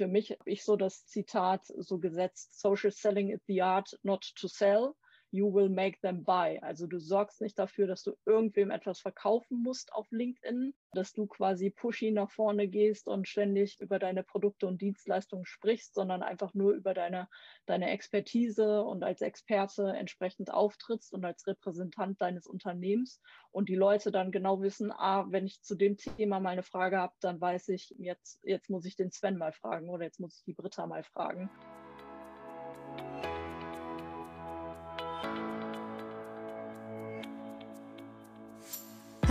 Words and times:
für 0.00 0.08
mich 0.08 0.30
habe 0.30 0.48
ich 0.48 0.64
so 0.64 0.76
das 0.76 1.04
Zitat 1.04 1.66
so 1.76 1.98
gesetzt, 1.98 2.58
Social 2.58 2.90
Selling 2.90 3.28
is 3.28 3.40
the 3.46 3.60
art 3.60 3.98
not 4.02 4.24
to 4.36 4.48
sell 4.48 4.94
you 5.32 5.52
will 5.52 5.68
make 5.68 6.00
them 6.00 6.24
buy. 6.24 6.58
Also 6.62 6.86
du 6.86 6.98
sorgst 6.98 7.40
nicht 7.40 7.58
dafür, 7.58 7.86
dass 7.86 8.02
du 8.02 8.16
irgendwem 8.26 8.70
etwas 8.70 9.00
verkaufen 9.00 9.62
musst 9.62 9.92
auf 9.92 10.10
LinkedIn, 10.10 10.74
dass 10.92 11.12
du 11.12 11.26
quasi 11.26 11.70
pushy 11.70 12.10
nach 12.10 12.30
vorne 12.30 12.68
gehst 12.68 13.06
und 13.06 13.28
ständig 13.28 13.80
über 13.80 13.98
deine 13.98 14.22
Produkte 14.24 14.66
und 14.66 14.80
Dienstleistungen 14.80 15.46
sprichst, 15.46 15.94
sondern 15.94 16.22
einfach 16.22 16.54
nur 16.54 16.72
über 16.72 16.94
deine, 16.94 17.28
deine 17.66 17.90
Expertise 17.90 18.82
und 18.82 19.04
als 19.04 19.20
Experte 19.20 19.92
entsprechend 19.96 20.52
auftrittst 20.52 21.12
und 21.12 21.24
als 21.24 21.46
Repräsentant 21.46 22.20
deines 22.20 22.46
Unternehmens 22.46 23.20
und 23.52 23.68
die 23.68 23.76
Leute 23.76 24.10
dann 24.10 24.32
genau 24.32 24.60
wissen, 24.62 24.90
ah, 24.92 25.26
wenn 25.28 25.46
ich 25.46 25.62
zu 25.62 25.76
dem 25.76 25.96
Thema 25.96 26.40
mal 26.40 26.50
eine 26.50 26.62
Frage 26.62 26.98
habe, 26.98 27.14
dann 27.20 27.40
weiß 27.40 27.68
ich, 27.68 27.94
jetzt, 27.98 28.40
jetzt 28.42 28.68
muss 28.68 28.84
ich 28.84 28.96
den 28.96 29.12
Sven 29.12 29.36
mal 29.36 29.52
fragen 29.52 29.88
oder 29.90 30.04
jetzt 30.04 30.20
muss 30.20 30.38
ich 30.38 30.44
die 30.44 30.54
Britta 30.54 30.86
mal 30.86 31.04
fragen. 31.04 31.48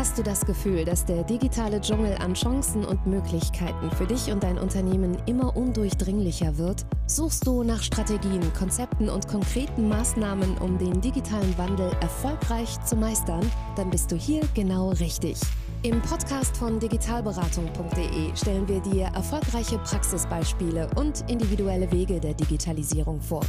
Hast 0.09 0.17
du 0.17 0.23
das 0.23 0.43
Gefühl, 0.43 0.85
dass 0.85 1.05
der 1.05 1.23
digitale 1.23 1.79
Dschungel 1.79 2.15
an 2.15 2.33
Chancen 2.33 2.83
und 2.83 3.05
Möglichkeiten 3.05 3.91
für 3.91 4.07
dich 4.07 4.31
und 4.31 4.41
dein 4.41 4.57
Unternehmen 4.57 5.15
immer 5.27 5.55
undurchdringlicher 5.55 6.57
wird? 6.57 6.83
Suchst 7.05 7.45
du 7.45 7.61
nach 7.61 7.83
Strategien, 7.83 8.41
Konzepten 8.57 9.07
und 9.07 9.27
konkreten 9.27 9.87
Maßnahmen, 9.87 10.57
um 10.57 10.79
den 10.79 10.99
digitalen 10.99 11.55
Wandel 11.59 11.91
erfolgreich 12.01 12.83
zu 12.85 12.95
meistern? 12.95 13.47
Dann 13.75 13.91
bist 13.91 14.11
du 14.11 14.15
hier 14.15 14.41
genau 14.55 14.89
richtig. 14.93 15.37
Im 15.83 16.01
Podcast 16.01 16.57
von 16.57 16.79
digitalberatung.de 16.79 18.35
stellen 18.35 18.67
wir 18.67 18.79
dir 18.79 19.11
erfolgreiche 19.13 19.77
Praxisbeispiele 19.77 20.89
und 20.95 21.23
individuelle 21.29 21.91
Wege 21.91 22.19
der 22.19 22.33
Digitalisierung 22.33 23.21
vor 23.21 23.41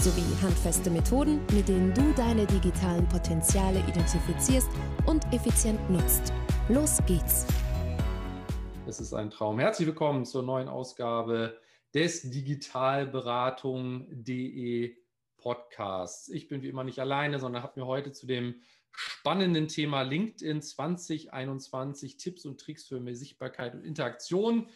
sowie 0.00 0.24
handfeste 0.42 0.90
Methoden, 0.90 1.40
mit 1.52 1.68
denen 1.68 1.94
du 1.94 2.12
deine 2.14 2.44
digitalen 2.46 3.08
Potenziale 3.08 3.78
identifizierst 3.88 4.68
und 5.06 5.24
effizient 5.32 5.80
nutzt. 5.90 6.32
Los 6.68 6.98
geht's! 7.06 7.46
Es 8.86 9.00
ist 9.00 9.14
ein 9.14 9.30
Traum. 9.30 9.58
Herzlich 9.58 9.88
willkommen 9.88 10.24
zur 10.24 10.42
neuen 10.42 10.68
Ausgabe 10.68 11.60
des 11.94 12.30
Digitalberatung.de 12.30 14.96
Podcasts. 15.38 16.28
Ich 16.28 16.48
bin 16.48 16.62
wie 16.62 16.68
immer 16.68 16.84
nicht 16.84 16.98
alleine, 16.98 17.38
sondern 17.38 17.62
habe 17.62 17.80
mir 17.80 17.86
heute 17.86 18.12
zu 18.12 18.26
dem 18.26 18.60
spannenden 18.92 19.68
Thema 19.68 20.02
LinkedIn 20.02 20.62
2021 20.62 22.16
Tipps 22.16 22.46
und 22.46 22.60
Tricks 22.60 22.86
für 22.86 23.00
mehr 23.00 23.14
Sichtbarkeit 23.14 23.74
und 23.74 23.84
Interaktion 23.84 24.68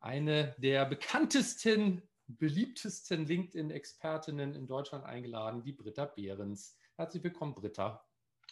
eine 0.00 0.54
der 0.58 0.84
bekanntesten 0.84 2.02
beliebtesten 2.26 3.26
LinkedIn-Expertinnen 3.26 4.54
in 4.54 4.66
Deutschland 4.66 5.04
eingeladen, 5.04 5.62
die 5.62 5.72
Britta 5.72 6.06
Behrens. 6.06 6.76
Herzlich 6.96 7.22
willkommen, 7.22 7.54
Britta. 7.54 8.04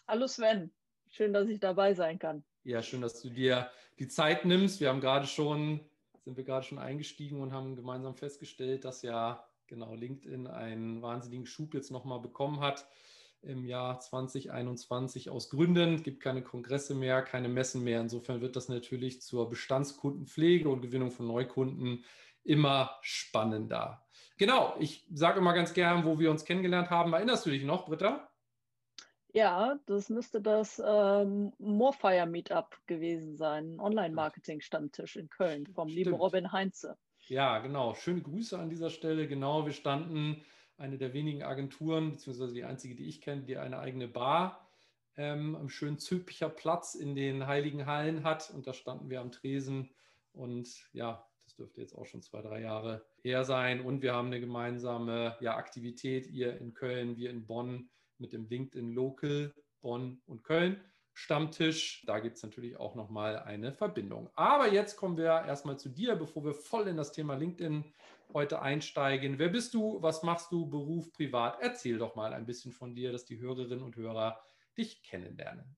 Hallo 0.06 0.27
Sven, 0.27 0.70
schön, 1.09 1.33
dass 1.33 1.48
ich 1.48 1.61
dabei 1.61 1.95
sein 1.95 2.19
kann. 2.19 2.45
Ja, 2.64 2.83
schön, 2.83 3.01
dass 3.01 3.20
du 3.23 3.31
dir 3.31 3.70
die 3.98 4.09
Zeit 4.09 4.45
nimmst. 4.45 4.81
Wir 4.81 4.89
haben 4.89 5.01
gerade 5.01 5.27
schon, 5.27 5.81
sind 6.25 6.37
wir 6.37 6.45
gerade 6.45 6.67
schon 6.67 6.79
eingestiegen 6.79 7.41
und 7.41 7.53
haben 7.53 7.77
gemeinsam 7.77 8.14
festgestellt, 8.14 8.84
dass 8.84 9.03
ja 9.03 9.45
genau 9.67 9.95
LinkedIn 9.95 10.47
einen 10.47 11.03
wahnsinnigen 11.03 11.47
Schub 11.47 11.75
jetzt 11.75 11.91
nochmal 11.91 12.20
bekommen 12.20 12.61
hat 12.61 12.86
im 13.42 13.64
Jahr 13.64 13.98
2021 13.98 15.31
aus 15.31 15.51
Gründen. 15.51 15.95
Es 15.95 16.03
gibt 16.03 16.20
keine 16.20 16.42
Kongresse 16.42 16.95
mehr, 16.95 17.23
keine 17.23 17.48
Messen 17.48 17.83
mehr. 17.83 18.01
Insofern 18.01 18.41
wird 18.41 18.55
das 18.55 18.69
natürlich 18.69 19.20
zur 19.23 19.48
Bestandskundenpflege 19.48 20.69
und 20.69 20.83
Gewinnung 20.83 21.11
von 21.11 21.27
Neukunden 21.27 22.05
immer 22.45 22.98
spannender. 23.03 24.05
Genau, 24.39 24.75
ich 24.81 25.07
sage 25.12 25.39
immer 25.39 25.53
ganz 25.55 25.73
gern, 25.73 26.05
wo 26.05 26.19
wir 26.19 26.31
uns 26.31 26.45
kennengelernt 26.45 26.91
haben. 26.91 27.12
Erinnerst 27.12 27.47
du 27.47 27.51
dich 27.51 27.65
noch, 27.65 27.87
Britta? 27.87 28.29
Ja, 29.35 29.79
das 29.87 30.11
müsste 30.11 30.43
das 30.43 30.83
ähm, 30.85 31.52
Moorfire 31.58 32.27
Meetup 32.27 32.77
gewesen 32.86 33.36
sein, 33.36 33.81
Online-Marketing-Stammtisch 33.81 35.17
in 35.17 35.31
Köln 35.31 35.67
vom 35.67 35.89
Stimmt. 35.89 36.07
lieben 36.07 36.14
Robin 36.14 36.52
Heinze. 36.52 36.98
Ja, 37.29 37.61
genau. 37.61 37.95
Schöne 37.95 38.20
Grüße 38.20 38.58
an 38.58 38.69
dieser 38.69 38.91
Stelle. 38.91 39.29
Genau, 39.29 39.64
wir 39.64 39.73
standen 39.73 40.45
eine 40.77 40.98
der 40.98 41.14
wenigen 41.14 41.45
Agenturen, 41.45 42.11
beziehungsweise 42.11 42.52
die 42.52 42.64
einzige, 42.64 42.95
die 42.95 43.08
ich 43.08 43.20
kenne, 43.20 43.42
die 43.42 43.57
eine 43.57 43.79
eigene 43.79 44.08
Bar 44.08 44.69
ähm, 45.17 45.55
am 45.57 45.69
schönen 45.69 45.98
Zülpicher 45.98 46.48
Platz 46.48 46.95
in 46.95 47.14
den 47.14 47.47
Heiligen 47.47 47.86
Hallen 47.86 48.25
hat. 48.25 48.51
Und 48.51 48.67
da 48.67 48.73
standen 48.73 49.08
wir 49.08 49.20
am 49.20 49.31
Tresen 49.31 49.91
und 50.33 50.69
ja, 50.92 51.27
dürfte 51.62 51.80
jetzt 51.80 51.95
auch 51.95 52.06
schon 52.06 52.23
zwei, 52.23 52.42
drei 52.42 52.61
Jahre 52.61 53.05
her 53.23 53.45
sein. 53.45 53.80
Und 53.80 54.02
wir 54.02 54.14
haben 54.14 54.27
eine 54.27 54.40
gemeinsame 54.40 55.36
ja, 55.40 55.56
Aktivität, 55.56 56.27
ihr 56.27 56.58
in 56.58 56.74
Köln, 56.74 57.17
wir 57.17 57.30
in 57.30 57.46
Bonn 57.46 57.89
mit 58.18 58.33
dem 58.33 58.48
LinkedIn 58.48 58.92
Local 58.92 59.55
Bonn 59.80 60.20
und 60.27 60.42
Köln. 60.42 60.80
Stammtisch. 61.14 62.05
Da 62.06 62.18
gibt 62.18 62.36
es 62.36 62.42
natürlich 62.42 62.78
auch 62.78 62.95
nochmal 62.95 63.39
eine 63.39 63.72
Verbindung. 63.72 64.30
Aber 64.34 64.72
jetzt 64.72 64.96
kommen 64.96 65.17
wir 65.17 65.45
erstmal 65.46 65.78
zu 65.78 65.89
dir, 65.89 66.17
bevor 66.17 66.45
wir 66.45 66.55
voll 66.55 66.89
in 66.89 66.96
das 66.96 67.12
Thema 67.12 67.34
LinkedIn 67.34 67.84
heute 68.33 68.62
einsteigen. 68.62 69.39
Wer 69.39 69.51
bist 69.51 69.74
du? 69.74 70.02
Was 70.02 70.22
machst 70.22 70.51
du? 70.51 70.68
Beruf, 70.68 71.12
privat? 71.12 71.58
Erzähl 71.61 71.98
doch 71.98 72.17
mal 72.17 72.33
ein 72.33 72.46
bisschen 72.46 72.72
von 72.72 72.95
dir, 72.95 73.12
dass 73.12 73.24
die 73.24 73.39
Hörerinnen 73.39 73.84
und 73.84 73.96
Hörer 73.96 74.42
dich 74.77 75.02
kennenlernen. 75.02 75.77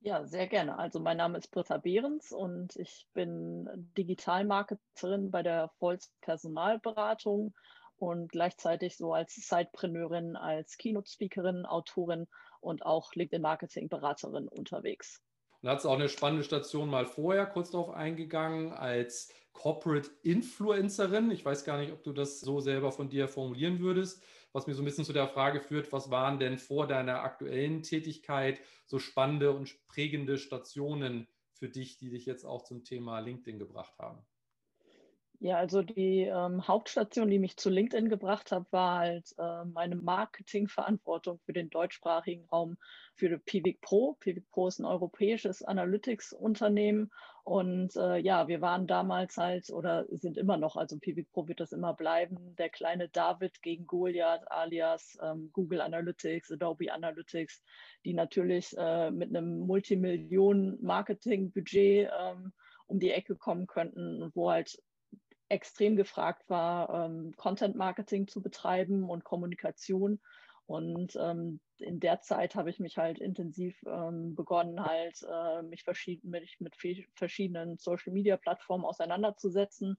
Ja, 0.00 0.24
sehr 0.26 0.46
gerne. 0.46 0.78
Also 0.78 1.00
mein 1.00 1.16
Name 1.16 1.38
ist 1.38 1.50
Britta 1.50 1.76
Behrens 1.78 2.32
und 2.32 2.76
ich 2.76 3.08
bin 3.14 3.68
Digitalmarketerin 3.96 5.30
bei 5.30 5.42
der 5.42 5.72
Volz 5.80 6.12
Personalberatung 6.20 7.54
und 7.96 8.30
gleichzeitig 8.30 8.96
so 8.96 9.12
als 9.12 9.34
Sidepreneurin, 9.34 10.36
als 10.36 10.76
Keynote-Speakerin, 10.78 11.66
Autorin 11.66 12.26
und 12.60 12.86
auch 12.86 13.12
LinkedIn-Marketing-Beraterin 13.14 14.48
unterwegs. 14.48 15.20
Und 15.62 15.68
hat 15.68 15.78
es 15.78 15.86
auch 15.86 15.94
eine 15.94 16.08
spannende 16.08 16.44
Station 16.44 16.88
mal 16.88 17.06
vorher 17.06 17.46
kurz 17.46 17.70
darauf 17.70 17.90
eingegangen 17.90 18.72
als 18.72 19.32
Corporate 19.52 20.08
Influencerin. 20.22 21.32
Ich 21.32 21.44
weiß 21.44 21.64
gar 21.64 21.78
nicht, 21.78 21.92
ob 21.92 22.04
du 22.04 22.12
das 22.12 22.40
so 22.40 22.60
selber 22.60 22.92
von 22.92 23.08
dir 23.08 23.26
formulieren 23.26 23.80
würdest, 23.80 24.22
was 24.52 24.68
mir 24.68 24.74
so 24.74 24.82
ein 24.82 24.84
bisschen 24.84 25.04
zu 25.04 25.12
der 25.12 25.26
Frage 25.26 25.60
führt, 25.60 25.92
was 25.92 26.10
waren 26.10 26.38
denn 26.38 26.58
vor 26.58 26.86
deiner 26.86 27.22
aktuellen 27.22 27.82
Tätigkeit 27.82 28.60
so 28.86 29.00
spannende 29.00 29.50
und 29.50 29.76
prägende 29.88 30.38
Stationen 30.38 31.26
für 31.52 31.68
dich, 31.68 31.96
die 31.98 32.10
dich 32.10 32.24
jetzt 32.24 32.44
auch 32.44 32.62
zum 32.62 32.84
Thema 32.84 33.18
LinkedIn 33.18 33.58
gebracht 33.58 33.98
haben? 33.98 34.24
Ja, 35.40 35.56
also 35.56 35.82
die 35.82 36.22
ähm, 36.22 36.66
Hauptstation, 36.66 37.30
die 37.30 37.38
mich 37.38 37.56
zu 37.56 37.70
LinkedIn 37.70 38.08
gebracht 38.08 38.50
hat, 38.50 38.64
war 38.72 38.98
halt 38.98 39.32
äh, 39.38 39.64
meine 39.66 39.94
Marketingverantwortung 39.94 41.38
für 41.46 41.52
den 41.52 41.70
deutschsprachigen 41.70 42.44
Raum 42.46 42.76
für 43.14 43.38
Pivik 43.38 43.80
Pro. 43.80 44.16
Pivik 44.18 44.50
Pro 44.50 44.66
ist 44.66 44.80
ein 44.80 44.84
europäisches 44.84 45.62
Analytics-Unternehmen 45.62 47.12
und 47.44 47.94
äh, 47.94 48.16
ja, 48.16 48.48
wir 48.48 48.60
waren 48.60 48.88
damals 48.88 49.36
halt 49.36 49.70
oder 49.70 50.06
sind 50.10 50.38
immer 50.38 50.56
noch, 50.56 50.74
also 50.74 50.98
Pivik 50.98 51.30
Pro 51.30 51.46
wird 51.46 51.60
das 51.60 51.70
immer 51.70 51.94
bleiben, 51.94 52.56
der 52.56 52.68
kleine 52.68 53.08
David 53.08 53.62
gegen 53.62 53.86
Goliath 53.86 54.50
alias 54.50 55.16
ähm, 55.22 55.50
Google 55.52 55.82
Analytics, 55.82 56.50
Adobe 56.50 56.92
Analytics, 56.92 57.62
die 58.04 58.12
natürlich 58.12 58.76
äh, 58.76 59.12
mit 59.12 59.28
einem 59.28 59.60
Multimillionen-Marketing-Budget 59.60 62.10
ähm, 62.20 62.52
um 62.88 62.98
die 62.98 63.12
Ecke 63.12 63.36
kommen 63.36 63.68
könnten, 63.68 64.32
wo 64.34 64.50
halt 64.50 64.76
extrem 65.48 65.96
gefragt 65.96 66.48
war, 66.48 67.06
ähm, 67.06 67.34
Content 67.36 67.76
Marketing 67.76 68.28
zu 68.28 68.42
betreiben 68.42 69.08
und 69.08 69.24
Kommunikation. 69.24 70.20
Und 70.66 71.16
ähm, 71.16 71.60
in 71.78 71.98
der 71.98 72.20
Zeit 72.20 72.54
habe 72.54 72.68
ich 72.68 72.78
mich 72.78 72.98
halt 72.98 73.18
intensiv 73.18 73.82
ähm, 73.86 74.34
begonnen, 74.34 74.84
halt 74.84 75.24
äh, 75.26 75.62
mich 75.62 75.82
verschieden, 75.82 76.30
mit, 76.30 76.46
mit 76.60 76.76
verschiedenen 77.14 77.78
Social 77.78 78.12
Media 78.12 78.36
Plattformen 78.36 78.84
auseinanderzusetzen. 78.84 79.96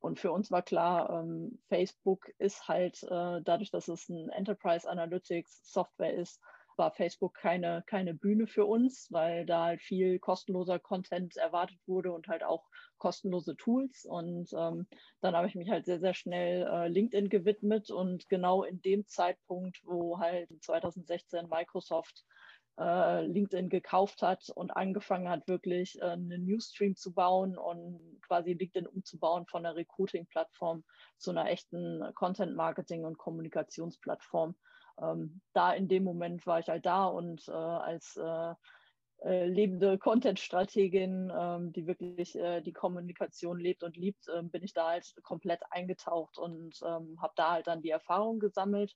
Und 0.00 0.18
für 0.18 0.32
uns 0.32 0.50
war 0.50 0.62
klar, 0.62 1.10
ähm, 1.10 1.58
Facebook 1.68 2.30
ist 2.38 2.66
halt 2.66 3.02
äh, 3.04 3.40
dadurch, 3.42 3.70
dass 3.70 3.88
es 3.88 4.08
ein 4.08 4.28
Enterprise 4.30 4.88
Analytics 4.88 5.72
Software 5.72 6.14
ist, 6.14 6.40
war 6.78 6.92
Facebook 6.92 7.34
keine, 7.34 7.82
keine 7.86 8.14
Bühne 8.14 8.46
für 8.46 8.64
uns, 8.64 9.08
weil 9.10 9.44
da 9.44 9.64
halt 9.64 9.82
viel 9.82 10.18
kostenloser 10.18 10.78
Content 10.78 11.36
erwartet 11.36 11.78
wurde 11.86 12.12
und 12.12 12.28
halt 12.28 12.44
auch 12.44 12.64
kostenlose 12.98 13.56
Tools. 13.56 14.04
Und 14.04 14.50
ähm, 14.56 14.86
dann 15.20 15.36
habe 15.36 15.48
ich 15.48 15.54
mich 15.54 15.70
halt 15.70 15.86
sehr, 15.86 16.00
sehr 16.00 16.14
schnell 16.14 16.66
äh, 16.66 16.88
LinkedIn 16.88 17.28
gewidmet 17.28 17.90
und 17.90 18.28
genau 18.28 18.62
in 18.62 18.80
dem 18.82 19.06
Zeitpunkt, 19.06 19.80
wo 19.84 20.18
halt 20.18 20.48
2016 20.62 21.48
Microsoft 21.48 22.24
äh, 22.78 23.26
LinkedIn 23.26 23.68
gekauft 23.68 24.22
hat 24.22 24.50
und 24.54 24.70
angefangen 24.70 25.28
hat, 25.28 25.48
wirklich 25.48 26.00
äh, 26.00 26.04
einen 26.04 26.44
Newsstream 26.44 26.94
zu 26.96 27.12
bauen 27.12 27.58
und 27.58 28.20
quasi 28.22 28.52
LinkedIn 28.52 28.86
umzubauen 28.86 29.46
von 29.46 29.66
einer 29.66 29.76
Recruiting-Plattform 29.76 30.84
zu 31.18 31.30
einer 31.30 31.50
echten 31.50 32.02
Content-Marketing- 32.14 33.04
und 33.04 33.18
Kommunikationsplattform 33.18 34.54
ähm, 35.00 35.40
da 35.52 35.72
in 35.72 35.88
dem 35.88 36.04
Moment 36.04 36.46
war 36.46 36.60
ich 36.60 36.68
halt 36.68 36.86
da 36.86 37.06
und 37.06 37.48
äh, 37.48 37.52
als 37.52 38.16
äh, 38.16 38.54
äh, 39.20 39.46
lebende 39.46 39.98
Content-Strategin, 39.98 41.32
ähm, 41.36 41.72
die 41.72 41.86
wirklich 41.86 42.36
äh, 42.36 42.60
die 42.60 42.72
Kommunikation 42.72 43.58
lebt 43.58 43.82
und 43.82 43.96
liebt, 43.96 44.26
ähm, 44.34 44.50
bin 44.50 44.62
ich 44.62 44.74
da 44.74 44.90
halt 44.90 45.12
komplett 45.24 45.60
eingetaucht 45.70 46.38
und 46.38 46.78
ähm, 46.84 47.20
habe 47.20 47.32
da 47.34 47.52
halt 47.52 47.66
dann 47.66 47.82
die 47.82 47.90
Erfahrung 47.90 48.38
gesammelt 48.38 48.94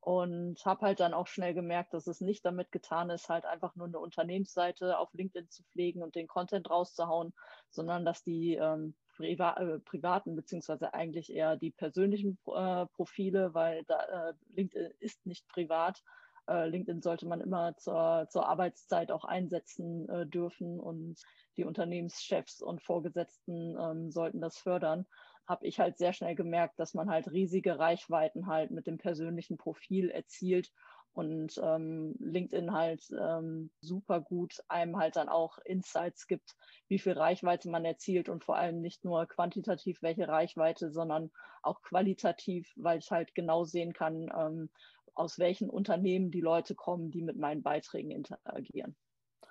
und 0.00 0.62
habe 0.66 0.86
halt 0.86 1.00
dann 1.00 1.14
auch 1.14 1.26
schnell 1.26 1.54
gemerkt, 1.54 1.94
dass 1.94 2.06
es 2.06 2.20
nicht 2.20 2.44
damit 2.44 2.70
getan 2.70 3.08
ist, 3.08 3.28
halt 3.30 3.46
einfach 3.46 3.74
nur 3.76 3.86
eine 3.86 3.98
Unternehmensseite 3.98 4.98
auf 4.98 5.14
LinkedIn 5.14 5.48
zu 5.48 5.62
pflegen 5.64 6.02
und 6.02 6.16
den 6.16 6.26
Content 6.26 6.68
rauszuhauen, 6.68 7.32
sondern 7.70 8.04
dass 8.04 8.22
die 8.22 8.56
ähm, 8.56 8.94
Priva 9.22 9.54
äh, 9.54 9.78
privaten 9.78 10.34
beziehungsweise 10.34 10.92
eigentlich 10.94 11.32
eher 11.32 11.56
die 11.56 11.70
persönlichen 11.70 12.38
äh, 12.46 12.86
Profile, 12.86 13.54
weil 13.54 13.84
da, 13.84 14.30
äh, 14.30 14.34
LinkedIn 14.48 14.90
ist 14.98 15.24
nicht 15.26 15.46
privat, 15.48 16.02
äh, 16.48 16.68
LinkedIn 16.68 17.02
sollte 17.02 17.26
man 17.26 17.40
immer 17.40 17.76
zur, 17.76 18.26
zur 18.30 18.48
Arbeitszeit 18.48 19.12
auch 19.12 19.24
einsetzen 19.24 20.08
äh, 20.08 20.26
dürfen 20.26 20.80
und 20.80 21.20
die 21.56 21.64
Unternehmenschefs 21.64 22.60
und 22.62 22.82
Vorgesetzten 22.82 23.76
ähm, 23.78 24.10
sollten 24.10 24.40
das 24.40 24.58
fördern. 24.58 25.06
Habe 25.46 25.66
ich 25.66 25.78
halt 25.78 25.98
sehr 25.98 26.12
schnell 26.12 26.34
gemerkt, 26.34 26.80
dass 26.80 26.94
man 26.94 27.10
halt 27.10 27.30
riesige 27.30 27.78
Reichweiten 27.78 28.46
halt 28.46 28.70
mit 28.72 28.86
dem 28.86 28.98
persönlichen 28.98 29.56
Profil 29.56 30.10
erzielt 30.10 30.72
und 31.12 31.60
ähm, 31.62 32.14
LinkedIn 32.18 32.72
halt 32.72 33.04
ähm, 33.18 33.70
super 33.80 34.20
gut 34.20 34.62
einem 34.68 34.96
halt 34.96 35.16
dann 35.16 35.28
auch 35.28 35.58
Insights 35.64 36.26
gibt, 36.26 36.56
wie 36.88 36.98
viel 36.98 37.12
Reichweite 37.12 37.68
man 37.68 37.84
erzielt 37.84 38.28
und 38.28 38.44
vor 38.44 38.56
allem 38.56 38.80
nicht 38.80 39.04
nur 39.04 39.26
quantitativ 39.26 40.02
welche 40.02 40.28
Reichweite, 40.28 40.90
sondern 40.90 41.30
auch 41.62 41.82
qualitativ, 41.82 42.72
weil 42.76 42.98
ich 42.98 43.10
halt 43.10 43.34
genau 43.34 43.64
sehen 43.64 43.92
kann, 43.92 44.30
ähm, 44.36 44.70
aus 45.14 45.38
welchen 45.38 45.68
Unternehmen 45.68 46.30
die 46.30 46.40
Leute 46.40 46.74
kommen, 46.74 47.10
die 47.10 47.22
mit 47.22 47.36
meinen 47.36 47.62
Beiträgen 47.62 48.10
interagieren. 48.10 48.96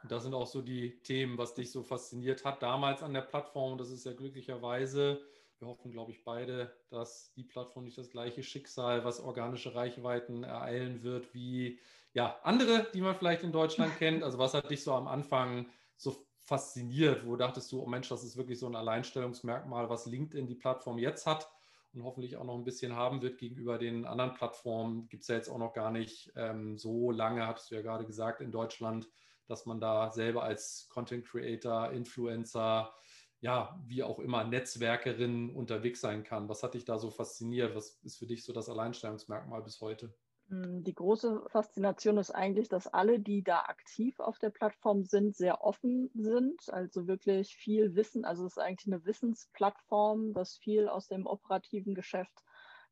Das 0.07 0.23
sind 0.23 0.33
auch 0.33 0.47
so 0.47 0.61
die 0.61 0.99
Themen, 1.03 1.37
was 1.37 1.53
dich 1.53 1.71
so 1.71 1.83
fasziniert 1.83 2.43
hat 2.43 2.63
damals 2.63 3.03
an 3.03 3.13
der 3.13 3.21
Plattform. 3.21 3.77
Das 3.77 3.91
ist 3.91 4.05
ja 4.05 4.13
glücklicherweise, 4.13 5.21
wir 5.61 5.67
hoffen, 5.67 5.91
glaube 5.91 6.11
ich, 6.11 6.23
beide, 6.23 6.75
dass 6.89 7.31
die 7.33 7.43
Plattform 7.43 7.85
nicht 7.85 7.97
das 7.97 8.09
gleiche 8.09 8.43
Schicksal, 8.43 9.05
was 9.05 9.19
organische 9.19 9.75
Reichweiten 9.75 10.43
ereilen 10.43 11.03
wird, 11.03 11.33
wie 11.33 11.79
ja, 12.13 12.39
andere, 12.43 12.87
die 12.93 13.01
man 13.01 13.15
vielleicht 13.15 13.43
in 13.43 13.51
Deutschland 13.51 13.95
kennt. 13.99 14.23
Also 14.23 14.39
was 14.39 14.53
hat 14.53 14.69
dich 14.69 14.83
so 14.83 14.93
am 14.93 15.07
Anfang 15.07 15.69
so 15.97 16.25
fasziniert? 16.39 17.25
Wo 17.25 17.35
dachtest 17.35 17.71
du, 17.71 17.81
oh 17.81 17.85
Mensch, 17.85 18.09
das 18.09 18.23
ist 18.23 18.37
wirklich 18.37 18.59
so 18.59 18.67
ein 18.67 18.75
Alleinstellungsmerkmal, 18.75 19.89
was 19.89 20.07
LinkedIn 20.07 20.47
die 20.47 20.55
Plattform 20.55 20.97
jetzt 20.97 21.25
hat? 21.25 21.47
und 21.93 22.03
hoffentlich 22.03 22.37
auch 22.37 22.43
noch 22.43 22.55
ein 22.55 22.63
bisschen 22.63 22.95
haben 22.95 23.21
wird 23.21 23.37
gegenüber 23.37 23.77
den 23.77 24.05
anderen 24.05 24.33
Plattformen. 24.33 25.09
Gibt 25.09 25.23
es 25.23 25.27
ja 25.27 25.35
jetzt 25.35 25.49
auch 25.49 25.57
noch 25.57 25.73
gar 25.73 25.91
nicht 25.91 26.31
ähm, 26.35 26.77
so 26.77 27.11
lange, 27.11 27.45
hattest 27.45 27.71
du 27.71 27.75
ja 27.75 27.81
gerade 27.81 28.05
gesagt, 28.05 28.41
in 28.41 28.51
Deutschland, 28.51 29.09
dass 29.47 29.65
man 29.65 29.81
da 29.81 30.11
selber 30.11 30.43
als 30.43 30.87
Content 30.89 31.25
Creator, 31.25 31.91
Influencer, 31.91 32.93
ja, 33.41 33.81
wie 33.87 34.03
auch 34.03 34.19
immer, 34.19 34.43
Netzwerkerin 34.43 35.49
unterwegs 35.49 35.99
sein 35.99 36.23
kann. 36.23 36.47
Was 36.47 36.63
hat 36.63 36.75
dich 36.75 36.85
da 36.85 36.99
so 36.99 37.09
fasziniert? 37.09 37.75
Was 37.75 37.99
ist 38.03 38.17
für 38.17 38.27
dich 38.27 38.45
so 38.45 38.53
das 38.53 38.69
Alleinstellungsmerkmal 38.69 39.63
bis 39.63 39.81
heute? 39.81 40.13
Hm, 40.49 40.83
die 40.83 40.93
große 40.93 41.43
Faszination 41.47 42.17
ist 42.17 42.31
eigentlich, 42.31 42.69
dass 42.69 42.85
alle, 42.87 43.19
die 43.19 43.43
da 43.43 43.61
aktiv 43.61 44.19
auf 44.19 44.37
der 44.37 44.51
Plattform 44.51 45.05
sind, 45.05 45.35
sehr 45.35 45.63
offen 45.63 46.11
sind, 46.13 46.69
also 46.69 47.07
wirklich 47.07 47.55
viel 47.55 47.95
Wissen. 47.95 48.25
Also 48.25 48.45
es 48.45 48.53
ist 48.53 48.57
eigentlich 48.59 48.93
eine 48.93 49.05
Wissensplattform, 49.05 50.35
was 50.35 50.57
viel 50.57 50.87
aus 50.87 51.07
dem 51.07 51.25
operativen 51.25 51.95
Geschäft 51.95 52.43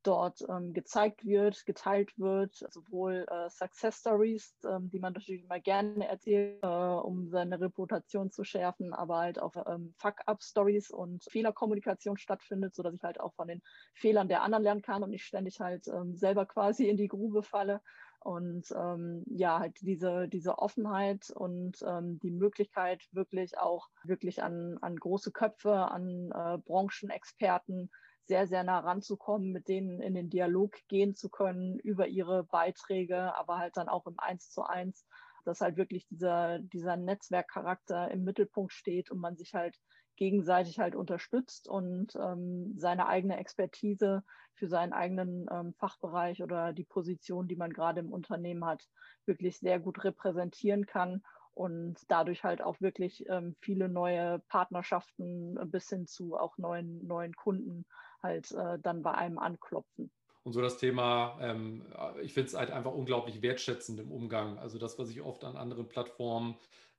dort 0.03 0.45
ähm, 0.49 0.73
gezeigt 0.73 1.25
wird, 1.25 1.65
geteilt 1.65 2.17
wird, 2.17 2.55
sowohl 2.71 3.25
äh, 3.29 3.49
Success 3.49 3.99
Stories, 3.99 4.55
ähm, 4.65 4.89
die 4.89 4.99
man 4.99 5.13
natürlich 5.13 5.43
immer 5.43 5.59
gerne 5.59 6.07
erzählt, 6.07 6.63
äh, 6.63 6.67
um 6.67 7.29
seine 7.29 7.59
Reputation 7.59 8.31
zu 8.31 8.43
schärfen, 8.43 8.93
aber 8.93 9.17
halt 9.17 9.39
auch 9.39 9.53
ähm, 9.67 9.93
Fuck-up-Stories 9.97 10.91
und 10.91 11.23
Fehlerkommunikation 11.25 12.17
stattfindet, 12.17 12.75
sodass 12.75 12.93
ich 12.93 13.03
halt 13.03 13.19
auch 13.19 13.33
von 13.33 13.47
den 13.47 13.61
Fehlern 13.93 14.27
der 14.27 14.43
anderen 14.43 14.63
lernen 14.63 14.81
kann 14.81 15.03
und 15.03 15.09
nicht 15.09 15.25
ständig 15.25 15.59
halt 15.59 15.87
ähm, 15.87 16.15
selber 16.15 16.45
quasi 16.45 16.87
in 16.87 16.97
die 16.97 17.07
Grube 17.07 17.43
falle. 17.43 17.81
Und 18.21 18.71
ähm, 18.75 19.23
ja, 19.27 19.59
halt 19.59 19.77
diese, 19.79 20.27
diese 20.27 20.59
Offenheit 20.59 21.29
und 21.29 21.81
ähm, 21.87 22.19
die 22.19 22.31
Möglichkeit, 22.31 23.07
wirklich 23.13 23.57
auch 23.57 23.87
wirklich 24.03 24.43
an, 24.43 24.77
an 24.81 24.97
große 24.97 25.31
Köpfe, 25.31 25.73
an 25.73 26.29
äh, 26.31 26.57
Branchenexperten 26.57 27.89
sehr, 28.29 28.47
sehr 28.47 28.63
nah 28.63 28.79
ranzukommen, 28.79 29.51
mit 29.51 29.67
denen 29.67 29.99
in 30.01 30.13
den 30.13 30.29
Dialog 30.29 30.75
gehen 30.87 31.15
zu 31.15 31.29
können 31.29 31.79
über 31.79 32.07
ihre 32.07 32.43
Beiträge, 32.43 33.35
aber 33.35 33.57
halt 33.57 33.75
dann 33.75 33.89
auch 33.89 34.05
im 34.05 34.19
Eins 34.19 34.51
zu 34.51 34.61
eins, 34.61 35.07
dass 35.45 35.61
halt 35.61 35.77
wirklich 35.77 36.07
dieser, 36.09 36.59
dieser 36.59 36.95
Netzwerkcharakter 36.95 38.11
im 38.11 38.23
Mittelpunkt 38.23 38.71
steht 38.71 39.09
und 39.09 39.17
man 39.19 39.35
sich 39.35 39.55
halt 39.55 39.75
gegenseitig 40.15 40.77
halt 40.77 40.95
unterstützt 40.95 41.67
und 41.67 42.15
ähm, 42.17 42.75
seine 42.77 43.07
eigene 43.07 43.37
Expertise 43.37 44.21
für 44.53 44.67
seinen 44.67 44.93
eigenen 44.93 45.47
ähm, 45.51 45.73
Fachbereich 45.79 46.43
oder 46.43 46.71
die 46.71 46.83
Position, 46.83 47.47
die 47.47 47.55
man 47.55 47.73
gerade 47.73 47.99
im 47.99 48.11
Unternehmen 48.11 48.63
hat, 48.63 48.83
wirklich 49.25 49.57
sehr 49.57 49.79
gut 49.79 50.03
repräsentieren 50.03 50.85
kann 50.85 51.23
und 51.53 51.97
dadurch 52.09 52.43
halt 52.43 52.61
auch 52.61 52.79
wirklich 52.79 53.27
ähm, 53.27 53.55
viele 53.59 53.89
neue 53.89 54.39
Partnerschaften 54.49 55.57
bis 55.71 55.89
hin 55.89 56.05
zu 56.05 56.35
auch 56.35 56.57
neuen, 56.59 57.07
neuen 57.07 57.33
Kunden 57.33 57.85
halt 58.21 58.51
äh, 58.51 58.79
dann 58.79 59.01
bei 59.01 59.13
einem 59.13 59.39
anklopfen. 59.39 60.11
Und 60.43 60.53
so 60.53 60.61
das 60.61 60.77
Thema, 60.77 61.37
ähm, 61.41 61.85
ich 62.21 62.33
finde 62.33 62.47
es 62.47 62.55
halt 62.55 62.71
einfach 62.71 62.93
unglaublich 62.93 63.41
wertschätzend 63.41 63.99
im 63.99 64.11
Umgang. 64.11 64.57
Also 64.57 64.77
das, 64.77 64.97
was 64.97 65.09
ich 65.09 65.21
oft 65.21 65.43
an 65.43 65.57
anderen 65.57 65.87
Plattformen 65.87 66.55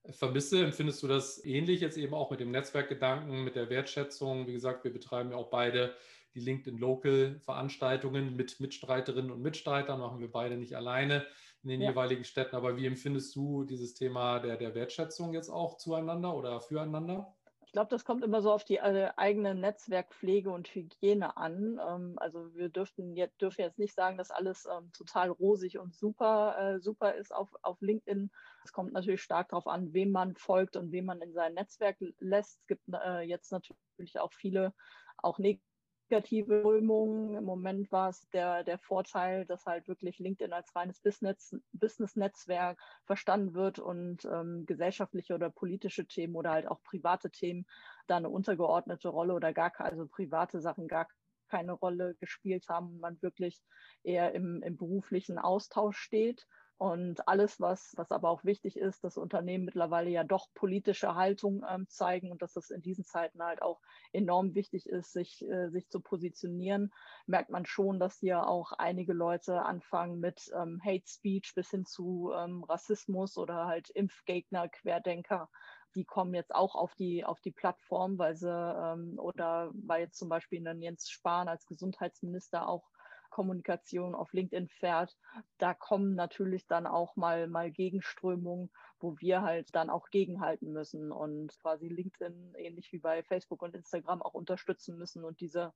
vermisse, 0.09 0.63
empfindest 0.65 1.03
du 1.03 1.09
das 1.09 1.45
ähnlich 1.45 1.81
jetzt 1.81 1.99
eben 1.99 2.15
auch 2.15 2.31
mit 2.31 2.41
dem 2.41 2.51
Netzwerkgedanken, 2.51 3.45
mit 3.45 3.57
der 3.57 3.71
Wertschätzung? 3.71 4.47
Wie 4.47 4.53
gesagt, 4.53 4.85
wir 4.85 4.93
betreiben 4.93 5.31
ja 5.31 5.37
auch 5.37 5.51
beide 5.51 5.95
die 6.35 6.41
LinkedIn 6.41 6.79
Local 6.79 7.41
Veranstaltungen 7.41 8.37
mit 8.37 8.61
Mitstreiterinnen 8.61 9.31
und 9.31 9.43
Mitstreitern, 9.43 9.99
machen 9.99 10.21
wir 10.21 10.31
beide 10.31 10.57
nicht 10.57 10.77
alleine 10.77 11.27
in 11.63 11.71
den 11.71 11.81
ja. 11.81 11.91
jeweiligen 11.91 12.25
Städten. 12.25 12.57
Aber 12.57 12.77
wie 12.77 12.87
empfindest 12.87 13.35
du 13.35 13.65
dieses 13.65 13.95
Thema 13.95 14.39
der, 14.39 14.57
der 14.57 14.75
Wertschätzung 14.75 15.35
jetzt 15.35 15.51
auch 15.51 15.77
zueinander 15.77 16.35
oder 16.35 16.61
füreinander? 16.61 17.35
Ich 17.71 17.73
glaube, 17.73 17.91
das 17.91 18.05
kommt 18.05 18.25
immer 18.25 18.43
so 18.43 18.51
auf 18.51 18.65
die 18.65 18.79
äh, 18.79 19.13
eigene 19.17 19.55
Netzwerkpflege 19.55 20.51
und 20.51 20.75
Hygiene 20.75 21.37
an. 21.37 21.81
Ähm, 21.89 22.15
also 22.17 22.53
wir 22.53 22.69
dürften 22.69 23.15
jetzt, 23.15 23.41
dürfen 23.41 23.61
jetzt 23.61 23.79
nicht 23.79 23.95
sagen, 23.95 24.19
dass 24.19 24.33
alles 24.33 24.67
ähm, 24.67 24.91
total 24.93 25.31
rosig 25.31 25.79
und 25.79 25.95
super, 25.95 26.57
äh, 26.59 26.81
super 26.81 27.15
ist 27.15 27.33
auf, 27.33 27.49
auf 27.63 27.81
LinkedIn. 27.81 28.33
Es 28.65 28.73
kommt 28.73 28.93
natürlich 28.93 29.23
stark 29.23 29.51
darauf 29.51 29.69
an, 29.69 29.93
wem 29.93 30.11
man 30.11 30.35
folgt 30.35 30.75
und 30.75 30.91
wem 30.91 31.05
man 31.05 31.23
in 31.23 31.33
sein 31.33 31.55
Netzwerk 31.55 31.97
lässt. 32.19 32.59
Es 32.59 32.67
gibt 32.67 32.83
äh, 32.93 33.21
jetzt 33.21 33.53
natürlich 33.53 34.19
auch 34.19 34.33
viele, 34.33 34.75
auch 35.19 35.39
negative 35.39 35.70
negative 36.11 36.61
Strömungen. 36.61 37.37
Im 37.37 37.45
Moment 37.45 37.91
war 37.93 38.11
es 38.11 38.29
der, 38.31 38.65
der 38.65 38.79
Vorteil, 38.79 39.47
dass 39.47 39.67
halt 39.67 39.87
wirklich 39.89 40.19
LinkedIn 40.19 40.53
als 40.53 40.75
reines 40.75 41.01
Business-Netzwerk 41.01 42.79
verstanden 43.05 43.55
wird 43.55 43.79
und 43.79 44.25
ähm, 44.25 44.65
gesellschaftliche 44.67 45.35
oder 45.35 45.51
politische 45.51 46.07
Themen 46.07 46.35
oder 46.35 46.51
halt 46.51 46.67
auch 46.67 46.83
private 46.83 47.31
Themen 47.31 47.65
da 48.07 48.17
eine 48.17 48.29
untergeordnete 48.29 49.09
Rolle 49.09 49.35
oder 49.35 49.53
gar 49.53 49.73
also 49.79 50.07
private 50.07 50.61
Sachen 50.61 50.89
gar 50.89 51.07
keine 51.49 51.73
Rolle 51.73 52.15
gespielt 52.17 52.69
haben, 52.69 52.99
man 53.01 53.21
wirklich 53.23 53.61
eher 54.03 54.35
im, 54.35 54.63
im 54.63 54.77
beruflichen 54.77 55.39
Austausch 55.39 55.99
steht. 55.99 56.47
Und 56.81 57.29
alles, 57.29 57.61
was, 57.61 57.93
was 57.99 58.11
aber 58.11 58.31
auch 58.31 58.43
wichtig 58.43 58.79
ist, 58.79 59.05
dass 59.05 59.19
Unternehmen 59.19 59.67
mittlerweile 59.67 60.09
ja 60.09 60.25
doch 60.25 60.47
politische 60.55 61.15
Haltung 61.15 61.63
ähm, 61.69 61.87
zeigen 61.91 62.33
und 62.33 62.41
dass 62.41 62.57
es 62.57 62.71
in 62.71 62.81
diesen 62.81 63.05
Zeiten 63.05 63.43
halt 63.43 63.61
auch 63.61 63.83
enorm 64.13 64.55
wichtig 64.55 64.87
ist, 64.87 65.13
sich, 65.13 65.47
äh, 65.47 65.69
sich 65.69 65.91
zu 65.91 66.01
positionieren, 66.01 66.91
merkt 67.27 67.51
man 67.51 67.67
schon, 67.67 68.01
dass 68.01 68.17
hier 68.17 68.47
auch 68.47 68.73
einige 68.73 69.13
Leute 69.13 69.61
anfangen 69.61 70.21
mit 70.21 70.51
ähm, 70.55 70.81
Hate 70.83 71.07
Speech 71.07 71.53
bis 71.55 71.69
hin 71.69 71.85
zu 71.85 72.33
ähm, 72.35 72.65
Rassismus 72.65 73.37
oder 73.37 73.67
halt 73.67 73.91
Impfgegner, 73.91 74.71
Querdenker. 74.71 75.51
Die 75.95 76.07
kommen 76.07 76.33
jetzt 76.33 76.55
auch 76.55 76.77
auf 76.77 76.95
die, 76.95 77.27
auf 77.27 77.43
die 77.43 77.53
Plattform, 77.53 78.17
weil 78.17 78.37
sie 78.37 78.49
ähm, 78.49 79.19
oder 79.19 79.71
weil 79.75 80.01
jetzt 80.01 80.17
zum 80.17 80.31
Beispiel 80.31 80.67
Jens 80.81 81.11
Spahn 81.11 81.47
als 81.47 81.67
Gesundheitsminister 81.67 82.67
auch 82.67 82.89
Kommunikation 83.31 84.15
auf 84.15 84.33
LinkedIn 84.33 84.69
fährt, 84.69 85.17
da 85.59 85.75
kommen 85.75 86.15
natürlich 86.15 86.67
dann 86.67 86.87
auch 86.87 87.17
mal, 87.17 87.49
mal 87.49 87.71
Gegenströmungen, 87.71 88.71
wo 88.99 89.19
wir 89.19 89.43
halt 89.43 89.75
dann 89.75 89.91
auch 89.91 90.11
gegenhalten 90.11 90.73
müssen 90.73 91.13
und 91.13 91.59
quasi 91.61 91.89
LinkedIn 91.89 92.55
ähnlich 92.57 92.93
wie 92.93 92.99
bei 92.99 93.23
Facebook 93.23 93.63
und 93.63 93.75
Instagram 93.75 94.23
auch 94.23 94.35
unterstützen 94.35 94.99
müssen 94.99 95.25
und 95.25 95.41
diese 95.41 95.73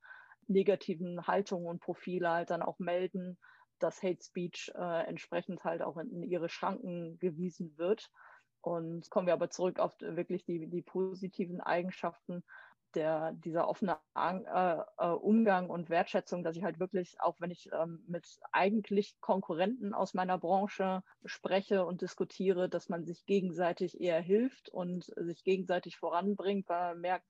negativen 0.46 1.26
Haltungen 1.26 1.66
und 1.66 1.80
Profile 1.80 2.28
halt 2.30 2.50
dann 2.50 2.62
auch 2.62 2.78
melden, 2.78 3.38
dass 3.78 4.02
Hate 4.02 4.23
Speech 4.23 4.73
äh, 4.75 5.06
entsprechend 5.06 5.64
halt 5.64 5.82
auch 5.82 5.96
in, 5.96 6.23
ihre 6.23 6.49
Schranken 6.49 7.18
gewiesen 7.18 7.76
wird. 7.76 8.11
Und 8.61 9.11
kommen 9.11 9.26
wir 9.26 9.34
aber 9.34 9.50
zurück 9.50 9.78
auf 9.78 9.94
wirklich 10.00 10.44
die, 10.44 10.68
die 10.68 10.82
positiven 10.82 11.61
Eigenschaften, 11.61 12.42
der, 12.94 13.32
dieser 13.32 13.68
offene 13.68 13.98
äh, 14.16 14.76
äh, 14.98 15.06
Umgang 15.08 15.70
und 15.70 15.90
Wertschätzung, 15.90 16.42
dass 16.42 16.56
ich 16.56 16.64
halt 16.64 16.78
wirklich, 16.78 17.20
auch 17.20 17.40
wenn 17.40 17.50
ich 17.50 17.70
ähm, 17.72 18.02
mit 18.06 18.38
eigentlich 18.52 19.20
Konkurrenten 19.20 19.94
aus 19.94 20.14
meiner 20.14 20.38
Branche 20.38 21.02
spreche 21.24 21.84
und 21.84 22.02
diskutiere, 22.02 22.68
dass 22.68 22.88
man 22.88 23.04
sich 23.04 23.26
gegenseitig 23.26 24.00
eher 24.00 24.20
hilft 24.20 24.68
und 24.68 25.12
sich 25.16 25.44
gegenseitig 25.44 25.96
voranbringt, 25.96 26.68
weil 26.68 26.94
man 26.94 27.00
merkt, 27.00 27.26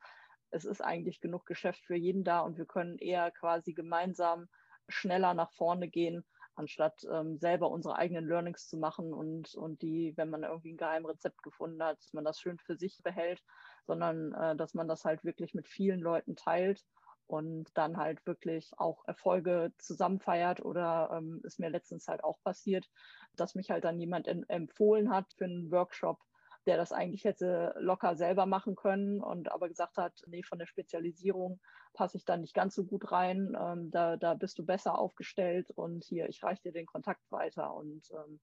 es 0.51 0.65
ist 0.65 0.81
eigentlich 0.81 1.21
genug 1.21 1.47
Geschäft 1.47 1.85
für 1.85 1.97
jeden 1.97 2.25
da 2.25 2.41
und 2.41 2.57
wir 2.59 2.67
können 2.67 2.99
eher 2.99 3.31
quasi 3.33 3.73
gemeinsam 3.73 4.49
schneller 4.89 5.35
nach 5.35 5.51
vorne 5.53 5.89
gehen, 5.89 6.25
anstatt 6.55 7.05
ähm, 7.11 7.39
selber 7.39 7.71
unsere 7.71 7.97
eigenen 7.97 8.27
Learnings 8.27 8.69
zu 8.69 8.77
machen 8.77 9.13
und, 9.13 9.55
und 9.55 9.83
die, 9.83 10.13
wenn 10.17 10.31
man 10.31 10.45
irgendwie 10.45 10.73
ein 10.73 10.77
Geheimrezept 10.77 11.43
gefunden 11.43 11.83
hat, 11.83 11.99
dass 11.99 12.13
man 12.13 12.25
das 12.25 12.41
schön 12.41 12.59
für 12.59 12.77
sich 12.77 13.03
behält, 13.03 13.43
sondern 13.87 14.33
äh, 14.33 14.57
dass 14.57 14.75
man 14.75 14.89
das 14.89 15.05
halt 15.05 15.25
wirklich 15.25 15.55
mit 15.55 15.69
vielen 15.69 16.01
Leuten 16.01 16.37
teilt 16.37 16.85
und 17.27 17.71
dann 17.75 17.97
halt 17.97 18.25
wirklich 18.27 18.71
auch 18.77 19.07
Erfolge 19.07 19.73
zusammen 19.79 20.21
feiert 20.21 20.65
oder 20.65 21.11
ähm, 21.13 21.41
ist 21.45 21.59
mir 21.59 21.71
letztens 21.71 22.07
halt 22.09 22.23
auch 22.23 22.39
passiert, 22.43 22.87
dass 23.35 23.55
mich 23.55 23.71
halt 23.71 23.85
dann 23.85 23.99
jemand 23.99 24.29
empfohlen 24.29 25.11
hat 25.11 25.33
für 25.37 25.45
einen 25.45 25.71
Workshop, 25.71 26.19
der 26.67 26.77
das 26.77 26.93
eigentlich 26.93 27.25
hätte 27.25 27.75
locker 27.79 28.17
selber 28.17 28.47
machen 28.47 28.75
können 28.75 29.23
und 29.23 29.51
aber 29.51 29.69
gesagt 29.69 29.97
hat, 29.97 30.13
nee, 30.27 30.43
von 30.43 30.59
der 30.59 30.67
Spezialisierung 30.67 31.61
passe 31.95 32.17
ich 32.17 32.25
da 32.25 32.37
nicht 32.37 32.55
ganz 32.55 32.75
so 32.75 32.85
gut 32.85 33.11
rein, 33.13 33.57
ähm, 33.59 33.91
da, 33.91 34.17
da 34.17 34.35
bist 34.35 34.59
du 34.59 34.65
besser 34.65 34.99
aufgestellt 34.99 35.71
und 35.71 36.05
hier, 36.05 36.29
ich 36.29 36.43
reiche 36.43 36.63
dir 36.63 36.73
den 36.73 36.87
Kontakt 36.87 37.23
weiter 37.31 37.75
und 37.75 38.11
ähm, 38.13 38.41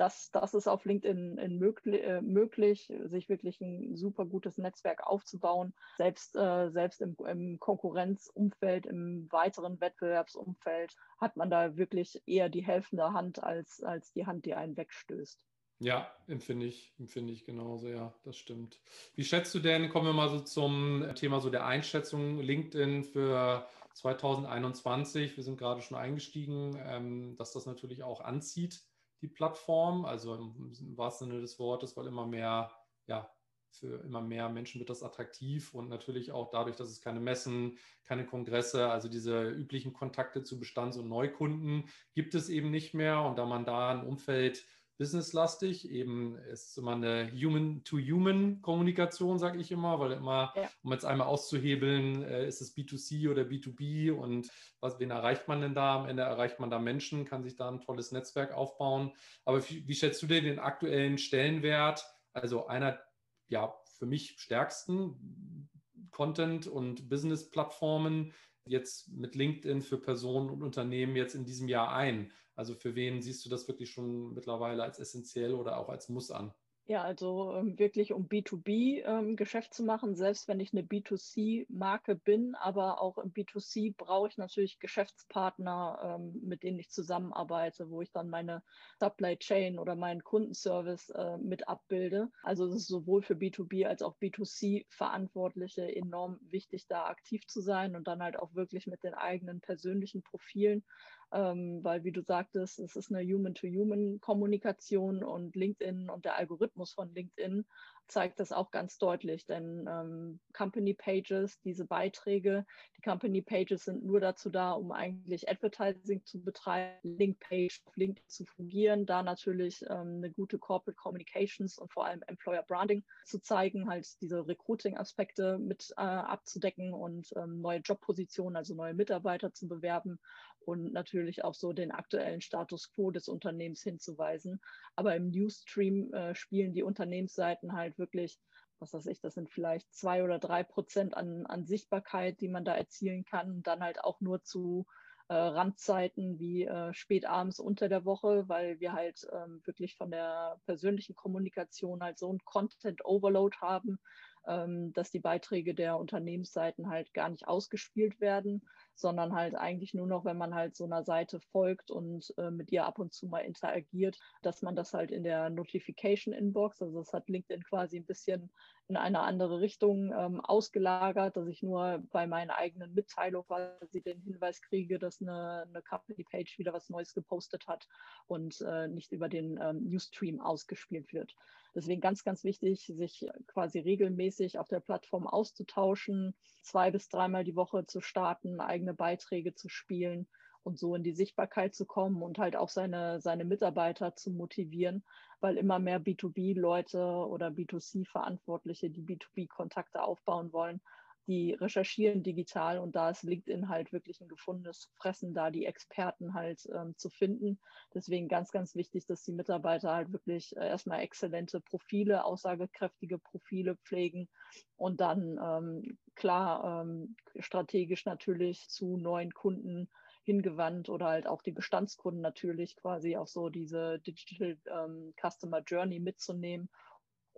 das, 0.00 0.30
das 0.30 0.54
ist 0.54 0.66
auf 0.66 0.86
LinkedIn 0.86 1.36
in 1.36 1.58
möglich, 1.58 2.02
äh, 2.02 2.22
möglich, 2.22 2.90
sich 3.04 3.28
wirklich 3.28 3.60
ein 3.60 3.96
super 3.96 4.24
gutes 4.24 4.56
Netzwerk 4.56 5.06
aufzubauen. 5.06 5.74
Selbst, 5.98 6.34
äh, 6.36 6.70
selbst 6.70 7.02
im, 7.02 7.16
im, 7.26 7.60
Konkurrenzumfeld, 7.60 8.86
im 8.86 9.30
weiteren 9.30 9.78
Wettbewerbsumfeld 9.78 10.96
hat 11.18 11.36
man 11.36 11.50
da 11.50 11.76
wirklich 11.76 12.22
eher 12.26 12.48
die 12.48 12.64
helfende 12.64 13.12
Hand 13.12 13.42
als, 13.42 13.82
als 13.82 14.10
die 14.12 14.24
Hand, 14.24 14.46
die 14.46 14.54
einen 14.54 14.74
wegstößt. 14.74 15.38
Ja, 15.80 16.10
empfinde 16.26 16.66
ich, 16.66 16.94
empfinde 16.98 17.34
ich 17.34 17.44
genauso, 17.44 17.88
ja, 17.88 18.14
das 18.24 18.36
stimmt. 18.36 18.80
Wie 19.16 19.24
schätzt 19.24 19.54
du 19.54 19.60
denn, 19.60 19.90
kommen 19.90 20.06
wir 20.06 20.12
mal 20.14 20.30
so 20.30 20.40
zum 20.40 21.04
Thema 21.14 21.40
so 21.40 21.50
der 21.50 21.66
Einschätzung 21.66 22.38
LinkedIn 22.38 23.04
für 23.04 23.66
2021. 23.94 25.36
Wir 25.36 25.44
sind 25.44 25.58
gerade 25.58 25.82
schon 25.82 25.98
eingestiegen, 25.98 26.78
ähm, 26.86 27.36
dass 27.36 27.52
das 27.52 27.66
natürlich 27.66 28.02
auch 28.02 28.20
anzieht, 28.22 28.82
die 29.20 29.28
Plattform, 29.28 30.04
also 30.04 30.34
im, 30.34 30.72
im 30.78 30.96
wahrsten 30.96 31.28
Sinne 31.28 31.40
des 31.40 31.58
Wortes, 31.58 31.96
weil 31.96 32.06
immer 32.06 32.26
mehr, 32.26 32.70
ja, 33.06 33.30
für 33.72 34.02
immer 34.04 34.20
mehr 34.20 34.48
Menschen 34.48 34.80
wird 34.80 34.90
das 34.90 35.02
attraktiv 35.02 35.74
und 35.74 35.88
natürlich 35.88 36.32
auch 36.32 36.50
dadurch, 36.50 36.76
dass 36.76 36.88
es 36.88 37.00
keine 37.00 37.20
Messen, 37.20 37.78
keine 38.04 38.26
Kongresse, 38.26 38.90
also 38.90 39.08
diese 39.08 39.48
üblichen 39.48 39.92
Kontakte 39.92 40.42
zu 40.42 40.58
Bestands- 40.58 40.96
und 40.96 41.08
Neukunden 41.08 41.84
gibt 42.12 42.34
es 42.34 42.48
eben 42.48 42.70
nicht 42.70 42.94
mehr. 42.94 43.22
Und 43.22 43.38
da 43.38 43.46
man 43.46 43.64
da 43.64 43.90
ein 43.90 44.04
Umfeld 44.04 44.66
businesslastig. 45.00 45.90
Eben 45.90 46.36
ist 46.52 46.76
immer 46.76 46.92
eine 46.92 47.32
Human-to-Human-Kommunikation, 47.32 49.38
sage 49.38 49.58
ich 49.58 49.72
immer, 49.72 49.98
weil 49.98 50.12
immer, 50.12 50.52
ja. 50.54 50.68
um 50.82 50.92
jetzt 50.92 51.06
einmal 51.06 51.26
auszuhebeln, 51.26 52.22
äh, 52.22 52.46
ist 52.46 52.60
es 52.60 52.76
B2C 52.76 53.30
oder 53.30 53.44
B2B 53.44 54.12
und 54.12 54.50
was, 54.80 55.00
wen 55.00 55.10
erreicht 55.10 55.48
man 55.48 55.62
denn 55.62 55.74
da? 55.74 55.96
Am 55.96 56.06
Ende 56.06 56.24
erreicht 56.24 56.60
man 56.60 56.68
da 56.68 56.78
Menschen, 56.78 57.24
kann 57.24 57.42
sich 57.42 57.56
da 57.56 57.70
ein 57.70 57.80
tolles 57.80 58.12
Netzwerk 58.12 58.52
aufbauen. 58.52 59.12
Aber 59.46 59.66
wie, 59.70 59.88
wie 59.88 59.94
schätzt 59.94 60.22
du 60.22 60.26
denn 60.26 60.44
den 60.44 60.58
aktuellen 60.58 61.16
Stellenwert? 61.16 62.04
Also 62.34 62.66
einer, 62.66 63.00
ja, 63.48 63.74
für 63.98 64.04
mich 64.04 64.38
stärksten 64.38 65.70
Content- 66.10 66.66
und 66.66 67.08
Business-Plattformen 67.08 68.34
jetzt 68.66 69.08
mit 69.08 69.34
LinkedIn 69.34 69.80
für 69.80 69.96
Personen 69.96 70.50
und 70.50 70.62
Unternehmen 70.62 71.16
jetzt 71.16 71.34
in 71.34 71.46
diesem 71.46 71.68
Jahr 71.68 71.94
ein? 71.94 72.30
Also 72.60 72.74
für 72.74 72.94
wen 72.94 73.22
siehst 73.22 73.42
du 73.46 73.48
das 73.48 73.66
wirklich 73.68 73.90
schon 73.90 74.34
mittlerweile 74.34 74.82
als 74.82 74.98
essentiell 74.98 75.54
oder 75.54 75.78
auch 75.78 75.88
als 75.88 76.10
Muss 76.10 76.30
an? 76.30 76.52
Ja, 76.90 77.02
also 77.04 77.54
ähm, 77.54 77.78
wirklich 77.78 78.12
um 78.12 78.26
B2B-Geschäft 78.26 79.68
ähm, 79.68 79.72
zu 79.72 79.84
machen, 79.84 80.14
selbst 80.16 80.46
wenn 80.46 80.60
ich 80.60 80.72
eine 80.72 80.82
B2C-Marke 80.82 82.16
bin, 82.16 82.54
aber 82.56 83.00
auch 83.00 83.16
im 83.16 83.32
B2C 83.32 83.94
brauche 83.96 84.28
ich 84.28 84.36
natürlich 84.36 84.78
Geschäftspartner, 84.78 86.18
ähm, 86.18 86.40
mit 86.42 86.64
denen 86.64 86.80
ich 86.80 86.90
zusammenarbeite, 86.90 87.90
wo 87.90 88.02
ich 88.02 88.10
dann 88.10 88.28
meine 88.28 88.62
Supply 88.98 89.38
Chain 89.38 89.78
oder 89.78 89.94
meinen 89.94 90.24
Kundenservice 90.24 91.10
äh, 91.10 91.38
mit 91.38 91.68
abbilde. 91.68 92.28
Also 92.42 92.66
es 92.66 92.74
ist 92.74 92.88
sowohl 92.88 93.22
für 93.22 93.34
B2B 93.34 93.86
als 93.86 94.02
auch 94.02 94.18
B2C-Verantwortliche 94.18 95.94
enorm 95.94 96.40
wichtig, 96.42 96.88
da 96.88 97.06
aktiv 97.06 97.46
zu 97.46 97.62
sein 97.62 97.94
und 97.94 98.06
dann 98.06 98.20
halt 98.20 98.36
auch 98.36 98.54
wirklich 98.54 98.86
mit 98.86 99.02
den 99.02 99.14
eigenen 99.14 99.60
persönlichen 99.60 100.22
Profilen 100.24 100.84
ähm, 101.32 101.84
weil 101.84 102.04
wie 102.04 102.12
du 102.12 102.22
sagtest, 102.22 102.78
es 102.78 102.96
ist 102.96 103.12
eine 103.12 103.22
Human-to-Human-Kommunikation 103.22 105.22
und 105.22 105.54
LinkedIn 105.54 106.10
und 106.10 106.24
der 106.24 106.36
Algorithmus 106.36 106.92
von 106.92 107.12
LinkedIn 107.14 107.64
zeigt 108.10 108.40
das 108.40 108.52
auch 108.52 108.70
ganz 108.70 108.98
deutlich, 108.98 109.46
denn 109.46 109.88
ähm, 109.88 110.40
Company 110.52 110.94
Pages, 110.94 111.60
diese 111.60 111.84
Beiträge, 111.84 112.66
die 112.96 113.02
Company 113.02 113.40
Pages 113.40 113.84
sind 113.84 114.04
nur 114.04 114.20
dazu 114.20 114.50
da, 114.50 114.72
um 114.72 114.92
eigentlich 114.92 115.48
Advertising 115.48 116.24
zu 116.24 116.42
betreiben, 116.42 116.98
Link 117.02 117.40
Page 117.40 117.80
auf 117.86 117.96
LinkedIn 117.96 118.28
zu 118.28 118.44
fungieren, 118.44 119.06
da 119.06 119.22
natürlich 119.22 119.82
ähm, 119.88 120.16
eine 120.16 120.30
gute 120.30 120.58
Corporate 120.58 120.96
Communications 120.96 121.78
und 121.78 121.92
vor 121.92 122.06
allem 122.06 122.22
Employer 122.26 122.62
Branding 122.62 123.04
zu 123.24 123.40
zeigen, 123.40 123.88
halt 123.88 124.20
diese 124.20 124.46
Recruiting-Aspekte 124.46 125.58
mit 125.58 125.92
äh, 125.96 126.00
abzudecken 126.00 126.92
und 126.92 127.32
ähm, 127.36 127.60
neue 127.60 127.78
Jobpositionen, 127.78 128.56
also 128.56 128.74
neue 128.74 128.94
Mitarbeiter 128.94 129.52
zu 129.52 129.68
bewerben 129.68 130.18
und 130.64 130.92
natürlich 130.92 131.44
auch 131.44 131.54
so 131.54 131.72
den 131.72 131.90
aktuellen 131.90 132.40
Status 132.40 132.92
quo 132.92 133.10
des 133.10 133.28
Unternehmens 133.28 133.82
hinzuweisen. 133.82 134.60
Aber 134.94 135.16
im 135.16 135.30
Newsstream 135.30 136.12
äh, 136.12 136.34
spielen 136.34 136.72
die 136.72 136.82
Unternehmensseiten 136.82 137.72
halt 137.72 137.98
wirklich, 138.00 138.40
was 138.80 138.92
weiß 138.92 139.06
ich, 139.06 139.20
das 139.20 139.34
sind 139.34 139.48
vielleicht 139.50 139.94
zwei 139.94 140.24
oder 140.24 140.40
drei 140.40 140.64
Prozent 140.64 141.16
an, 141.16 141.46
an 141.46 141.64
Sichtbarkeit, 141.66 142.40
die 142.40 142.48
man 142.48 142.64
da 142.64 142.74
erzielen 142.74 143.24
kann. 143.24 143.50
Und 143.52 143.66
dann 143.68 143.80
halt 143.80 144.02
auch 144.02 144.20
nur 144.20 144.42
zu 144.42 144.86
äh, 145.30 145.34
Randzeiten 145.34 146.40
wie 146.40 146.64
äh, 146.64 146.92
spät 146.92 147.24
abends 147.24 147.60
unter 147.60 147.88
der 147.88 148.04
Woche, 148.04 148.48
weil 148.48 148.80
wir 148.80 148.92
halt 148.92 149.28
ähm, 149.32 149.62
wirklich 149.64 149.94
von 149.94 150.10
der 150.10 150.60
persönlichen 150.66 151.14
Kommunikation 151.14 152.02
halt 152.02 152.18
so 152.18 152.32
ein 152.32 152.40
Content 152.44 153.04
Overload 153.04 153.56
haben, 153.60 154.00
ähm, 154.48 154.92
dass 154.92 155.12
die 155.12 155.20
Beiträge 155.20 155.72
der 155.72 155.98
Unternehmensseiten 155.98 156.88
halt 156.90 157.14
gar 157.14 157.28
nicht 157.28 157.46
ausgespielt 157.46 158.20
werden, 158.20 158.66
sondern 159.00 159.34
halt 159.34 159.54
eigentlich 159.54 159.94
nur 159.94 160.06
noch, 160.06 160.24
wenn 160.24 160.38
man 160.38 160.54
halt 160.54 160.76
so 160.76 160.84
einer 160.84 161.02
Seite 161.02 161.40
folgt 161.40 161.90
und 161.90 162.32
äh, 162.38 162.50
mit 162.50 162.70
ihr 162.72 162.86
ab 162.86 162.98
und 162.98 163.12
zu 163.12 163.26
mal 163.26 163.40
interagiert, 163.40 164.18
dass 164.42 164.62
man 164.62 164.76
das 164.76 164.94
halt 164.94 165.10
in 165.10 165.24
der 165.24 165.50
Notification 165.50 166.34
Inbox, 166.34 166.80
also 166.82 166.98
das 166.98 167.12
hat 167.12 167.28
LinkedIn 167.28 167.64
quasi 167.64 167.96
ein 167.96 168.06
bisschen 168.06 168.50
in 168.90 168.96
eine 168.96 169.20
andere 169.20 169.60
Richtung 169.60 170.12
ähm, 170.12 170.40
ausgelagert, 170.40 171.36
dass 171.36 171.46
ich 171.46 171.62
nur 171.62 172.02
bei 172.10 172.26
meinen 172.26 172.50
eigenen 172.50 172.92
Mitteilungen 172.92 173.46
quasi 173.46 174.02
den 174.02 174.20
Hinweis 174.20 174.60
kriege, 174.60 174.98
dass 174.98 175.22
eine, 175.22 175.64
eine 175.68 175.80
Company 175.82 176.24
Page 176.24 176.58
wieder 176.58 176.72
was 176.72 176.90
Neues 176.90 177.14
gepostet 177.14 177.68
hat 177.68 177.86
und 178.26 178.60
äh, 178.62 178.88
nicht 178.88 179.12
über 179.12 179.28
den 179.28 179.60
ähm, 179.62 179.88
Newsstream 179.88 180.40
ausgespielt 180.40 181.12
wird. 181.12 181.36
Deswegen 181.74 182.00
ganz, 182.00 182.24
ganz 182.24 182.42
wichtig, 182.42 182.86
sich 182.86 183.26
quasi 183.46 183.78
regelmäßig 183.78 184.58
auf 184.58 184.68
der 184.68 184.80
Plattform 184.80 185.26
auszutauschen, 185.26 186.34
zwei 186.62 186.90
bis 186.90 187.08
dreimal 187.08 187.44
die 187.44 187.54
Woche 187.54 187.86
zu 187.86 188.00
starten, 188.00 188.60
eigene 188.60 188.89
Beiträge 188.94 189.54
zu 189.54 189.68
spielen 189.68 190.26
und 190.62 190.78
so 190.78 190.94
in 190.94 191.02
die 191.02 191.14
Sichtbarkeit 191.14 191.74
zu 191.74 191.86
kommen 191.86 192.22
und 192.22 192.38
halt 192.38 192.56
auch 192.56 192.68
seine, 192.68 193.20
seine 193.20 193.44
Mitarbeiter 193.44 194.14
zu 194.16 194.30
motivieren, 194.30 195.04
weil 195.40 195.56
immer 195.56 195.78
mehr 195.78 196.00
B2B-Leute 196.00 197.00
oder 197.00 197.48
B2C-Verantwortliche, 197.48 198.90
die 198.90 199.02
B2B-Kontakte 199.02 200.02
aufbauen 200.02 200.52
wollen, 200.52 200.80
die 201.26 201.52
recherchieren 201.52 202.22
digital 202.22 202.78
und 202.78 202.96
da 202.96 203.10
ist 203.10 203.22
LinkedIn 203.22 203.68
halt 203.68 203.92
wirklich 203.92 204.20
ein 204.20 204.28
gefundenes 204.28 204.90
Fressen, 204.96 205.34
da 205.34 205.50
die 205.50 205.66
Experten 205.66 206.34
halt 206.34 206.68
ähm, 206.74 206.96
zu 206.96 207.10
finden. 207.10 207.58
Deswegen 207.94 208.28
ganz, 208.28 208.50
ganz 208.50 208.74
wichtig, 208.74 209.06
dass 209.06 209.22
die 209.22 209.32
Mitarbeiter 209.32 209.92
halt 209.92 210.12
wirklich 210.12 210.56
äh, 210.56 210.68
erstmal 210.68 211.00
exzellente 211.00 211.60
Profile, 211.60 212.24
aussagekräftige 212.24 213.18
Profile 213.18 213.76
pflegen 213.76 214.28
und 214.76 215.00
dann 215.00 215.38
ähm, 215.42 215.98
klar 216.14 216.82
ähm, 216.82 217.16
strategisch 217.38 218.04
natürlich 218.06 218.68
zu 218.68 218.96
neuen 218.96 219.32
Kunden 219.32 219.88
hingewandt 220.24 220.88
oder 220.88 221.06
halt 221.06 221.26
auch 221.26 221.42
die 221.42 221.52
Bestandskunden 221.52 222.20
natürlich 222.20 222.76
quasi 222.76 223.16
auf 223.16 223.28
so 223.28 223.48
diese 223.48 223.98
Digital 224.00 224.58
ähm, 224.66 225.14
Customer 225.20 225.62
Journey 225.66 225.98
mitzunehmen 225.98 226.68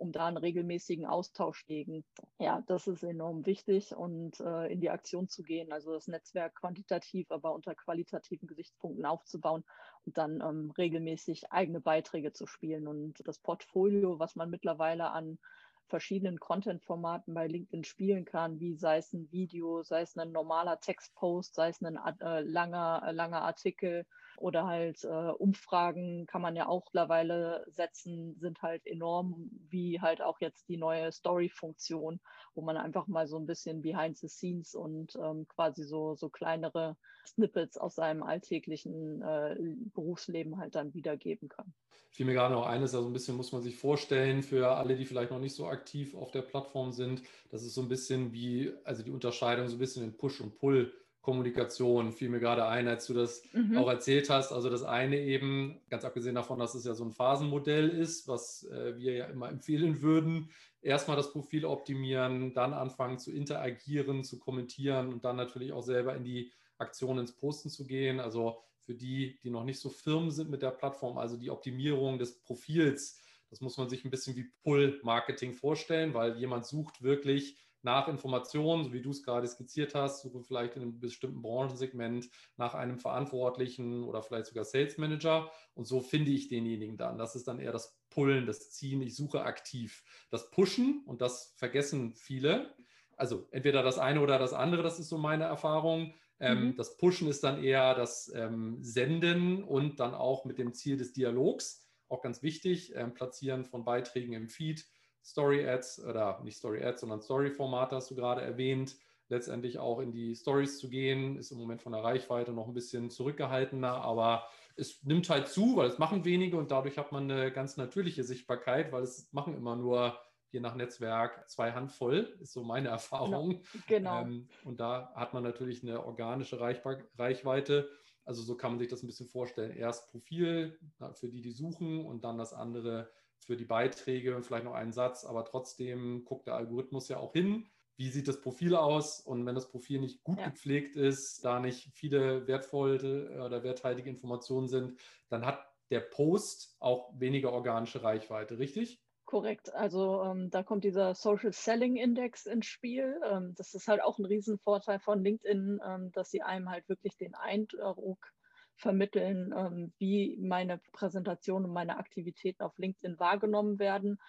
um 0.03 0.11
da 0.11 0.27
einen 0.27 0.37
regelmäßigen 0.37 1.05
Austausch 1.05 1.65
legen. 1.67 2.03
Ja, 2.37 2.61
das 2.67 2.87
ist 2.87 3.03
enorm 3.03 3.45
wichtig 3.45 3.95
und 3.95 4.37
äh, 4.41 4.67
in 4.67 4.81
die 4.81 4.89
Aktion 4.89 5.29
zu 5.29 5.43
gehen, 5.43 5.71
also 5.71 5.93
das 5.93 6.07
Netzwerk 6.07 6.55
quantitativ, 6.55 7.31
aber 7.31 7.53
unter 7.53 7.73
qualitativen 7.73 8.45
Gesichtspunkten 8.47 9.05
aufzubauen 9.05 9.63
und 10.05 10.17
dann 10.17 10.41
ähm, 10.41 10.71
regelmäßig 10.77 11.53
eigene 11.53 11.79
Beiträge 11.79 12.33
zu 12.33 12.47
spielen. 12.47 12.85
Und 12.85 13.25
das 13.25 13.39
Portfolio, 13.39 14.19
was 14.19 14.35
man 14.35 14.49
mittlerweile 14.49 15.11
an 15.11 15.39
verschiedenen 15.87 16.37
Content-Formaten 16.37 17.33
bei 17.33 17.47
LinkedIn 17.47 17.85
spielen 17.85 18.25
kann, 18.25 18.59
wie 18.59 18.75
sei 18.75 18.97
es 18.97 19.13
ein 19.13 19.31
Video, 19.31 19.83
sei 19.83 20.01
es 20.01 20.17
ein 20.17 20.33
normaler 20.33 20.81
Textpost, 20.81 21.55
sei 21.55 21.69
es 21.69 21.81
ein 21.81 21.97
äh, 22.19 22.41
langer, 22.41 23.03
äh, 23.05 23.11
langer 23.13 23.41
Artikel 23.43 24.05
oder 24.37 24.65
halt 24.65 25.03
äh, 25.03 25.07
Umfragen 25.07 26.25
kann 26.25 26.41
man 26.41 26.55
ja 26.55 26.67
auch 26.67 26.85
mittlerweile 26.93 27.65
setzen, 27.67 28.35
sind 28.39 28.61
halt 28.61 28.85
enorm, 28.85 29.49
wie 29.69 29.99
halt 29.99 30.21
auch 30.21 30.39
jetzt 30.39 30.67
die 30.69 30.77
neue 30.77 31.11
Story-Funktion, 31.11 32.19
wo 32.55 32.61
man 32.61 32.77
einfach 32.77 33.07
mal 33.07 33.27
so 33.27 33.37
ein 33.37 33.45
bisschen 33.45 33.81
behind 33.81 34.17
the 34.17 34.27
scenes 34.27 34.75
und 34.75 35.15
ähm, 35.15 35.47
quasi 35.47 35.83
so, 35.83 36.15
so 36.15 36.29
kleinere 36.29 36.95
Snippets 37.25 37.77
aus 37.77 37.95
seinem 37.95 38.23
alltäglichen 38.23 39.21
äh, 39.21 39.55
Berufsleben 39.93 40.57
halt 40.57 40.75
dann 40.75 40.93
wiedergeben 40.93 41.49
kann. 41.49 41.73
Fiel 42.09 42.27
mir 42.27 42.33
gerade 42.33 42.53
noch 42.53 42.67
eines, 42.67 42.93
also 42.93 43.07
ein 43.07 43.13
bisschen 43.13 43.35
muss 43.35 43.51
man 43.51 43.63
sich 43.63 43.75
vorstellen, 43.75 44.43
für 44.43 44.75
alle, 44.75 44.95
die 44.95 45.05
vielleicht 45.05 45.31
noch 45.31 45.39
nicht 45.39 45.55
so 45.55 45.65
aktiv 45.65 46.13
auf 46.13 46.29
der 46.29 46.43
Plattform 46.43 46.91
sind, 46.91 47.23
das 47.49 47.63
ist 47.63 47.73
so 47.73 47.81
ein 47.81 47.87
bisschen 47.87 48.33
wie, 48.33 48.71
also 48.83 49.01
die 49.01 49.09
Unterscheidung 49.09 49.67
so 49.67 49.75
ein 49.75 49.79
bisschen 49.79 50.03
in 50.03 50.15
Push 50.15 50.41
und 50.41 50.55
Pull. 50.55 50.93
Kommunikation 51.23 52.11
fiel 52.11 52.29
mir 52.29 52.41
gerade 52.41 52.67
ein, 52.67 52.87
als 52.87 53.07
du 53.07 53.13
das 53.13 53.43
mhm. 53.53 53.77
auch 53.77 53.89
erzählt 53.89 54.29
hast. 54.29 54.51
Also 54.51 54.69
das 54.69 54.83
eine 54.83 55.17
eben, 55.17 55.79
ganz 55.89 56.03
abgesehen 56.03 56.35
davon, 56.35 56.59
dass 56.59 56.75
es 56.75 56.83
ja 56.83 56.93
so 56.93 57.05
ein 57.05 57.13
Phasenmodell 57.13 57.89
ist, 57.89 58.27
was 58.27 58.65
äh, 58.65 58.97
wir 58.97 59.13
ja 59.13 59.25
immer 59.27 59.49
empfehlen 59.49 60.01
würden, 60.01 60.49
erstmal 60.81 61.15
das 61.15 61.31
Profil 61.31 61.63
optimieren, 61.63 62.53
dann 62.53 62.73
anfangen 62.73 63.17
zu 63.17 63.31
interagieren, 63.31 64.25
zu 64.25 64.37
kommentieren 64.37 65.13
und 65.13 65.23
dann 65.23 65.37
natürlich 65.37 65.71
auch 65.71 65.81
selber 65.81 66.13
in 66.13 66.25
die 66.25 66.51
Aktion 66.77 67.17
ins 67.17 67.31
Posten 67.31 67.69
zu 67.69 67.87
gehen. 67.87 68.19
Also 68.19 68.61
für 68.81 68.93
die, 68.93 69.39
die 69.43 69.49
noch 69.49 69.63
nicht 69.63 69.79
so 69.79 69.89
firm 69.89 70.29
sind 70.29 70.49
mit 70.49 70.61
der 70.61 70.71
Plattform, 70.71 71.17
also 71.17 71.37
die 71.37 71.51
Optimierung 71.51 72.19
des 72.19 72.41
Profils, 72.41 73.21
das 73.49 73.61
muss 73.61 73.77
man 73.77 73.87
sich 73.87 74.03
ein 74.03 74.11
bisschen 74.11 74.35
wie 74.35 74.51
Pull-Marketing 74.63 75.53
vorstellen, 75.53 76.13
weil 76.13 76.37
jemand 76.37 76.65
sucht 76.65 77.01
wirklich 77.01 77.55
nach 77.83 78.07
Informationen, 78.07 78.85
so 78.85 78.93
wie 78.93 79.01
du 79.01 79.11
es 79.11 79.23
gerade 79.23 79.45
skizziert 79.47 79.93
hast, 79.93 80.21
suche 80.21 80.41
vielleicht 80.41 80.75
in 80.75 80.81
einem 80.81 80.99
bestimmten 80.99 81.41
Branchensegment 81.41 82.29
nach 82.57 82.73
einem 82.73 82.97
Verantwortlichen 82.97 84.03
oder 84.03 84.23
vielleicht 84.23 84.47
sogar 84.47 84.63
Sales 84.63 84.97
Manager 84.97 85.51
und 85.75 85.85
so 85.85 85.99
finde 85.99 86.31
ich 86.31 86.47
denjenigen 86.47 86.97
dann. 86.97 87.17
Das 87.17 87.35
ist 87.35 87.47
dann 87.47 87.59
eher 87.59 87.73
das 87.73 87.99
Pullen, 88.09 88.45
das 88.45 88.71
Ziehen. 88.71 89.01
Ich 89.01 89.15
suche 89.15 89.43
aktiv. 89.43 90.03
Das 90.29 90.49
Pushen 90.49 91.03
und 91.05 91.21
das 91.21 91.53
vergessen 91.57 92.13
viele. 92.13 92.73
Also 93.17 93.47
entweder 93.51 93.83
das 93.83 93.99
eine 93.99 94.21
oder 94.21 94.39
das 94.39 94.53
andere, 94.53 94.81
das 94.81 94.99
ist 94.99 95.09
so 95.09 95.17
meine 95.17 95.43
Erfahrung. 95.43 96.13
Ähm, 96.39 96.67
mhm. 96.67 96.75
Das 96.77 96.97
Pushen 96.97 97.27
ist 97.27 97.43
dann 97.43 97.61
eher 97.61 97.95
das 97.95 98.31
ähm, 98.33 98.77
Senden 98.81 99.63
und 99.63 99.99
dann 99.99 100.13
auch 100.13 100.45
mit 100.45 100.57
dem 100.57 100.73
Ziel 100.73 100.97
des 100.97 101.13
Dialogs, 101.13 101.85
auch 102.07 102.21
ganz 102.21 102.43
wichtig, 102.43 102.95
ähm, 102.95 103.13
Platzieren 103.13 103.65
von 103.65 103.83
Beiträgen 103.83 104.33
im 104.33 104.47
Feed 104.47 104.85
Story 105.23 105.67
Ads 105.67 106.05
oder 106.05 106.41
nicht 106.43 106.57
Story 106.57 106.83
Ads, 106.83 107.01
sondern 107.01 107.21
Story 107.21 107.49
Formate 107.51 107.95
hast 107.95 108.11
du 108.11 108.15
gerade 108.15 108.41
erwähnt. 108.41 108.97
Letztendlich 109.29 109.79
auch 109.79 109.99
in 109.99 110.11
die 110.11 110.35
Stories 110.35 110.77
zu 110.79 110.89
gehen, 110.89 111.37
ist 111.37 111.51
im 111.51 111.57
Moment 111.57 111.81
von 111.81 111.93
der 111.93 112.03
Reichweite 112.03 112.51
noch 112.51 112.67
ein 112.67 112.73
bisschen 112.73 113.09
zurückgehaltener, 113.09 113.93
aber 113.93 114.45
es 114.75 115.01
nimmt 115.03 115.29
halt 115.29 115.47
zu, 115.47 115.77
weil 115.77 115.87
es 115.87 115.97
machen 115.97 116.25
wenige 116.25 116.57
und 116.57 116.71
dadurch 116.71 116.97
hat 116.97 117.11
man 117.11 117.31
eine 117.31 117.51
ganz 117.51 117.77
natürliche 117.77 118.23
Sichtbarkeit, 118.23 118.91
weil 118.91 119.03
es 119.03 119.31
machen 119.31 119.55
immer 119.55 119.75
nur 119.75 120.19
je 120.51 120.59
nach 120.59 120.75
Netzwerk 120.75 121.49
zwei 121.49 121.71
Handvoll, 121.71 122.37
ist 122.39 122.53
so 122.53 122.63
meine 122.63 122.89
Erfahrung. 122.89 123.63
Genau. 123.87 124.21
genau. 124.21 124.21
Ähm, 124.21 124.49
und 124.63 124.79
da 124.79 125.11
hat 125.15 125.33
man 125.33 125.43
natürlich 125.43 125.83
eine 125.83 126.05
organische 126.05 126.59
Reichweite. 126.59 127.89
Also 128.25 128.41
so 128.41 128.55
kann 128.55 128.71
man 128.71 128.79
sich 128.79 128.87
das 128.87 129.03
ein 129.03 129.07
bisschen 129.07 129.27
vorstellen. 129.27 129.75
Erst 129.75 130.11
Profil 130.11 130.79
für 131.15 131.29
die, 131.29 131.41
die 131.41 131.51
suchen 131.51 132.05
und 132.05 132.23
dann 132.23 132.37
das 132.37 132.53
andere 132.53 133.09
für 133.43 133.57
die 133.57 133.65
Beiträge 133.65 134.35
und 134.35 134.45
vielleicht 134.45 134.65
noch 134.65 134.73
einen 134.73 134.93
Satz, 134.93 135.25
aber 135.25 135.45
trotzdem 135.45 136.25
guckt 136.25 136.47
der 136.47 136.55
Algorithmus 136.55 137.09
ja 137.09 137.17
auch 137.17 137.33
hin, 137.33 137.67
wie 137.97 138.09
sieht 138.09 138.27
das 138.27 138.41
Profil 138.41 138.75
aus 138.75 139.19
und 139.19 139.45
wenn 139.45 139.55
das 139.55 139.69
Profil 139.69 139.99
nicht 139.99 140.23
gut 140.23 140.39
ja. 140.39 140.49
gepflegt 140.49 140.95
ist, 140.95 141.45
da 141.45 141.59
nicht 141.59 141.89
viele 141.93 142.47
wertvolle 142.47 143.43
oder 143.45 143.63
werthaltige 143.63 144.09
Informationen 144.09 144.67
sind, 144.67 144.99
dann 145.29 145.45
hat 145.45 145.67
der 145.91 145.99
Post 145.99 146.75
auch 146.79 147.11
weniger 147.19 147.51
organische 147.51 148.03
Reichweite, 148.03 148.57
richtig? 148.57 148.99
Korrekt. 149.25 149.73
Also 149.73 150.23
ähm, 150.23 150.49
da 150.49 150.63
kommt 150.63 150.83
dieser 150.83 151.15
Social 151.15 151.53
Selling 151.53 151.95
Index 151.95 152.45
ins 152.45 152.65
Spiel. 152.65 153.19
Ähm, 153.29 153.53
das 153.55 153.73
ist 153.73 153.87
halt 153.87 154.01
auch 154.01 154.19
ein 154.19 154.25
Riesenvorteil 154.25 154.99
von 154.99 155.23
LinkedIn, 155.23 155.79
ähm, 155.85 156.11
dass 156.11 156.29
sie 156.29 156.41
einem 156.41 156.69
halt 156.69 156.89
wirklich 156.89 157.15
den 157.17 157.33
Eindruck 157.35 158.33
vermitteln, 158.75 159.53
ähm, 159.55 159.93
wie 159.97 160.37
meine 160.41 160.79
Präsentation 160.91 161.65
und 161.65 161.73
meine 161.73 161.97
Aktivitäten 161.97 162.63
auf 162.63 162.77
LinkedIn 162.77 163.19
wahrgenommen 163.19 163.79
werden. 163.79 164.19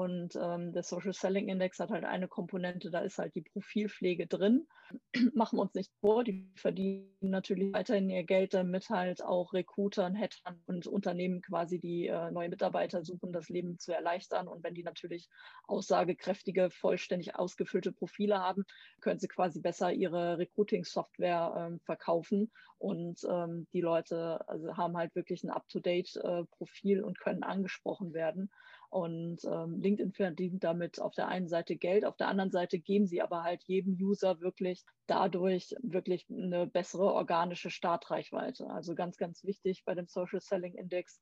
Und 0.00 0.34
ähm, 0.34 0.72
der 0.72 0.82
Social 0.82 1.12
Selling 1.12 1.50
Index 1.50 1.78
hat 1.78 1.90
halt 1.90 2.06
eine 2.06 2.26
Komponente, 2.26 2.90
da 2.90 3.00
ist 3.00 3.18
halt 3.18 3.34
die 3.34 3.42
Profilpflege 3.42 4.26
drin. 4.26 4.66
Machen 5.34 5.58
wir 5.58 5.62
uns 5.62 5.74
nicht 5.74 5.92
vor, 6.00 6.24
die 6.24 6.50
verdienen 6.56 7.14
natürlich 7.20 7.70
weiterhin 7.74 8.08
ihr 8.08 8.24
Geld 8.24 8.54
damit 8.54 8.88
halt 8.88 9.22
auch 9.22 9.52
Recruitern, 9.52 10.18
Hattern 10.18 10.62
und 10.64 10.86
Unternehmen 10.86 11.42
quasi, 11.42 11.78
die 11.78 12.06
äh, 12.06 12.30
neue 12.30 12.48
Mitarbeiter 12.48 13.04
suchen, 13.04 13.30
das 13.30 13.50
Leben 13.50 13.78
zu 13.78 13.92
erleichtern. 13.92 14.48
Und 14.48 14.64
wenn 14.64 14.72
die 14.72 14.84
natürlich 14.84 15.28
aussagekräftige, 15.66 16.70
vollständig 16.70 17.34
ausgefüllte 17.34 17.92
Profile 17.92 18.38
haben, 18.38 18.64
können 19.02 19.20
sie 19.20 19.28
quasi 19.28 19.60
besser 19.60 19.92
ihre 19.92 20.38
Recruiting-Software 20.38 21.52
ähm, 21.58 21.80
verkaufen. 21.80 22.50
Und 22.78 23.22
ähm, 23.30 23.66
die 23.74 23.82
Leute 23.82 24.48
also 24.48 24.78
haben 24.78 24.96
halt 24.96 25.14
wirklich 25.14 25.44
ein 25.44 25.50
Up-to-Date-Profil 25.50 27.00
äh, 27.00 27.02
und 27.02 27.20
können 27.20 27.42
angesprochen 27.42 28.14
werden. 28.14 28.50
Und 28.90 29.44
ähm, 29.44 29.80
LinkedIn 29.80 30.12
verdient 30.12 30.64
damit 30.64 31.00
auf 31.00 31.14
der 31.14 31.28
einen 31.28 31.48
Seite 31.48 31.76
Geld, 31.76 32.04
auf 32.04 32.16
der 32.16 32.26
anderen 32.26 32.50
Seite 32.50 32.80
geben 32.80 33.06
sie 33.06 33.22
aber 33.22 33.44
halt 33.44 33.62
jedem 33.62 33.96
User 34.00 34.40
wirklich 34.40 34.84
dadurch 35.06 35.76
wirklich 35.80 36.26
eine 36.28 36.66
bessere 36.66 37.12
organische 37.12 37.70
Startreichweite. 37.70 38.68
Also 38.68 38.96
ganz, 38.96 39.16
ganz 39.16 39.44
wichtig 39.44 39.84
bei 39.84 39.94
dem 39.94 40.08
Social 40.08 40.40
Selling 40.40 40.74
Index 40.74 41.20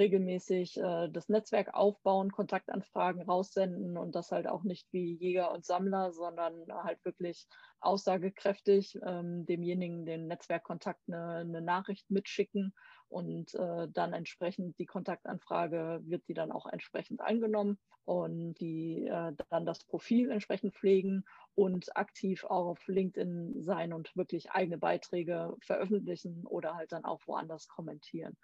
regelmäßig 0.00 0.78
äh, 0.78 1.08
das 1.10 1.28
Netzwerk 1.28 1.74
aufbauen, 1.74 2.32
Kontaktanfragen 2.32 3.22
raussenden 3.22 3.96
und 3.96 4.16
das 4.16 4.32
halt 4.32 4.48
auch 4.48 4.64
nicht 4.64 4.92
wie 4.92 5.14
Jäger 5.14 5.52
und 5.52 5.64
Sammler, 5.64 6.12
sondern 6.12 6.54
halt 6.72 7.04
wirklich 7.04 7.46
aussagekräftig 7.80 8.98
ähm, 9.06 9.46
demjenigen, 9.46 10.04
den 10.06 10.26
Netzwerkkontakt 10.26 11.02
eine, 11.06 11.36
eine 11.36 11.60
Nachricht 11.60 12.10
mitschicken 12.10 12.74
und 13.08 13.54
äh, 13.54 13.88
dann 13.88 14.12
entsprechend 14.12 14.78
die 14.78 14.86
Kontaktanfrage 14.86 16.00
wird 16.04 16.26
die 16.28 16.34
dann 16.34 16.50
auch 16.52 16.66
entsprechend 16.66 17.20
angenommen 17.20 17.78
und 18.04 18.54
die 18.54 19.06
äh, 19.06 19.32
dann 19.50 19.66
das 19.66 19.84
Profil 19.84 20.30
entsprechend 20.30 20.74
pflegen 20.74 21.24
und 21.54 21.96
aktiv 21.96 22.44
auch 22.44 22.66
auf 22.66 22.86
LinkedIn 22.88 23.62
sein 23.62 23.92
und 23.92 24.16
wirklich 24.16 24.50
eigene 24.52 24.78
Beiträge 24.78 25.56
veröffentlichen 25.60 26.46
oder 26.46 26.74
halt 26.74 26.92
dann 26.92 27.04
auch 27.04 27.20
woanders 27.26 27.68
kommentieren. 27.68 28.36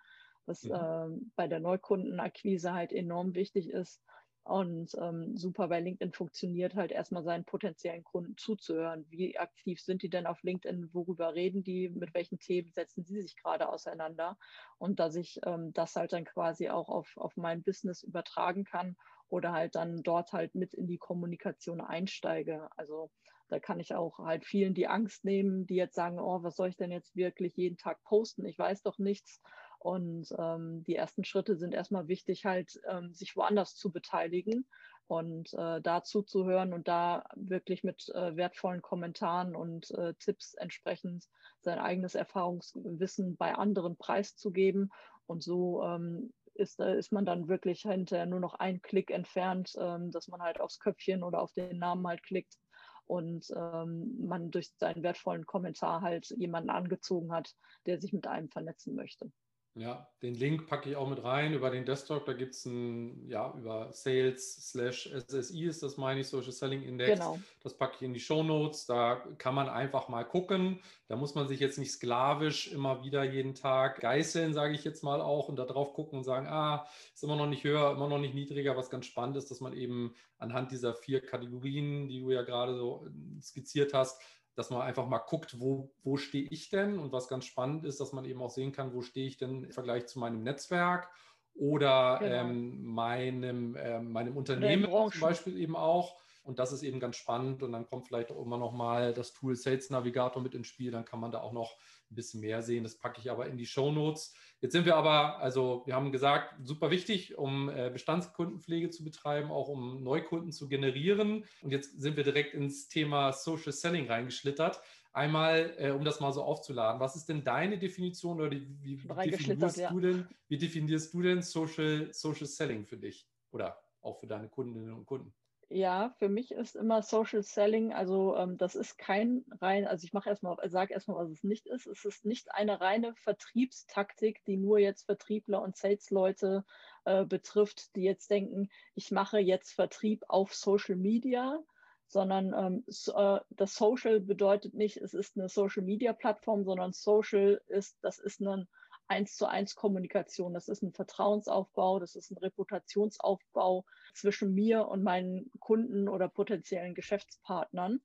Was 0.46 0.62
ja. 0.62 1.06
äh, 1.06 1.10
bei 1.36 1.48
der 1.48 1.60
Neukundenakquise 1.60 2.72
halt 2.72 2.92
enorm 2.92 3.34
wichtig 3.34 3.70
ist, 3.70 4.00
und 4.46 4.94
ähm, 5.00 5.36
super 5.36 5.66
bei 5.66 5.80
LinkedIn 5.80 6.12
funktioniert 6.12 6.76
halt 6.76 6.92
erstmal 6.92 7.24
seinen 7.24 7.44
potenziellen 7.44 8.04
Kunden 8.04 8.36
zuzuhören. 8.36 9.04
Wie 9.08 9.36
aktiv 9.36 9.80
sind 9.80 10.02
die 10.02 10.08
denn 10.08 10.24
auf 10.24 10.40
LinkedIn? 10.44 10.90
Worüber 10.92 11.34
reden 11.34 11.64
die? 11.64 11.88
Mit 11.88 12.14
welchen 12.14 12.38
Themen 12.38 12.70
setzen 12.70 13.02
sie 13.04 13.20
sich 13.20 13.34
gerade 13.34 13.68
auseinander? 13.68 14.38
Und 14.78 15.00
dass 15.00 15.16
ich 15.16 15.40
ähm, 15.44 15.72
das 15.72 15.96
halt 15.96 16.12
dann 16.12 16.24
quasi 16.24 16.68
auch 16.68 16.88
auf, 16.88 17.16
auf 17.16 17.36
mein 17.36 17.64
Business 17.64 18.04
übertragen 18.04 18.62
kann 18.62 18.96
oder 19.28 19.50
halt 19.50 19.74
dann 19.74 20.04
dort 20.04 20.32
halt 20.32 20.54
mit 20.54 20.74
in 20.74 20.86
die 20.86 20.98
Kommunikation 20.98 21.80
einsteige. 21.80 22.68
Also 22.76 23.10
da 23.48 23.58
kann 23.58 23.80
ich 23.80 23.96
auch 23.96 24.20
halt 24.20 24.44
vielen 24.44 24.74
die 24.74 24.86
Angst 24.86 25.24
nehmen, 25.24 25.66
die 25.66 25.74
jetzt 25.74 25.96
sagen, 25.96 26.20
oh, 26.20 26.44
was 26.44 26.54
soll 26.54 26.68
ich 26.68 26.76
denn 26.76 26.92
jetzt 26.92 27.16
wirklich 27.16 27.56
jeden 27.56 27.78
Tag 27.78 28.00
posten? 28.04 28.46
Ich 28.46 28.60
weiß 28.60 28.82
doch 28.82 28.98
nichts. 28.98 29.40
Und 29.86 30.34
ähm, 30.36 30.82
die 30.82 30.96
ersten 30.96 31.22
Schritte 31.22 31.56
sind 31.56 31.72
erstmal 31.72 32.08
wichtig, 32.08 32.44
halt 32.44 32.80
ähm, 32.88 33.14
sich 33.14 33.36
woanders 33.36 33.76
zu 33.76 33.92
beteiligen 33.92 34.66
und 35.06 35.54
äh, 35.54 35.80
da 35.80 36.02
zuzuhören 36.02 36.72
und 36.72 36.88
da 36.88 37.22
wirklich 37.36 37.84
mit 37.84 38.08
äh, 38.08 38.34
wertvollen 38.34 38.82
Kommentaren 38.82 39.54
und 39.54 39.92
äh, 39.92 40.14
Tipps 40.14 40.54
entsprechend 40.54 41.28
sein 41.60 41.78
eigenes 41.78 42.16
Erfahrungswissen 42.16 43.36
bei 43.36 43.54
anderen 43.54 43.96
preiszugeben. 43.96 44.90
Und 45.26 45.44
so 45.44 45.84
ähm, 45.84 46.32
ist, 46.54 46.80
äh, 46.80 46.98
ist 46.98 47.12
man 47.12 47.24
dann 47.24 47.46
wirklich 47.46 47.82
hinterher 47.82 48.26
nur 48.26 48.40
noch 48.40 48.54
einen 48.54 48.82
Klick 48.82 49.12
entfernt, 49.12 49.76
ähm, 49.78 50.10
dass 50.10 50.26
man 50.26 50.42
halt 50.42 50.58
aufs 50.58 50.80
Köpfchen 50.80 51.22
oder 51.22 51.40
auf 51.40 51.52
den 51.52 51.78
Namen 51.78 52.04
halt 52.08 52.24
klickt 52.24 52.58
und 53.04 53.46
ähm, 53.56 54.16
man 54.18 54.50
durch 54.50 54.72
seinen 54.78 55.04
wertvollen 55.04 55.46
Kommentar 55.46 56.00
halt 56.00 56.28
jemanden 56.30 56.70
angezogen 56.70 57.32
hat, 57.32 57.54
der 57.86 58.00
sich 58.00 58.12
mit 58.12 58.26
einem 58.26 58.48
vernetzen 58.48 58.96
möchte. 58.96 59.30
Ja, 59.78 60.08
den 60.22 60.34
Link 60.34 60.66
packe 60.66 60.88
ich 60.88 60.96
auch 60.96 61.06
mit 61.06 61.22
rein 61.22 61.52
über 61.52 61.68
den 61.68 61.84
Desktop. 61.84 62.24
Da 62.24 62.32
gibt 62.32 62.54
es 62.54 62.64
ein, 62.64 63.28
ja, 63.28 63.52
über 63.58 63.92
Sales 63.92 64.70
slash 64.70 65.06
SSI 65.06 65.66
ist 65.66 65.82
das, 65.82 65.98
meine 65.98 66.20
ich, 66.20 66.28
Social 66.28 66.50
Selling 66.50 66.82
Index. 66.82 67.12
Genau. 67.12 67.38
Das 67.62 67.76
packe 67.76 67.96
ich 67.96 68.02
in 68.02 68.14
die 68.14 68.20
Show 68.20 68.42
Notes. 68.42 68.86
Da 68.86 69.22
kann 69.36 69.54
man 69.54 69.68
einfach 69.68 70.08
mal 70.08 70.24
gucken. 70.24 70.80
Da 71.08 71.16
muss 71.16 71.34
man 71.34 71.46
sich 71.46 71.60
jetzt 71.60 71.78
nicht 71.78 71.92
sklavisch 71.92 72.72
immer 72.72 73.04
wieder 73.04 73.22
jeden 73.22 73.54
Tag 73.54 74.00
geißeln, 74.00 74.54
sage 74.54 74.72
ich 74.72 74.82
jetzt 74.82 75.04
mal 75.04 75.20
auch, 75.20 75.50
und 75.50 75.56
da 75.56 75.66
drauf 75.66 75.92
gucken 75.92 76.20
und 76.20 76.24
sagen, 76.24 76.46
ah, 76.46 76.88
ist 77.12 77.22
immer 77.22 77.36
noch 77.36 77.46
nicht 77.46 77.62
höher, 77.62 77.90
immer 77.90 78.08
noch 78.08 78.18
nicht 78.18 78.34
niedriger. 78.34 78.78
Was 78.78 78.88
ganz 78.88 79.04
spannend 79.04 79.36
ist, 79.36 79.50
dass 79.50 79.60
man 79.60 79.74
eben 79.74 80.14
anhand 80.38 80.72
dieser 80.72 80.94
vier 80.94 81.20
Kategorien, 81.20 82.08
die 82.08 82.20
du 82.20 82.30
ja 82.30 82.40
gerade 82.40 82.74
so 82.78 83.06
skizziert 83.42 83.92
hast, 83.92 84.22
dass 84.56 84.70
man 84.70 84.80
einfach 84.80 85.06
mal 85.06 85.18
guckt, 85.18 85.60
wo, 85.60 85.92
wo 86.02 86.16
stehe 86.16 86.48
ich 86.50 86.70
denn? 86.70 86.98
Und 86.98 87.12
was 87.12 87.28
ganz 87.28 87.44
spannend 87.44 87.84
ist, 87.84 88.00
dass 88.00 88.12
man 88.12 88.24
eben 88.24 88.42
auch 88.42 88.50
sehen 88.50 88.72
kann, 88.72 88.94
wo 88.94 89.02
stehe 89.02 89.26
ich 89.26 89.36
denn 89.36 89.64
im 89.64 89.72
Vergleich 89.72 90.06
zu 90.06 90.18
meinem 90.18 90.42
Netzwerk 90.42 91.08
oder 91.54 92.18
genau. 92.20 92.34
ähm, 92.34 92.84
meinem, 92.84 93.76
äh, 93.76 94.00
meinem 94.00 94.36
Unternehmen 94.36 94.90
zum 95.12 95.20
Beispiel 95.20 95.58
eben 95.58 95.76
auch. 95.76 96.16
Und 96.46 96.58
das 96.58 96.72
ist 96.72 96.82
eben 96.82 97.00
ganz 97.00 97.16
spannend. 97.16 97.62
Und 97.62 97.72
dann 97.72 97.86
kommt 97.86 98.06
vielleicht 98.06 98.30
auch 98.30 98.40
immer 98.40 98.56
noch 98.56 98.72
mal 98.72 99.12
das 99.12 99.32
Tool 99.32 99.56
Sales 99.56 99.90
Navigator 99.90 100.40
mit 100.40 100.54
ins 100.54 100.68
Spiel. 100.68 100.90
Dann 100.90 101.04
kann 101.04 101.20
man 101.20 101.32
da 101.32 101.40
auch 101.40 101.52
noch 101.52 101.76
ein 102.10 102.14
bisschen 102.14 102.40
mehr 102.40 102.62
sehen. 102.62 102.84
Das 102.84 102.96
packe 102.96 103.20
ich 103.20 103.30
aber 103.30 103.46
in 103.46 103.56
die 103.56 103.66
Show 103.66 103.90
Notes. 103.90 104.32
Jetzt 104.60 104.72
sind 104.72 104.86
wir 104.86 104.96
aber, 104.96 105.38
also 105.38 105.82
wir 105.86 105.94
haben 105.94 106.12
gesagt, 106.12 106.54
super 106.62 106.90
wichtig, 106.90 107.36
um 107.36 107.68
äh, 107.68 107.90
Bestandskundenpflege 107.90 108.90
zu 108.90 109.04
betreiben, 109.04 109.50
auch 109.50 109.68
um 109.68 110.02
Neukunden 110.02 110.52
zu 110.52 110.68
generieren. 110.68 111.44
Und 111.62 111.70
jetzt 111.70 112.00
sind 112.00 112.16
wir 112.16 112.24
direkt 112.24 112.54
ins 112.54 112.88
Thema 112.88 113.32
Social 113.32 113.72
Selling 113.72 114.06
reingeschlittert. 114.06 114.80
Einmal, 115.12 115.74
äh, 115.78 115.90
um 115.90 116.04
das 116.04 116.20
mal 116.20 116.32
so 116.32 116.42
aufzuladen, 116.42 117.00
was 117.00 117.16
ist 117.16 117.28
denn 117.28 117.42
deine 117.42 117.78
Definition 117.78 118.38
oder 118.38 118.50
wie, 118.50 118.68
wie, 118.82 118.96
definierst, 119.30 119.78
ja. 119.78 119.90
du 119.90 119.98
denn, 119.98 120.28
wie 120.48 120.58
definierst 120.58 121.12
du 121.14 121.22
denn 121.22 121.42
Social, 121.42 122.12
Social 122.12 122.46
Selling 122.46 122.84
für 122.84 122.98
dich 122.98 123.26
oder 123.50 123.78
auch 124.02 124.20
für 124.20 124.26
deine 124.26 124.48
Kundinnen 124.48 124.92
und 124.92 125.06
Kunden? 125.06 125.32
Ja, 125.68 126.14
für 126.18 126.28
mich 126.28 126.52
ist 126.52 126.76
immer 126.76 127.02
Social 127.02 127.42
Selling, 127.42 127.92
also 127.92 128.36
ähm, 128.36 128.56
das 128.56 128.76
ist 128.76 128.98
kein 128.98 129.44
rein, 129.60 129.84
also 129.84 130.04
ich 130.04 130.12
mache 130.12 130.28
erstmal, 130.28 130.56
sage 130.70 130.94
erstmal, 130.94 131.16
was 131.16 131.30
es 131.30 131.42
nicht 131.42 131.66
ist. 131.66 131.88
Es 131.88 132.04
ist 132.04 132.24
nicht 132.24 132.54
eine 132.54 132.80
reine 132.80 133.16
Vertriebstaktik, 133.16 134.44
die 134.44 134.58
nur 134.58 134.78
jetzt 134.78 135.06
Vertriebler 135.06 135.60
und 135.62 135.76
Salesleute 135.76 136.64
äh, 137.04 137.24
betrifft, 137.24 137.96
die 137.96 138.02
jetzt 138.02 138.30
denken, 138.30 138.70
ich 138.94 139.10
mache 139.10 139.40
jetzt 139.40 139.72
Vertrieb 139.72 140.24
auf 140.28 140.54
Social 140.54 140.94
Media, 140.94 141.58
sondern 142.06 142.54
ähm, 142.54 142.84
so, 142.86 143.14
äh, 143.16 143.40
das 143.50 143.74
Social 143.74 144.20
bedeutet 144.20 144.72
nicht, 144.74 144.98
es 144.98 145.14
ist 145.14 145.36
eine 145.36 145.48
Social 145.48 145.82
Media 145.82 146.12
Plattform, 146.12 146.62
sondern 146.64 146.92
Social 146.92 147.60
ist, 147.66 147.98
das 148.02 148.20
ist 148.20 148.40
ein 148.40 148.68
eins 149.08 149.36
zu 149.36 149.46
eins 149.46 149.74
Kommunikation. 149.74 150.54
Das 150.54 150.68
ist 150.68 150.82
ein 150.82 150.92
Vertrauensaufbau, 150.92 151.98
das 151.98 152.16
ist 152.16 152.30
ein 152.30 152.38
Reputationsaufbau 152.38 153.84
zwischen 154.14 154.54
mir 154.54 154.88
und 154.88 155.02
meinen 155.02 155.50
Kunden 155.60 156.08
oder 156.08 156.28
potenziellen 156.28 156.94
Geschäftspartnern. 156.94 158.00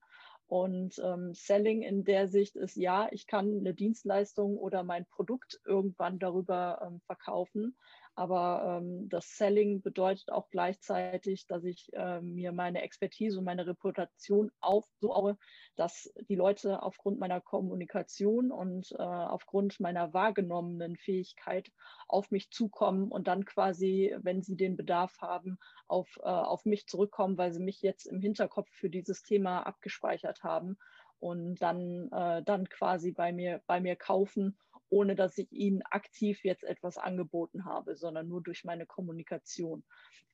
Und 0.47 0.99
ähm, 1.01 1.33
Selling 1.33 1.81
in 1.81 2.03
der 2.03 2.27
Sicht 2.27 2.57
ist 2.57 2.75
ja, 2.75 3.07
ich 3.11 3.25
kann 3.25 3.59
eine 3.59 3.73
Dienstleistung 3.73 4.57
oder 4.57 4.83
mein 4.83 5.05
Produkt 5.05 5.61
irgendwann 5.65 6.19
darüber 6.19 6.81
ähm, 6.85 6.99
verkaufen, 7.05 7.77
aber 8.15 8.81
ähm, 8.81 9.07
das 9.09 9.37
Selling 9.37 9.81
bedeutet 9.81 10.31
auch 10.31 10.49
gleichzeitig, 10.49 11.47
dass 11.47 11.63
ich 11.63 11.91
äh, 11.93 12.21
mir 12.21 12.51
meine 12.51 12.81
Expertise 12.81 13.39
und 13.39 13.45
meine 13.45 13.65
Reputation 13.65 14.51
auf, 14.59 14.85
so 14.99 15.11
aufbaue, 15.13 15.37
dass 15.75 16.11
die 16.29 16.35
Leute 16.35 16.83
aufgrund 16.83 17.19
meiner 17.19 17.41
Kommunikation 17.41 18.51
und 18.51 18.91
äh, 18.91 19.01
aufgrund 19.01 19.79
meiner 19.79 20.13
wahrgenommenen 20.13 20.97
Fähigkeit 20.97 21.71
auf 22.07 22.31
mich 22.31 22.51
zukommen 22.51 23.11
und 23.11 23.27
dann 23.27 23.45
quasi, 23.45 24.15
wenn 24.21 24.41
sie 24.41 24.55
den 24.55 24.75
Bedarf 24.75 25.17
haben, 25.21 25.57
auf, 25.87 26.09
äh, 26.23 26.27
auf 26.27 26.65
mich 26.65 26.87
zurückkommen, 26.87 27.37
weil 27.37 27.53
sie 27.53 27.61
mich 27.63 27.81
jetzt 27.81 28.05
im 28.05 28.19
Hinterkopf 28.19 28.69
für 28.71 28.89
dieses 28.89 29.23
Thema 29.23 29.61
abgespeichert 29.65 30.43
haben 30.43 30.77
und 31.19 31.61
dann, 31.61 32.11
äh, 32.11 32.43
dann 32.43 32.67
quasi 32.69 33.11
bei 33.11 33.31
mir, 33.31 33.61
bei 33.67 33.79
mir 33.79 33.95
kaufen 33.95 34.57
ohne 34.91 35.15
dass 35.15 35.37
ich 35.37 35.51
ihnen 35.51 35.81
aktiv 35.83 36.43
jetzt 36.43 36.63
etwas 36.63 36.97
angeboten 36.97 37.65
habe, 37.65 37.95
sondern 37.95 38.27
nur 38.27 38.43
durch 38.43 38.63
meine 38.63 38.85
Kommunikation. 38.85 39.83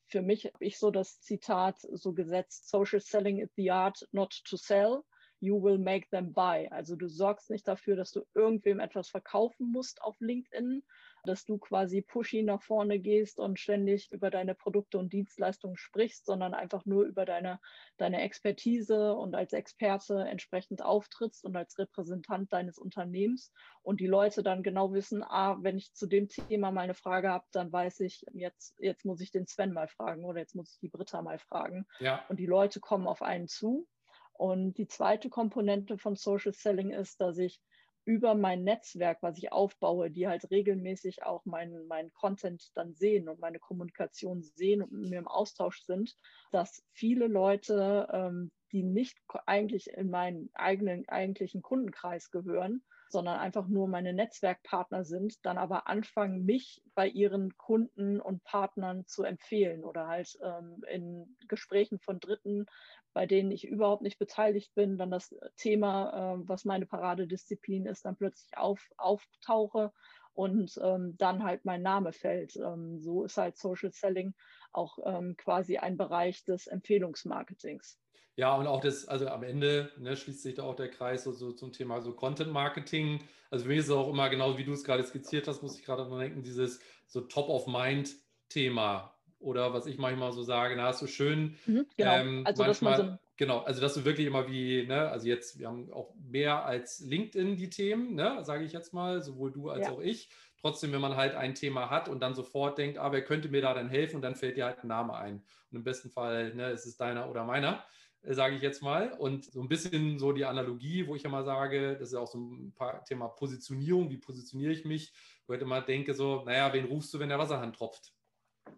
Für 0.08 0.22
mich 0.22 0.46
habe 0.46 0.66
ich 0.66 0.80
so 0.80 0.90
das 0.92 1.22
Zitat 1.22 1.78
so 1.80 2.14
gesetzt, 2.14 2.70
Social 2.70 3.00
Selling 3.00 3.40
is 3.40 3.54
the 3.56 3.72
art 3.72 4.08
not 4.12 4.34
to 4.46 4.58
sell, 4.58 5.04
you 5.40 5.62
will 5.62 5.78
make 5.78 6.10
them 6.10 6.34
buy. 6.34 6.68
Also 6.72 6.96
du 6.96 7.08
sorgst 7.08 7.50
nicht 7.50 7.68
dafür, 7.68 7.96
dass 7.96 8.12
du 8.12 8.26
irgendwem 8.34 8.80
etwas 8.80 9.10
verkaufen 9.10 9.72
musst 9.72 10.02
auf 10.02 10.16
LinkedIn, 10.20 10.84
dass 11.28 11.46
du 11.46 11.58
quasi 11.58 12.02
pushy 12.02 12.44
nach 12.44 12.62
vorne 12.62 13.00
gehst 13.00 13.40
und 13.40 13.60
ständig 13.60 14.12
über 14.12 14.30
deine 14.30 14.56
Produkte 14.56 14.98
und 14.98 15.14
Dienstleistungen 15.14 15.78
sprichst, 15.78 16.26
sondern 16.26 16.54
einfach 16.54 16.86
nur 16.86 17.04
über 17.04 17.26
deine, 17.26 17.60
deine 17.98 18.22
Expertise 18.22 19.14
und 19.14 19.36
als 19.36 19.54
Experte 19.54 20.26
entsprechend 20.28 20.82
auftrittst 20.82 21.46
und 21.46 21.56
als 21.56 21.78
Repräsentant 21.78 22.52
deines 22.54 22.78
Unternehmens 22.78 23.52
und 23.82 24.00
die 24.00 24.08
Leute 24.08 24.44
dann 24.44 24.64
genau 24.64 24.94
wissen, 24.94 25.24
ah, 25.24 25.58
wenn 25.62 25.78
ich 25.78 25.94
zu 25.94 26.08
dem 26.08 26.28
Thema 26.28 26.72
mal 26.72 26.82
eine 26.82 26.94
Frage 26.94 27.30
habe, 27.30 27.46
dann 27.52 27.72
weiß 27.72 28.02
ich, 28.02 28.26
jetzt, 28.34 28.76
jetzt 28.80 29.06
muss 29.06 29.22
ich 29.22 29.32
den 29.32 29.48
Sven 29.48 29.74
mal 29.74 29.88
fragen 29.88 30.26
oder 30.26 30.40
jetzt 30.40 30.56
muss 30.56 30.74
ich 30.74 30.80
die 30.80 30.90
Britta 30.90 31.22
mal 31.22 31.40
fragen. 31.40 31.86
Ja. 32.00 32.26
Und 32.30 32.40
die 32.40 32.46
Leute 32.46 32.80
kommen 32.80 33.08
auf 33.08 33.22
einen 33.22 33.48
zu. 33.48 33.88
Und 34.34 34.78
die 34.78 34.88
zweite 34.88 35.30
Komponente 35.30 35.98
von 35.98 36.16
Social 36.16 36.54
Selling 36.54 36.92
ist, 36.92 37.20
dass 37.20 37.38
ich 37.38 37.60
über 38.08 38.36
mein 38.36 38.64
Netzwerk, 38.64 39.22
was 39.22 39.38
ich 39.38 39.52
aufbaue, 39.52 40.10
die 40.10 40.30
halt 40.30 40.50
regelmäßig 40.50 41.24
auch 41.24 41.44
meinen 41.44 41.86
mein 41.88 42.14
Content 42.14 42.72
dann 42.74 42.94
sehen 42.94 43.28
und 43.28 43.42
meine 43.42 43.60
Kommunikation 43.60 44.42
sehen 44.44 44.82
und 44.82 44.94
mit 44.94 45.10
mir 45.10 45.20
im 45.20 45.28
Austausch 45.28 45.82
sind, 45.84 46.16
dass 46.52 46.82
viele 46.94 47.28
Leute, 47.28 48.08
ähm, 48.14 48.50
die 48.72 48.84
nicht 48.84 49.18
eigentlich 49.46 49.90
in 49.92 50.10
meinen 50.10 50.50
eigenen 50.54 51.08
eigentlichen 51.08 51.62
Kundenkreis 51.62 52.32
gehören, 52.32 52.84
sondern 53.10 53.40
einfach 53.40 53.68
nur 53.68 53.88
meine 53.88 54.14
Netzwerkpartner 54.14 55.06
sind, 55.06 55.46
dann 55.46 55.58
aber 55.58 55.88
anfangen, 55.88 56.46
mich 56.46 56.84
bei 56.94 57.08
ihren 57.08 57.56
Kunden 57.58 58.20
und 58.20 58.44
Partnern 58.44 59.06
zu 59.08 59.24
empfehlen 59.24 59.84
oder 59.84 60.08
halt 60.08 60.38
ähm, 60.44 60.84
in 60.90 61.38
Gesprächen 61.48 62.00
von 62.00 62.20
Dritten, 62.20 62.66
bei 63.14 63.26
denen 63.26 63.52
ich 63.52 63.66
überhaupt 63.66 64.02
nicht 64.02 64.20
beteiligt 64.20 64.76
bin, 64.76 64.98
dann 64.98 65.12
das 65.12 65.34
Thema, 65.56 66.36
äh, 66.36 66.48
was 66.48 66.66
meine 66.66 66.86
Paradedisziplin 66.86 67.86
ist, 67.86 68.06
dann 68.06 68.18
plötzlich 68.18 68.58
auf, 68.58 68.92
auftauche 68.98 69.94
und 70.34 70.80
ähm, 70.84 71.16
dann 71.18 71.44
halt 71.44 71.66
mein 71.66 71.82
Name 71.82 72.14
fällt. 72.14 72.56
Ähm, 72.58 73.00
so 73.00 73.24
ist 73.24 73.38
halt 73.38 73.58
Social 73.58 73.92
Selling 73.92 74.36
auch 74.72 75.00
ähm, 75.04 75.36
quasi 75.38 75.78
ein 75.78 75.98
Bereich 75.98 76.44
des 76.44 76.68
Empfehlungsmarketings. 76.68 77.98
Ja, 78.38 78.56
und 78.56 78.68
auch 78.68 78.82
das, 78.82 79.08
also 79.08 79.28
am 79.28 79.42
Ende 79.42 79.92
ne, 79.98 80.16
schließt 80.16 80.44
sich 80.44 80.54
da 80.56 80.64
auch 80.64 80.76
der 80.76 80.90
Kreis 80.90 81.24
so, 81.24 81.32
so 81.32 81.52
zum 81.52 81.74
Thema 81.74 82.02
so 82.02 82.14
Content 82.14 82.54
Marketing. 82.54 83.20
Also 83.50 83.64
für 83.64 83.70
mich 83.70 83.80
ist 83.80 83.86
es 83.86 83.92
auch 83.92 84.10
immer 84.10 84.30
genau, 84.30 84.60
wie 84.60 84.64
du 84.64 84.74
es 84.74 84.84
gerade 84.84 85.04
skizziert 85.04 85.48
hast, 85.48 85.64
muss 85.64 85.78
ich 85.78 85.84
gerade 85.84 86.06
dran 86.06 86.20
denken, 86.20 86.44
dieses 86.44 86.80
so 87.08 87.22
Top 87.22 87.50
of 87.50 87.66
Mind 87.66 88.16
Thema 88.48 89.18
oder 89.40 89.74
was 89.74 89.88
ich 89.88 89.98
manchmal 89.98 90.32
so 90.34 90.44
sage, 90.44 90.76
na, 90.76 90.84
hast 90.84 91.02
du 91.02 91.08
schön. 91.08 91.58
Mhm, 91.66 91.88
genau. 91.98 92.16
Ähm, 92.16 92.44
also, 92.46 92.64
manchmal, 92.64 92.98
so 92.98 93.18
genau, 93.38 93.60
also 93.62 93.82
dass 93.82 93.96
du 93.96 94.06
wirklich 94.06 94.28
immer 94.28 94.48
wie, 94.48 94.86
ne, 94.86 95.10
also 95.10 95.28
jetzt, 95.28 95.58
wir 95.58 95.68
haben 95.68 95.92
auch 95.92 96.14
mehr 96.16 96.64
als 96.64 97.00
LinkedIn 97.00 97.56
die 97.56 97.72
Themen, 97.72 98.14
ne, 98.14 98.44
sage 98.44 98.66
ich 98.66 98.72
jetzt 98.72 98.94
mal, 98.94 99.24
sowohl 99.24 99.52
du 99.52 99.70
als 99.70 99.88
ja. 99.88 99.94
auch 99.94 100.00
ich. 100.00 100.30
Trotzdem, 100.62 100.92
wenn 100.92 101.02
man 101.02 101.16
halt 101.16 101.36
ein 101.36 101.56
Thema 101.56 101.90
hat 101.90 102.08
und 102.10 102.20
dann 102.20 102.36
sofort 102.36 102.78
denkt, 102.78 103.00
ah, 103.00 103.12
wer 103.12 103.24
könnte 103.24 103.50
mir 103.50 103.62
da 103.62 103.74
denn 103.74 103.90
helfen, 103.90 104.18
und 104.18 104.22
dann 104.22 104.36
fällt 104.36 104.58
dir 104.58 104.66
halt 104.66 104.84
ein 104.84 104.88
Name 104.88 105.16
ein. 105.16 105.44
Und 105.72 105.78
im 105.78 105.84
besten 105.84 106.12
Fall 106.12 106.54
ne, 106.54 106.70
ist 106.72 106.86
es 106.86 106.98
deiner 106.98 107.30
oder 107.30 107.44
meiner. 107.44 107.84
Sage 108.30 108.56
ich 108.56 108.62
jetzt 108.62 108.82
mal. 108.82 109.14
Und 109.14 109.46
so 109.46 109.62
ein 109.62 109.70
bisschen 109.70 110.20
so 110.20 110.34
die 110.34 110.46
Analogie, 110.46 111.08
wo 111.08 111.16
ich 111.16 111.24
immer 111.24 111.44
sage, 111.44 111.98
das 111.98 112.10
ist 112.10 112.16
auch 112.16 112.28
so 112.28 112.40
ein 112.40 112.74
paar 112.74 113.04
Thema 113.06 113.28
Positionierung, 113.30 114.10
wie 114.10 114.18
positioniere 114.18 114.74
ich 114.74 114.86
mich, 114.86 115.14
wo 115.48 115.54
ich 115.54 115.62
immer 115.62 115.82
denke, 115.82 116.14
so, 116.14 116.44
naja, 116.44 116.72
wen 116.74 116.86
rufst 116.86 117.14
du, 117.14 117.20
wenn 117.20 117.30
der 117.30 117.40
Wasserhand 117.40 117.76
tropft? 117.76 118.14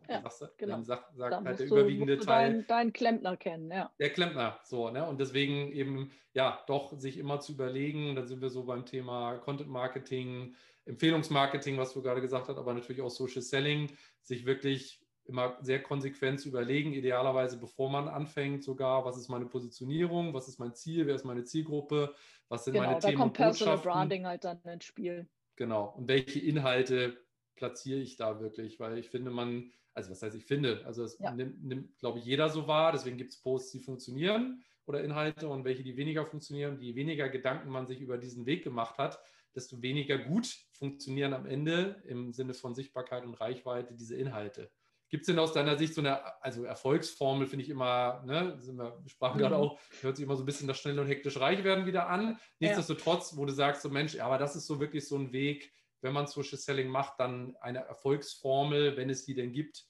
Ja, 0.08 0.22
sagst 0.22 0.42
du, 0.42 0.46
genau. 0.58 0.74
Dann 0.74 0.86
sagt, 0.86 1.16
sagt 1.16 1.34
dann 1.34 1.46
halt 1.46 1.60
der 1.60 1.68
überwiegende 1.68 2.18
du 2.18 2.26
Teil. 2.26 2.52
Deinen, 2.52 2.68
deinen 2.68 2.94
Klempner 2.94 3.38
kennen, 3.38 3.72
ja. 3.72 3.92
Der 4.00 4.12
Klempner, 4.12 4.60
so, 4.64 4.90
ne? 4.90 5.08
Und 5.08 5.20
deswegen 5.20 5.72
eben, 5.72 6.12
ja, 6.34 6.64
doch 6.68 7.00
sich 7.00 7.18
immer 7.18 7.40
zu 7.40 7.54
überlegen, 7.54 8.16
dann 8.16 8.28
sind 8.28 8.42
wir 8.42 8.50
so 8.50 8.64
beim 8.66 8.86
Thema 8.86 9.38
Content 9.38 9.70
Marketing, 9.70 10.56
Empfehlungsmarketing, 10.86 11.78
was 11.78 11.94
du 11.94 12.02
gerade 12.02 12.22
gesagt 12.22 12.50
hast, 12.50 12.58
aber 12.58 12.74
natürlich 12.74 13.02
auch 13.02 13.10
Social 13.10 13.42
Selling, 13.42 13.92
sich 14.22 14.46
wirklich 14.46 15.02
immer 15.26 15.58
sehr 15.62 15.82
konsequent 15.82 16.40
zu 16.40 16.50
überlegen, 16.50 16.94
idealerweise 16.94 17.58
bevor 17.58 17.90
man 17.90 18.08
anfängt 18.08 18.64
sogar, 18.64 19.06
was 19.06 19.18
ist 19.18 19.30
meine 19.30 19.46
Positionierung, 19.46 20.34
was 20.34 20.48
ist 20.48 20.60
mein 20.60 20.74
Ziel, 20.74 21.06
wer 21.08 21.16
ist 21.16 21.26
meine 21.26 21.44
Zielgruppe, 21.44 22.14
was 22.48 22.66
sind 22.66 22.74
genau, 22.74 22.88
meine 22.88 23.00
da 23.00 23.08
Themen 23.08 23.22
kommt 23.22 23.34
Personal 23.34 23.78
Branding 23.78 24.26
halt 24.26 24.44
dann 24.44 24.62
ins 24.64 24.86
Spiel. 24.86 25.28
Genau, 25.56 25.94
und 25.98 26.08
welche 26.08 26.40
Inhalte 26.40 27.18
platziere 27.56 28.00
ich 28.00 28.16
da 28.16 28.40
wirklich, 28.40 28.80
weil 28.80 28.98
ich 28.98 29.10
finde, 29.10 29.30
man, 29.30 29.72
also 29.94 30.10
was 30.10 30.22
heißt 30.22 30.36
ich 30.36 30.46
finde, 30.46 30.84
also 30.86 31.04
das 31.04 31.20
ja. 31.20 31.32
nimmt, 31.32 31.64
nimmt 31.64 31.98
glaube 32.00 32.20
ich, 32.20 32.26
jeder 32.26 32.50
so 32.50 32.68
wahr, 32.68 32.92
deswegen 32.92 33.18
gibt 33.18 33.34
es 33.34 33.42
Posts, 33.42 33.72
die 33.72 33.80
funktionieren 33.80 34.64
oder 34.86 35.04
Inhalte 35.04 35.48
und 35.50 35.66
welche, 35.66 35.84
die 35.84 35.98
weniger 35.98 36.26
funktionieren, 36.26 36.80
je 36.82 36.96
weniger 36.96 37.30
Gedanken 37.30 37.70
man 37.70 37.86
sich 37.86 38.02
über 38.02 38.18
diesen 38.18 38.46
Weg 38.46 38.64
gemacht 38.64 38.98
hat, 38.98 39.20
desto 39.54 39.82
weniger 39.82 40.18
gut 40.18 40.48
funktionieren 40.72 41.34
am 41.34 41.46
Ende 41.46 42.02
im 42.08 42.34
Sinne 42.34 42.54
von 42.54 42.74
Sichtbarkeit 42.74 43.26
und 43.26 43.36
Reichweite 43.36 43.94
diese 43.94 44.16
Inhalte. 44.16 44.72
Gibt 45.10 45.24
es 45.24 45.28
denn 45.28 45.40
aus 45.40 45.54
deiner 45.54 45.78
Sicht 45.78 45.96
so 45.96 46.02
eine, 46.02 46.44
also 46.44 46.64
Erfolgsformel 46.64 47.48
finde 47.48 47.64
ich 47.64 47.70
immer, 47.70 48.24
ne, 48.26 48.58
sind 48.62 48.78
wir 48.78 49.02
sprachen 49.08 49.38
mhm. 49.38 49.42
gerade 49.42 49.58
auch, 49.58 49.80
hört 50.02 50.18
sich 50.18 50.26
immer 50.26 50.36
so 50.36 50.44
ein 50.44 50.46
bisschen 50.46 50.68
das 50.68 50.78
schnell 50.78 51.00
und 51.00 51.08
hektisch 51.08 51.40
reich 51.40 51.64
werden 51.64 51.86
wieder 51.86 52.08
an. 52.10 52.40
Nichtsdestotrotz, 52.60 53.36
wo 53.36 53.46
du 53.46 53.52
sagst, 53.52 53.82
so 53.82 53.90
Mensch, 53.90 54.20
aber 54.20 54.38
das 54.38 54.56
ist 54.56 54.68
so 54.68 54.80
wirklich 54.80 55.08
so 55.08 55.18
ein 55.18 55.32
Weg, 55.32 55.72
wenn 56.02 56.14
man 56.14 56.28
Social 56.28 56.58
Selling 56.58 56.90
macht, 56.90 57.20
dann 57.20 57.56
eine 57.60 57.80
Erfolgsformel, 57.80 58.98
wenn 58.98 59.10
es 59.10 59.26
die 59.26 59.34
denn 59.34 59.52
gibt, 59.52 59.86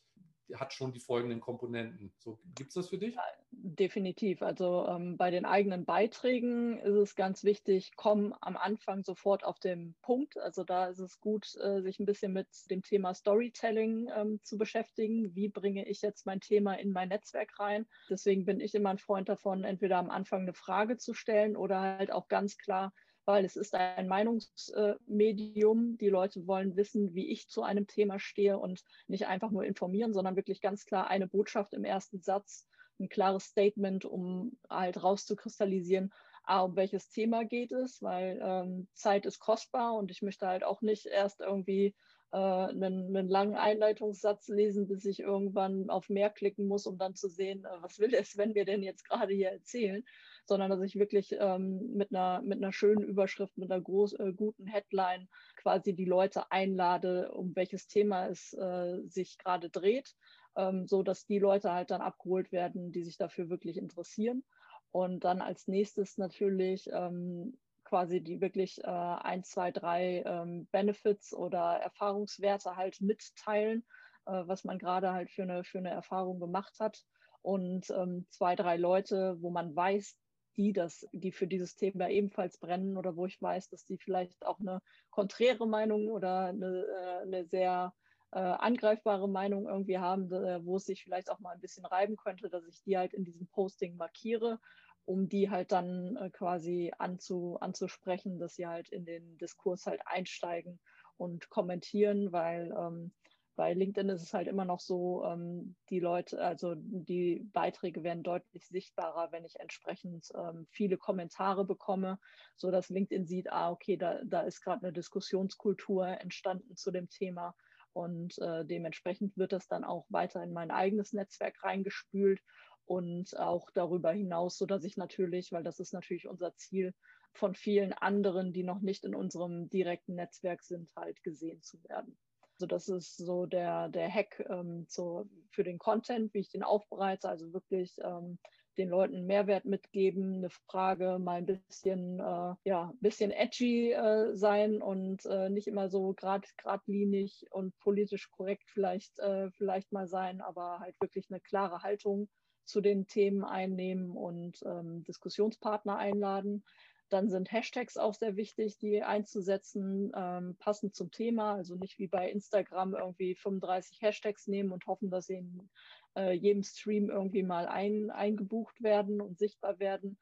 hat 0.56 0.74
schon 0.74 0.92
die 0.92 1.00
folgenden 1.00 1.40
Komponenten. 1.40 2.12
So, 2.18 2.40
gibt 2.56 2.70
es 2.70 2.76
das 2.76 2.90
für 2.90 2.98
dich? 2.98 3.16
Ja, 3.16 3.24
definitiv. 3.52 4.42
Also 4.42 4.88
ähm, 4.88 5.18
bei 5.18 5.32
den 5.32 5.46
eigenen 5.46 5.86
Beiträgen 5.86 6.78
ist 6.80 6.96
es 6.96 7.16
ganz 7.16 7.44
wichtig, 7.44 7.92
komm 7.96 8.34
am 8.42 8.58
Anfang 8.58 9.04
sofort 9.04 9.44
auf 9.44 9.60
den 9.60 9.96
Punkt. 10.02 10.38
Also 10.38 10.64
da 10.64 10.88
ist 10.88 11.00
es 11.00 11.20
gut, 11.20 11.56
äh, 11.62 11.82
sich 11.82 12.00
ein 12.00 12.06
bisschen 12.06 12.34
mit 12.34 12.48
dem 12.70 12.82
Thema 12.82 13.14
Storytelling 13.14 14.10
ähm, 14.16 14.40
zu 14.44 14.58
beschäftigen. 14.58 15.36
Wie 15.36 15.50
bringe 15.50 15.88
ich 15.88 16.02
jetzt 16.02 16.26
mein 16.26 16.40
Thema 16.40 16.74
in 16.74 16.92
mein 16.92 17.10
Netzwerk 17.10 17.60
rein? 17.60 17.86
Deswegen 18.10 18.46
bin 18.46 18.60
ich 18.60 18.76
immer 18.76 18.90
ein 18.90 18.98
Freund 18.98 19.30
davon, 19.30 19.64
entweder 19.64 19.98
am 19.98 20.10
Anfang 20.10 20.42
eine 20.42 20.54
Frage 20.54 20.98
zu 20.98 21.14
stellen 21.14 21.56
oder 21.56 21.80
halt 21.80 22.12
auch 22.12 22.28
ganz 22.28 22.58
klar 22.58 22.94
weil 23.30 23.46
es 23.46 23.56
ist 23.56 23.76
ein 23.76 24.08
Meinungsmedium. 24.08 26.00
Die 26.00 26.10
Leute 26.10 26.48
wollen 26.48 26.76
wissen, 26.76 27.14
wie 27.14 27.30
ich 27.32 27.48
zu 27.48 27.62
einem 27.62 27.86
Thema 27.86 28.18
stehe 28.18 28.58
und 28.58 28.84
nicht 29.06 29.28
einfach 29.28 29.52
nur 29.52 29.66
informieren, 29.66 30.14
sondern 30.14 30.36
wirklich 30.36 30.62
ganz 30.62 30.84
klar 30.84 31.12
eine 31.12 31.28
Botschaft 31.28 31.76
im 31.76 31.84
ersten 31.84 32.24
Satz, 32.24 32.68
ein 33.00 33.08
klares 33.08 33.44
Statement, 33.44 34.04
um 34.04 34.58
halt 34.68 35.04
rauszukristallisieren, 35.04 36.12
ah, 36.44 36.62
um 36.62 36.76
welches 36.76 37.12
Thema 37.12 37.46
geht 37.46 37.72
es, 37.72 38.02
weil 38.02 38.40
ähm, 38.42 38.88
Zeit 38.96 39.28
ist 39.28 39.38
kostbar 39.38 39.94
und 39.94 40.10
ich 40.10 40.24
möchte 40.24 40.48
halt 40.48 40.64
auch 40.64 40.82
nicht 40.82 41.06
erst 41.06 41.42
irgendwie 41.42 41.94
äh, 42.32 42.38
einen, 42.38 43.16
einen, 43.16 43.30
langen 43.30 43.56
Einleitungssatz 43.56 44.48
lesen, 44.48 44.88
bis 44.88 45.06
ich 45.06 45.20
irgendwann 45.20 45.92
auf 45.92 46.10
mehr 46.10 46.32
klicken 46.32 46.68
muss, 46.68 46.88
um 46.88 46.98
dann 46.98 47.14
zu 47.14 47.30
sehen, 47.30 47.64
äh, 47.64 47.82
was 47.82 48.00
will 48.00 48.10
der 48.10 48.24
Sven 48.24 48.54
mir 48.54 48.66
denn 48.66 48.82
jetzt 48.82 49.08
gerade 49.08 49.36
hier 49.36 49.52
erzählen, 49.52 50.04
sondern 50.50 50.70
dass 50.70 50.82
ich 50.82 50.98
wirklich 50.98 51.36
ähm, 51.40 51.94
mit, 51.94 52.14
einer, 52.14 52.42
mit 52.42 52.58
einer 52.58 52.74
schönen 52.74 53.04
Überschrift, 53.04 53.58
mit 53.58 53.72
einer 53.72 53.80
groß, 53.80 54.14
äh, 54.14 54.34
guten 54.34 54.68
Headline 54.68 55.30
quasi 55.56 55.96
die 55.96 56.06
Leute 56.06 56.52
einlade, 56.52 57.32
um 57.32 57.56
welches 57.56 57.88
Thema 57.88 58.28
es 58.28 58.54
äh, 58.54 59.00
sich 59.08 59.38
gerade 59.38 59.70
dreht, 59.70 60.16
ähm, 60.58 60.88
so 60.88 61.04
dass 61.04 61.26
die 61.26 61.40
Leute 61.40 61.72
halt 61.72 61.92
dann 61.92 62.02
abgeholt 62.02 62.52
werden, 62.52 62.92
die 62.92 63.04
sich 63.04 63.18
dafür 63.18 63.50
wirklich 63.50 63.78
interessieren. 63.78 64.44
Und 64.92 65.24
dann 65.24 65.42
als 65.42 65.68
nächstes 65.68 66.18
natürlich 66.18 66.90
ähm, 66.92 67.58
quasi 67.84 68.22
die 68.22 68.42
wirklich 68.42 68.84
äh, 68.84 68.88
ein, 68.88 69.44
zwei, 69.44 69.72
drei 69.72 70.24
ähm, 70.26 70.68
Benefits 70.72 71.34
oder 71.34 71.78
Erfahrungswerte 71.78 72.76
halt 72.76 73.02
mitteilen, 73.02 73.86
äh, 74.26 74.44
was 74.46 74.64
man 74.64 74.78
gerade 74.80 75.12
halt 75.12 75.30
für 75.32 75.44
eine, 75.44 75.64
für 75.64 75.78
eine 75.78 75.92
Erfahrung 75.92 76.40
gemacht 76.40 76.80
hat. 76.80 77.04
Und 77.42 77.90
ähm, 77.92 78.26
zwei, 78.30 78.56
drei 78.56 78.78
Leute, 78.78 79.38
wo 79.42 79.50
man 79.50 79.76
weiß, 79.76 80.18
die, 80.60 80.74
das, 80.74 81.08
die 81.14 81.32
für 81.32 81.48
dieses 81.48 81.78
Thema 81.78 82.10
ebenfalls 82.10 82.58
brennen 82.58 82.98
oder 82.98 83.16
wo 83.16 83.26
ich 83.26 83.42
weiß, 83.42 83.70
dass 83.70 83.86
die 83.86 83.98
vielleicht 83.98 84.46
auch 84.46 84.60
eine 84.60 84.82
konträre 85.10 85.66
Meinung 85.66 86.10
oder 86.10 86.48
eine, 86.48 86.86
äh, 86.86 87.22
eine 87.22 87.46
sehr 87.46 87.94
äh, 88.32 88.40
angreifbare 88.40 89.30
Meinung 89.30 89.68
irgendwie 89.70 90.00
haben, 90.00 90.30
wo 90.66 90.76
es 90.76 90.86
sich 90.86 91.02
vielleicht 91.02 91.32
auch 91.32 91.40
mal 91.40 91.54
ein 91.54 91.62
bisschen 91.62 91.86
reiben 91.86 92.18
könnte, 92.18 92.50
dass 92.50 92.68
ich 92.68 92.84
die 92.84 92.98
halt 92.98 93.14
in 93.14 93.24
diesem 93.24 93.48
Posting 93.48 93.96
markiere, 93.96 94.60
um 95.06 95.30
die 95.30 95.50
halt 95.50 95.72
dann 95.72 96.18
äh, 96.18 96.30
quasi 96.30 96.92
anzu, 96.98 97.58
anzusprechen, 97.62 98.38
dass 98.38 98.56
sie 98.56 98.68
halt 98.68 98.90
in 98.90 99.06
den 99.06 99.38
Diskurs 99.38 99.88
halt 99.88 100.02
einsteigen 100.06 100.78
und 101.16 101.50
kommentieren, 101.50 102.34
weil 102.34 102.76
ähm, 102.78 103.14
bei 103.60 103.74
LinkedIn 103.74 104.08
ist 104.08 104.22
es 104.22 104.34
halt 104.34 104.48
immer 104.48 104.64
noch 104.64 104.80
so, 104.80 105.26
ähm, 105.26 105.76
die 105.90 106.00
Leute, 106.00 106.42
also 106.42 106.76
die 106.78 107.46
Beiträge 107.52 108.04
werden 108.04 108.24
deutlich 108.24 108.66
sichtbarer, 108.66 109.34
wenn 109.34 109.44
ich 109.44 109.60
entsprechend 109.60 110.30
ähm, 110.34 110.66
viele 110.72 110.96
Kommentare 110.98 111.66
bekomme, 111.66 112.20
so 112.56 112.72
dass 112.72 112.88
LinkedIn 112.88 113.26
sieht, 113.26 113.52
ah, 113.52 113.70
okay, 113.70 113.98
da, 113.98 114.22
da 114.24 114.44
ist 114.44 114.62
gerade 114.62 114.84
eine 114.84 114.94
Diskussionskultur 114.94 116.08
entstanden 116.08 116.78
zu 116.78 116.90
dem 116.90 117.10
Thema 117.10 117.54
und 117.92 118.40
äh, 118.40 118.64
dementsprechend 118.64 119.36
wird 119.36 119.52
das 119.52 119.68
dann 119.68 119.84
auch 119.84 120.06
weiter 120.08 120.42
in 120.42 120.54
mein 120.54 120.72
eigenes 120.72 121.12
Netzwerk 121.12 121.62
reingespült 121.62 122.42
und 122.86 123.38
auch 123.38 123.72
darüber 123.74 124.14
hinaus, 124.14 124.58
so 124.58 124.68
dass 124.68 124.86
ich 124.86 124.96
natürlich, 124.96 125.52
weil 125.52 125.64
das 125.64 125.82
ist 125.82 125.92
natürlich 125.92 126.30
unser 126.30 126.56
Ziel, 126.56 126.94
von 127.34 127.56
vielen 127.56 127.92
anderen, 127.92 128.54
die 128.54 128.64
noch 128.64 128.80
nicht 128.80 129.04
in 129.04 129.16
unserem 129.16 129.70
direkten 129.70 130.16
Netzwerk 130.16 130.64
sind, 130.64 130.90
halt 130.96 131.22
gesehen 131.24 131.62
zu 131.62 131.84
werden. 131.84 132.18
Also 132.60 132.68
das 132.68 132.90
ist 132.90 133.16
so 133.16 133.46
der, 133.46 133.88
der 133.88 134.14
Hack 134.14 134.46
ähm, 134.50 134.86
so 134.90 135.26
für 135.50 135.64
den 135.64 135.80
Content, 135.80 136.34
wie 136.34 136.40
ich 136.40 136.50
den 136.50 136.62
aufbereite. 136.62 137.30
Also 137.30 137.54
wirklich 137.54 137.96
ähm, 138.04 138.38
den 138.78 138.90
Leuten 138.90 139.26
Mehrwert 139.26 139.64
mitgeben, 139.64 140.40
eine 140.40 140.50
Frage, 140.50 141.20
mal 141.20 141.38
ein 141.38 141.46
bisschen, 141.46 142.20
äh, 142.20 142.56
ja, 142.66 142.94
bisschen 143.00 143.32
edgy 143.32 143.94
äh, 143.94 144.36
sein 144.36 144.82
und 144.82 145.26
äh, 145.26 145.50
nicht 145.50 145.68
immer 145.68 145.88
so 145.88 146.14
grad, 146.14 146.46
geradlinig 146.58 147.46
und 147.52 147.80
politisch 147.80 148.30
korrekt 148.30 148.70
vielleicht, 148.74 149.18
äh, 149.20 149.50
vielleicht 149.52 149.94
mal 149.94 150.10
sein, 150.10 150.42
aber 150.42 150.80
halt 150.82 151.00
wirklich 151.00 151.28
eine 151.30 151.40
klare 151.40 151.82
Haltung 151.82 152.28
zu 152.66 152.82
den 152.82 153.08
Themen 153.08 153.46
einnehmen 153.46 154.12
und 154.12 154.60
ähm, 154.66 155.06
Diskussionspartner 155.06 155.96
einladen. 155.96 156.66
Dann 157.10 157.30
sind 157.30 157.52
Hashtags 157.52 157.98
auch 157.98 158.14
sehr 158.14 158.36
wichtig, 158.36 158.78
die 158.78 159.02
einzusetzen, 159.02 160.12
ähm, 160.16 160.56
passend 160.60 160.96
zum 160.96 161.12
Thema. 161.12 161.56
Also 161.56 161.76
nicht 161.76 162.00
wie 162.00 162.08
bei 162.08 162.30
Instagram 162.30 162.94
irgendwie 162.96 163.36
35 163.36 164.02
Hashtags 164.02 164.48
nehmen 164.48 164.72
und 164.72 164.86
hoffen, 164.88 165.10
dass 165.10 165.26
sie 165.26 165.36
in 165.36 165.70
äh, 166.16 166.34
jedem 166.34 166.64
Stream 166.64 167.10
irgendwie 167.10 167.44
mal 167.44 167.68
ein, 167.68 168.12
eingebucht 168.12 168.82
werden 168.82 169.22
und 169.22 169.40
sichtbar 169.40 169.80
werden, 169.80 170.18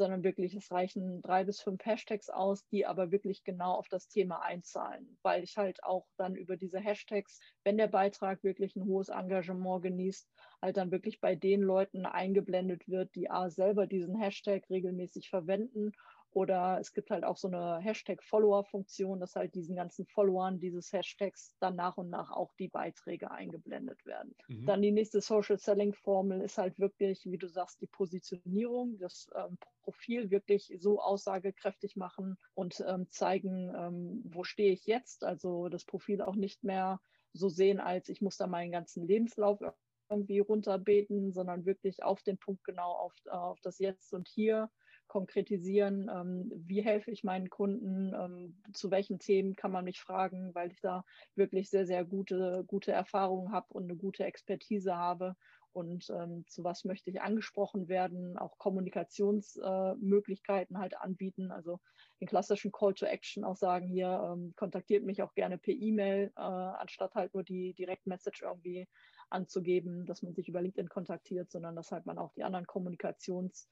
sondern 0.00 0.24
wirklich, 0.24 0.54
es 0.54 0.72
reichen 0.72 1.20
drei 1.20 1.44
bis 1.44 1.60
fünf 1.60 1.84
Hashtags 1.84 2.30
aus, 2.30 2.66
die 2.68 2.86
aber 2.86 3.10
wirklich 3.10 3.44
genau 3.44 3.74
auf 3.74 3.88
das 3.88 4.08
Thema 4.08 4.40
einzahlen, 4.40 5.18
weil 5.22 5.42
ich 5.42 5.58
halt 5.58 5.84
auch 5.84 6.06
dann 6.16 6.36
über 6.36 6.56
diese 6.56 6.78
Hashtags, 6.78 7.38
wenn 7.64 7.76
der 7.76 7.88
Beitrag 7.88 8.42
wirklich 8.42 8.74
ein 8.76 8.84
hohes 8.84 9.10
Engagement 9.10 9.82
genießt, 9.82 10.26
halt 10.62 10.78
dann 10.78 10.90
wirklich 10.90 11.20
bei 11.20 11.34
den 11.34 11.60
Leuten 11.60 12.06
eingeblendet 12.06 12.88
wird, 12.88 13.14
die 13.14 13.28
A 13.28 13.50
selber 13.50 13.86
diesen 13.86 14.16
Hashtag 14.16 14.70
regelmäßig 14.70 15.28
verwenden 15.28 15.92
oder 16.32 16.78
es 16.80 16.92
gibt 16.92 17.10
halt 17.10 17.24
auch 17.24 17.36
so 17.36 17.48
eine 17.48 17.78
Hashtag-Follower-Funktion, 17.80 19.18
dass 19.18 19.34
halt 19.34 19.54
diesen 19.54 19.74
ganzen 19.74 20.06
Followern 20.06 20.60
dieses 20.60 20.92
Hashtags 20.92 21.56
dann 21.58 21.74
nach 21.74 21.96
und 21.96 22.08
nach 22.08 22.30
auch 22.30 22.54
die 22.54 22.68
Beiträge 22.68 23.30
eingeblendet 23.30 24.06
werden. 24.06 24.34
Mhm. 24.48 24.66
Dann 24.66 24.82
die 24.82 24.92
nächste 24.92 25.20
Social 25.20 25.58
Selling-Formel 25.58 26.40
ist 26.40 26.58
halt 26.58 26.78
wirklich, 26.78 27.24
wie 27.24 27.38
du 27.38 27.48
sagst, 27.48 27.80
die 27.80 27.88
Positionierung, 27.88 28.98
das 28.98 29.28
ähm, 29.34 29.58
Profil 29.82 30.30
wirklich 30.30 30.72
so 30.78 31.00
aussagekräftig 31.00 31.96
machen 31.96 32.36
und 32.54 32.82
ähm, 32.86 33.10
zeigen, 33.10 33.74
ähm, 33.74 34.22
wo 34.24 34.44
stehe 34.44 34.72
ich 34.72 34.86
jetzt. 34.86 35.24
Also 35.24 35.68
das 35.68 35.84
Profil 35.84 36.22
auch 36.22 36.36
nicht 36.36 36.62
mehr 36.62 37.00
so 37.32 37.48
sehen, 37.48 37.80
als 37.80 38.08
ich 38.08 38.20
muss 38.20 38.36
da 38.36 38.46
meinen 38.46 38.72
ganzen 38.72 39.06
Lebenslauf 39.06 39.60
irgendwie 40.08 40.40
runterbeten, 40.40 41.32
sondern 41.32 41.64
wirklich 41.64 42.02
auf 42.02 42.22
den 42.22 42.38
Punkt 42.38 42.64
genau 42.64 42.92
auf, 42.92 43.14
auf 43.26 43.60
das 43.60 43.78
Jetzt 43.78 44.12
und 44.12 44.28
Hier 44.28 44.70
konkretisieren, 45.10 46.08
ähm, 46.08 46.50
wie 46.54 46.80
helfe 46.82 47.10
ich 47.10 47.24
meinen 47.24 47.50
Kunden, 47.50 48.14
ähm, 48.14 48.62
zu 48.72 48.92
welchen 48.92 49.18
Themen 49.18 49.56
kann 49.56 49.72
man 49.72 49.84
mich 49.84 50.00
fragen, 50.00 50.54
weil 50.54 50.70
ich 50.70 50.80
da 50.80 51.04
wirklich 51.34 51.68
sehr, 51.68 51.84
sehr 51.84 52.04
gute, 52.04 52.62
gute 52.68 52.92
Erfahrungen 52.92 53.50
habe 53.50 53.66
und 53.70 53.82
eine 53.84 53.96
gute 53.96 54.24
Expertise 54.24 54.96
habe. 54.96 55.34
Und 55.72 56.08
ähm, 56.10 56.44
zu 56.46 56.62
was 56.62 56.84
möchte 56.84 57.10
ich 57.10 57.22
angesprochen 57.22 57.88
werden, 57.88 58.38
auch 58.38 58.56
Kommunikationsmöglichkeiten 58.58 60.76
äh, 60.76 60.78
halt 60.78 60.96
anbieten, 60.96 61.50
also 61.50 61.80
den 62.20 62.28
klassischen 62.28 62.70
Call 62.70 62.94
to 62.94 63.06
Action 63.06 63.42
auch 63.42 63.56
sagen, 63.56 63.88
hier 63.88 64.32
ähm, 64.32 64.52
kontaktiert 64.54 65.04
mich 65.04 65.24
auch 65.24 65.34
gerne 65.34 65.58
per 65.58 65.74
E-Mail, 65.74 66.30
äh, 66.36 66.40
anstatt 66.40 67.16
halt 67.16 67.34
nur 67.34 67.42
die 67.42 67.74
Direktmessage 67.74 68.44
irgendwie 68.44 68.86
anzugeben, 69.28 70.06
dass 70.06 70.22
man 70.22 70.34
sich 70.34 70.48
über 70.48 70.62
LinkedIn 70.62 70.88
kontaktiert, 70.88 71.50
sondern 71.50 71.74
dass 71.74 71.90
halt 71.90 72.06
man 72.06 72.18
auch 72.18 72.32
die 72.34 72.44
anderen 72.44 72.66
Kommunikations- 72.66 73.66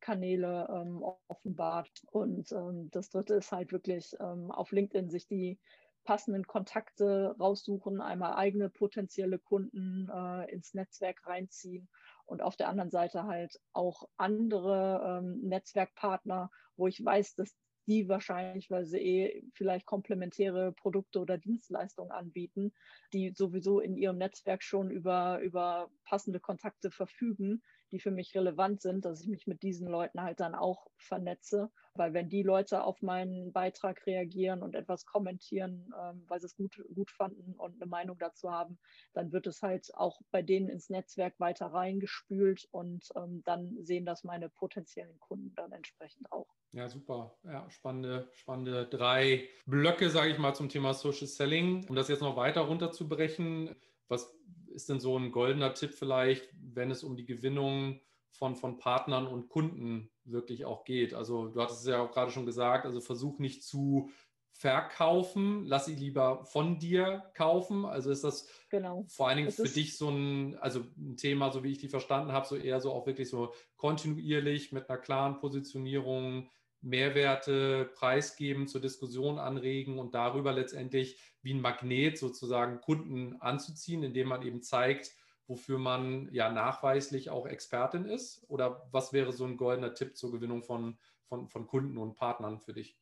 Kanäle 0.00 0.68
ähm, 0.70 1.02
offenbart. 1.28 2.02
Und 2.10 2.52
ähm, 2.52 2.90
das 2.90 3.10
dritte 3.10 3.34
ist 3.34 3.52
halt 3.52 3.72
wirklich 3.72 4.14
ähm, 4.20 4.50
auf 4.50 4.72
LinkedIn 4.72 5.10
sich 5.10 5.26
die 5.26 5.58
passenden 6.04 6.46
Kontakte 6.46 7.36
raussuchen, 7.38 8.00
einmal 8.00 8.34
eigene 8.34 8.70
potenzielle 8.70 9.38
Kunden 9.38 10.08
äh, 10.12 10.50
ins 10.50 10.74
Netzwerk 10.74 11.26
reinziehen 11.26 11.88
und 12.24 12.42
auf 12.42 12.56
der 12.56 12.68
anderen 12.68 12.90
Seite 12.90 13.24
halt 13.24 13.60
auch 13.72 14.08
andere 14.16 15.20
ähm, 15.20 15.40
Netzwerkpartner, 15.42 16.50
wo 16.76 16.86
ich 16.86 17.04
weiß, 17.04 17.34
dass 17.34 17.54
die 17.86 18.08
wahrscheinlich, 18.08 18.70
weil 18.70 18.86
sie 18.86 18.98
eh 18.98 19.44
vielleicht 19.54 19.84
komplementäre 19.84 20.72
Produkte 20.72 21.18
oder 21.18 21.38
Dienstleistungen 21.38 22.12
anbieten, 22.12 22.72
die 23.12 23.32
sowieso 23.34 23.80
in 23.80 23.96
ihrem 23.96 24.18
Netzwerk 24.18 24.62
schon 24.62 24.90
über, 24.90 25.40
über 25.40 25.90
passende 26.04 26.40
Kontakte 26.40 26.90
verfügen, 26.90 27.62
die 27.92 28.00
für 28.00 28.10
mich 28.10 28.34
relevant 28.34 28.80
sind, 28.80 29.04
dass 29.04 29.20
ich 29.20 29.28
mich 29.28 29.46
mit 29.46 29.62
diesen 29.62 29.88
Leuten 29.88 30.22
halt 30.22 30.40
dann 30.40 30.54
auch 30.54 30.86
vernetze. 30.96 31.70
Weil 31.94 32.14
wenn 32.14 32.28
die 32.28 32.42
Leute 32.42 32.84
auf 32.84 33.02
meinen 33.02 33.52
Beitrag 33.52 34.06
reagieren 34.06 34.62
und 34.62 34.74
etwas 34.74 35.06
kommentieren, 35.06 35.92
ähm, 36.00 36.24
weil 36.28 36.40
sie 36.40 36.46
es 36.46 36.56
gut, 36.56 36.82
gut 36.94 37.10
fanden 37.10 37.54
und 37.54 37.74
eine 37.74 37.86
Meinung 37.86 38.16
dazu 38.18 38.50
haben, 38.50 38.78
dann 39.12 39.32
wird 39.32 39.46
es 39.46 39.62
halt 39.62 39.90
auch 39.94 40.20
bei 40.30 40.42
denen 40.42 40.68
ins 40.68 40.88
Netzwerk 40.88 41.38
weiter 41.40 41.66
reingespült 41.66 42.68
und 42.70 43.08
ähm, 43.16 43.42
dann 43.44 43.76
sehen 43.82 44.06
das 44.06 44.24
meine 44.24 44.48
potenziellen 44.48 45.18
Kunden 45.18 45.52
dann 45.56 45.72
entsprechend 45.72 46.30
auch. 46.30 46.48
Ja, 46.72 46.88
super. 46.88 47.36
Ja, 47.42 47.68
spannende, 47.70 48.30
spannende 48.32 48.86
drei 48.86 49.48
Blöcke, 49.66 50.08
sage 50.08 50.30
ich 50.30 50.38
mal, 50.38 50.54
zum 50.54 50.68
Thema 50.68 50.94
Social 50.94 51.26
Selling. 51.26 51.88
Um 51.88 51.96
das 51.96 52.08
jetzt 52.08 52.22
noch 52.22 52.36
weiter 52.36 52.60
runterzubrechen, 52.62 53.74
was 54.08 54.32
ist 54.70 54.88
denn 54.88 55.00
so 55.00 55.18
ein 55.18 55.32
goldener 55.32 55.74
Tipp 55.74 55.94
vielleicht, 55.94 56.48
wenn 56.60 56.90
es 56.90 57.02
um 57.02 57.16
die 57.16 57.26
Gewinnung 57.26 58.00
von, 58.32 58.56
von 58.56 58.78
Partnern 58.78 59.26
und 59.26 59.48
Kunden 59.48 60.10
wirklich 60.24 60.64
auch 60.64 60.84
geht? 60.84 61.14
Also 61.14 61.48
du 61.48 61.60
hattest 61.60 61.80
es 61.80 61.86
ja 61.86 62.00
auch 62.00 62.12
gerade 62.12 62.30
schon 62.30 62.46
gesagt, 62.46 62.86
also 62.86 63.00
versuch 63.00 63.38
nicht 63.38 63.62
zu 63.62 64.10
verkaufen, 64.52 65.64
lass 65.64 65.86
sie 65.86 65.94
lieber 65.94 66.44
von 66.44 66.78
dir 66.78 67.30
kaufen. 67.34 67.86
Also 67.86 68.10
ist 68.10 68.24
das 68.24 68.46
genau. 68.68 69.06
vor 69.08 69.28
allen 69.28 69.38
Dingen 69.38 69.50
für 69.50 69.68
dich 69.68 69.96
so 69.96 70.10
ein, 70.10 70.56
also 70.58 70.84
ein 70.98 71.16
Thema, 71.16 71.50
so 71.50 71.64
wie 71.64 71.72
ich 71.72 71.78
die 71.78 71.88
verstanden 71.88 72.32
habe, 72.32 72.46
so 72.46 72.56
eher 72.56 72.80
so 72.80 72.92
auch 72.92 73.06
wirklich 73.06 73.30
so 73.30 73.54
kontinuierlich 73.76 74.72
mit 74.72 74.90
einer 74.90 74.98
klaren 74.98 75.38
Positionierung, 75.38 76.50
Mehrwerte 76.82 77.90
preisgeben, 77.94 78.68
zur 78.68 78.80
Diskussion 78.80 79.38
anregen 79.38 79.98
und 79.98 80.14
darüber 80.14 80.52
letztendlich 80.52 81.20
wie 81.42 81.54
ein 81.54 81.60
Magnet 81.60 82.18
sozusagen 82.18 82.80
Kunden 82.80 83.36
anzuziehen, 83.40 84.02
indem 84.02 84.28
man 84.28 84.42
eben 84.42 84.62
zeigt, 84.62 85.12
wofür 85.46 85.78
man 85.78 86.28
ja 86.32 86.50
nachweislich 86.50 87.30
auch 87.30 87.46
Expertin 87.46 88.04
ist? 88.04 88.44
Oder 88.48 88.88
was 88.92 89.12
wäre 89.12 89.32
so 89.32 89.44
ein 89.44 89.56
goldener 89.56 89.94
Tipp 89.94 90.16
zur 90.16 90.30
Gewinnung 90.30 90.62
von, 90.62 90.98
von, 91.24 91.48
von 91.48 91.66
Kunden 91.66 91.98
und 91.98 92.14
Partnern 92.14 92.60
für 92.60 92.72
dich? 92.72 92.99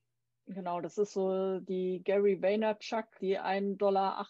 Genau, 0.51 0.81
das 0.81 0.97
ist 0.97 1.13
so 1.13 1.61
die 1.61 2.01
Gary 2.03 2.41
Vaynerchuk, 2.41 3.05
die 3.21 3.39
1,80 3.39 3.77
Dollar 3.77 4.27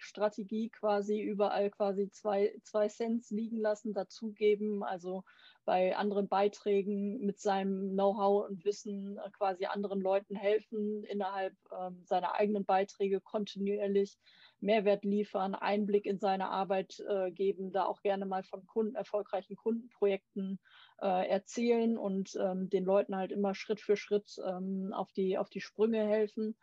Strategie 0.00 0.70
quasi 0.70 1.20
überall 1.20 1.70
quasi 1.70 2.10
zwei, 2.10 2.52
zwei 2.64 2.88
Cent 2.88 3.30
liegen 3.30 3.58
lassen, 3.58 3.92
dazugeben. 3.94 4.82
Also 4.82 5.22
bei 5.64 5.96
anderen 5.96 6.26
Beiträgen 6.26 7.24
mit 7.24 7.38
seinem 7.38 7.92
Know-how 7.92 8.48
und 8.48 8.64
Wissen 8.64 9.20
quasi 9.38 9.66
anderen 9.66 10.00
Leuten 10.00 10.34
helfen, 10.34 11.04
innerhalb 11.04 11.54
ähm, 11.70 12.02
seiner 12.06 12.34
eigenen 12.34 12.64
Beiträge 12.64 13.20
kontinuierlich 13.20 14.18
Mehrwert 14.62 15.04
liefern, 15.04 15.54
Einblick 15.54 16.06
in 16.06 16.18
seine 16.18 16.48
Arbeit 16.48 17.00
äh, 17.08 17.30
geben, 17.30 17.72
da 17.72 17.84
auch 17.84 18.00
gerne 18.02 18.26
mal 18.26 18.44
von 18.44 18.64
Kunden, 18.66 18.94
erfolgreichen 18.94 19.56
Kundenprojekten 19.56 20.60
äh, 21.00 21.28
erzählen 21.28 21.98
und 21.98 22.36
ähm, 22.40 22.70
den 22.70 22.84
Leuten 22.84 23.16
halt 23.16 23.32
immer 23.32 23.54
Schritt 23.54 23.80
für 23.80 23.96
Schritt 23.96 24.36
ähm, 24.46 24.92
auf, 24.92 25.12
die, 25.12 25.36
auf 25.36 25.50
die 25.50 25.60
Sprünge 25.60 26.06
helfen 26.06 26.56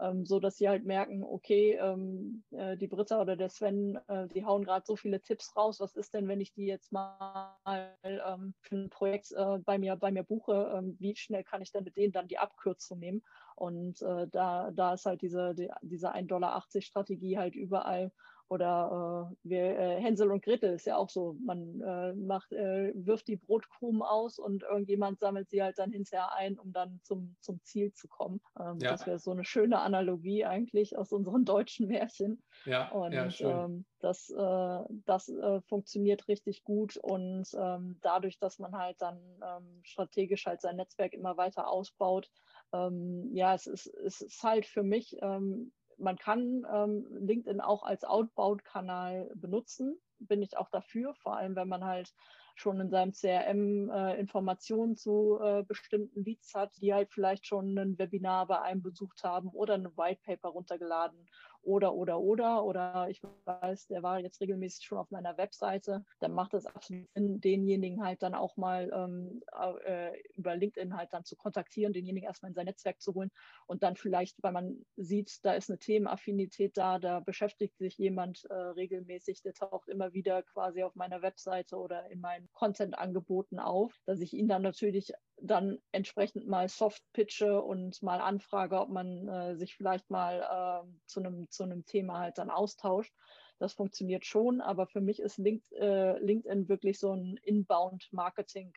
ähm, 0.00 0.26
so 0.26 0.40
dass 0.40 0.56
sie 0.56 0.68
halt 0.68 0.84
merken, 0.84 1.22
okay, 1.22 1.78
ähm, 1.80 2.42
äh, 2.50 2.76
die 2.76 2.88
Britta 2.88 3.20
oder 3.20 3.36
der 3.36 3.48
Sven, 3.48 3.98
äh, 4.08 4.28
die 4.28 4.44
hauen 4.44 4.64
gerade 4.64 4.84
so 4.86 4.96
viele 4.96 5.20
Tipps 5.20 5.56
raus. 5.56 5.80
Was 5.80 5.94
ist 5.96 6.14
denn, 6.14 6.28
wenn 6.28 6.40
ich 6.40 6.52
die 6.52 6.66
jetzt 6.66 6.92
mal 6.92 7.56
ähm, 8.02 8.54
für 8.60 8.76
ein 8.76 8.90
Projekt 8.90 9.32
äh, 9.32 9.58
bei 9.58 9.78
mir 9.78 9.96
bei 9.96 10.10
mir 10.10 10.24
buche? 10.24 10.72
Ähm, 10.76 10.96
wie 10.98 11.14
schnell 11.16 11.44
kann 11.44 11.62
ich 11.62 11.72
denn 11.72 11.84
mit 11.84 11.96
denen 11.96 12.12
dann 12.12 12.28
die 12.28 12.38
Abkürzung 12.38 12.98
nehmen? 12.98 13.22
Und 13.56 14.02
äh, 14.02 14.26
da, 14.28 14.70
da 14.72 14.94
ist 14.94 15.06
halt 15.06 15.22
diese, 15.22 15.54
die, 15.54 15.70
diese 15.82 16.12
1,80 16.12 16.26
Dollar 16.26 16.64
Strategie 16.80 17.38
halt 17.38 17.54
überall 17.54 18.10
oder 18.48 19.30
äh, 19.32 19.48
wir, 19.48 19.78
äh, 19.78 20.00
Hänsel 20.00 20.30
und 20.30 20.44
Gretel 20.44 20.74
ist 20.74 20.86
ja 20.86 20.96
auch 20.96 21.08
so. 21.08 21.36
Man 21.44 21.80
äh, 21.80 22.12
macht, 22.14 22.52
äh, 22.52 22.92
wirft 22.94 23.28
die 23.28 23.36
Brotkrumen 23.36 24.02
aus 24.02 24.38
und 24.38 24.62
irgendjemand 24.62 25.18
sammelt 25.18 25.48
sie 25.48 25.62
halt 25.62 25.78
dann 25.78 25.92
hinterher 25.92 26.32
ein, 26.34 26.58
um 26.58 26.72
dann 26.72 27.00
zum, 27.02 27.36
zum 27.40 27.62
Ziel 27.62 27.92
zu 27.92 28.06
kommen. 28.08 28.40
Ähm, 28.58 28.78
ja. 28.80 28.90
Das 28.92 29.06
wäre 29.06 29.18
so 29.18 29.30
eine 29.30 29.44
schöne 29.44 29.80
Analogie 29.80 30.44
eigentlich 30.44 30.96
aus 30.96 31.12
unseren 31.12 31.44
deutschen 31.44 31.88
Märchen. 31.88 32.42
Ja, 32.66 32.90
und 32.90 33.12
ja, 33.12 33.64
ähm, 33.64 33.86
das, 34.00 34.28
äh, 34.30 34.78
das 35.06 35.28
äh, 35.28 35.60
funktioniert 35.62 36.28
richtig 36.28 36.64
gut. 36.64 36.96
Und 36.98 37.46
ähm, 37.58 37.98
dadurch, 38.02 38.38
dass 38.38 38.58
man 38.58 38.76
halt 38.76 39.00
dann 39.00 39.18
ähm, 39.42 39.80
strategisch 39.82 40.46
halt 40.46 40.60
sein 40.60 40.76
Netzwerk 40.76 41.14
immer 41.14 41.36
weiter 41.36 41.68
ausbaut, 41.68 42.30
ähm, 42.72 43.30
ja, 43.32 43.54
es 43.54 43.66
ist, 43.66 43.86
es 43.86 44.20
ist 44.20 44.42
halt 44.42 44.66
für 44.66 44.82
mich 44.82 45.16
ähm, 45.22 45.72
man 45.98 46.16
kann 46.16 46.66
ähm, 46.72 47.06
LinkedIn 47.10 47.60
auch 47.60 47.82
als 47.82 48.04
Outbound-Kanal 48.04 49.30
benutzen, 49.34 49.98
bin 50.18 50.42
ich 50.42 50.56
auch 50.56 50.70
dafür, 50.70 51.14
vor 51.14 51.36
allem 51.36 51.56
wenn 51.56 51.68
man 51.68 51.84
halt 51.84 52.14
schon 52.56 52.80
in 52.80 52.90
seinem 52.90 53.12
CRM 53.12 53.90
äh, 53.90 54.18
Informationen 54.18 54.96
zu 54.96 55.38
äh, 55.40 55.64
bestimmten 55.64 56.22
Leads 56.22 56.54
hat, 56.54 56.72
die 56.80 56.94
halt 56.94 57.10
vielleicht 57.12 57.46
schon 57.46 57.76
ein 57.76 57.98
Webinar 57.98 58.46
bei 58.46 58.60
einem 58.60 58.82
besucht 58.82 59.24
haben 59.24 59.48
oder 59.48 59.74
ein 59.74 59.96
White 59.96 60.20
Paper 60.24 60.50
runtergeladen 60.50 61.26
oder, 61.64 61.94
oder, 61.94 62.20
oder, 62.20 62.64
oder 62.64 63.08
ich 63.08 63.20
weiß, 63.44 63.86
der 63.88 64.02
war 64.02 64.20
jetzt 64.20 64.40
regelmäßig 64.40 64.84
schon 64.84 64.98
auf 64.98 65.10
meiner 65.10 65.36
Webseite, 65.36 66.04
dann 66.20 66.32
macht 66.32 66.54
es 66.54 66.66
absolut 66.66 67.08
Sinn, 67.14 67.40
denjenigen 67.40 68.04
halt 68.04 68.22
dann 68.22 68.34
auch 68.34 68.56
mal 68.56 68.90
ähm, 68.94 69.42
äh, 69.84 70.12
über 70.34 70.56
LinkedIn 70.56 70.96
halt 70.96 71.12
dann 71.12 71.24
zu 71.24 71.36
kontaktieren, 71.36 71.92
denjenigen 71.92 72.26
erstmal 72.26 72.50
in 72.50 72.54
sein 72.54 72.66
Netzwerk 72.66 73.00
zu 73.00 73.14
holen 73.14 73.30
und 73.66 73.82
dann 73.82 73.96
vielleicht, 73.96 74.42
weil 74.42 74.52
man 74.52 74.84
sieht, 74.96 75.44
da 75.44 75.54
ist 75.54 75.70
eine 75.70 75.78
Themenaffinität 75.78 76.76
da, 76.76 76.98
da 76.98 77.20
beschäftigt 77.20 77.78
sich 77.78 77.98
jemand 77.98 78.44
äh, 78.50 78.54
regelmäßig, 78.54 79.42
der 79.42 79.54
taucht 79.54 79.88
immer 79.88 80.12
wieder 80.12 80.42
quasi 80.42 80.82
auf 80.82 80.94
meiner 80.94 81.22
Webseite 81.22 81.76
oder 81.76 82.10
in 82.10 82.20
meinen 82.20 82.48
Content-Angeboten 82.52 83.58
auf, 83.58 84.00
dass 84.06 84.20
ich 84.20 84.32
ihn 84.34 84.48
dann 84.48 84.62
natürlich 84.62 85.12
dann 85.40 85.78
entsprechend 85.92 86.46
mal 86.46 86.68
soft 86.68 87.02
pitche 87.12 87.60
und 87.60 88.02
mal 88.02 88.20
anfrage, 88.20 88.80
ob 88.80 88.88
man 88.88 89.28
äh, 89.28 89.56
sich 89.56 89.74
vielleicht 89.74 90.10
mal 90.10 90.84
äh, 90.84 90.88
zu 91.06 91.20
einem 91.20 91.50
zu 91.50 91.64
einem 91.64 91.84
Thema 91.84 92.18
halt 92.18 92.38
dann 92.38 92.50
austauscht. 92.50 93.12
Das 93.58 93.72
funktioniert 93.72 94.26
schon, 94.26 94.60
aber 94.60 94.86
für 94.86 95.00
mich 95.00 95.20
ist 95.20 95.38
äh, 95.38 96.18
LinkedIn 96.18 96.68
wirklich 96.68 96.98
so 96.98 97.12
ein 97.12 97.38
Inbound-Marketing, 97.42 98.72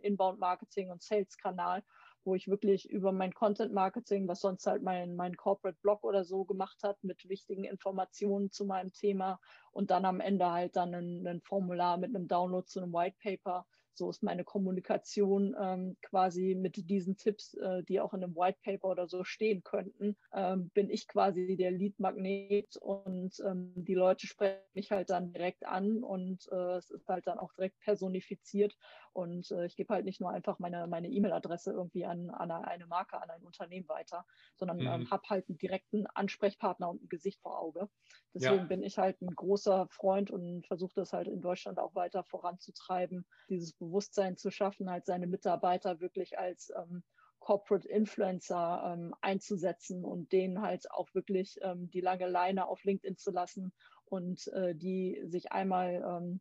Inbound-Marketing 0.00 0.90
und 0.90 1.02
Sales-Kanal, 1.02 1.84
wo 2.24 2.34
ich 2.34 2.48
wirklich 2.48 2.88
über 2.88 3.12
mein 3.12 3.34
Content-Marketing, 3.34 4.26
was 4.28 4.40
sonst 4.40 4.66
halt 4.66 4.82
mein, 4.82 5.16
mein 5.16 5.36
Corporate-Blog 5.36 6.02
oder 6.02 6.24
so 6.24 6.44
gemacht 6.44 6.78
hat, 6.82 7.02
mit 7.04 7.28
wichtigen 7.28 7.64
Informationen 7.64 8.50
zu 8.50 8.64
meinem 8.64 8.92
Thema 8.92 9.38
und 9.70 9.90
dann 9.90 10.06
am 10.06 10.20
Ende 10.20 10.50
halt 10.50 10.76
dann 10.76 10.94
ein, 10.94 11.26
ein 11.26 11.42
Formular 11.42 11.98
mit 11.98 12.14
einem 12.14 12.26
Download 12.26 12.66
zu 12.66 12.80
einem 12.80 12.92
White 12.92 13.16
Paper 13.22 13.66
so 13.94 14.10
ist 14.10 14.22
meine 14.22 14.44
Kommunikation 14.44 15.54
ähm, 15.60 15.96
quasi 16.02 16.54
mit 16.54 16.88
diesen 16.88 17.16
Tipps, 17.16 17.54
äh, 17.54 17.82
die 17.84 18.00
auch 18.00 18.14
in 18.14 18.22
einem 18.22 18.34
White 18.34 18.58
Paper 18.64 18.88
oder 18.88 19.06
so 19.06 19.24
stehen 19.24 19.62
könnten, 19.62 20.16
ähm, 20.32 20.70
bin 20.70 20.90
ich 20.90 21.08
quasi 21.08 21.56
der 21.56 21.70
Lead-Magnet 21.70 22.76
und 22.76 23.32
ähm, 23.46 23.72
die 23.76 23.94
Leute 23.94 24.26
sprechen 24.26 24.62
mich 24.74 24.90
halt 24.90 25.10
dann 25.10 25.32
direkt 25.32 25.66
an 25.66 26.02
und 26.02 26.48
äh, 26.50 26.76
es 26.76 26.90
ist 26.90 27.08
halt 27.08 27.26
dann 27.26 27.38
auch 27.38 27.52
direkt 27.54 27.78
personifiziert 27.80 28.76
und 29.12 29.50
äh, 29.50 29.66
ich 29.66 29.76
gebe 29.76 29.92
halt 29.92 30.04
nicht 30.04 30.20
nur 30.20 30.30
einfach 30.30 30.58
meine 30.58 30.86
meine 30.86 31.08
E-Mail-Adresse 31.08 31.72
irgendwie 31.72 32.04
an, 32.04 32.30
an 32.30 32.50
eine 32.50 32.86
Marke, 32.86 33.20
an 33.20 33.30
ein 33.30 33.42
Unternehmen 33.42 33.88
weiter, 33.88 34.24
sondern 34.56 34.80
ähm, 34.80 35.00
mhm. 35.00 35.10
habe 35.10 35.22
halt 35.28 35.48
einen 35.48 35.58
direkten 35.58 36.06
Ansprechpartner 36.06 36.88
und 36.90 37.02
ein 37.02 37.08
Gesicht 37.08 37.40
vor 37.40 37.58
Auge. 37.58 37.88
Deswegen 38.34 38.56
ja. 38.56 38.64
bin 38.64 38.82
ich 38.82 38.98
halt 38.98 39.20
ein 39.20 39.34
großer 39.34 39.86
Freund 39.90 40.30
und 40.30 40.66
versuche 40.66 40.94
das 40.94 41.12
halt 41.12 41.28
in 41.28 41.40
Deutschland 41.40 41.78
auch 41.78 41.94
weiter 41.94 42.24
voranzutreiben, 42.24 43.26
dieses 43.48 43.72
Bewusstsein 43.72 44.36
zu 44.36 44.50
schaffen, 44.50 44.90
halt 44.90 45.06
seine 45.06 45.26
Mitarbeiter 45.26 46.00
wirklich 46.00 46.38
als 46.38 46.72
ähm, 46.76 47.02
Corporate 47.42 47.88
Influencer 47.88 48.94
ähm, 48.94 49.14
einzusetzen 49.20 50.04
und 50.04 50.32
denen 50.32 50.62
halt 50.62 50.90
auch 50.90 51.12
wirklich 51.12 51.58
ähm, 51.62 51.90
die 51.90 52.00
lange 52.00 52.28
Leine 52.28 52.68
auf 52.68 52.84
LinkedIn 52.84 53.16
zu 53.16 53.30
lassen 53.32 53.72
und 54.04 54.46
äh, 54.48 54.74
die 54.74 55.20
sich 55.24 55.52
einmal, 55.52 56.02
ähm, 56.06 56.40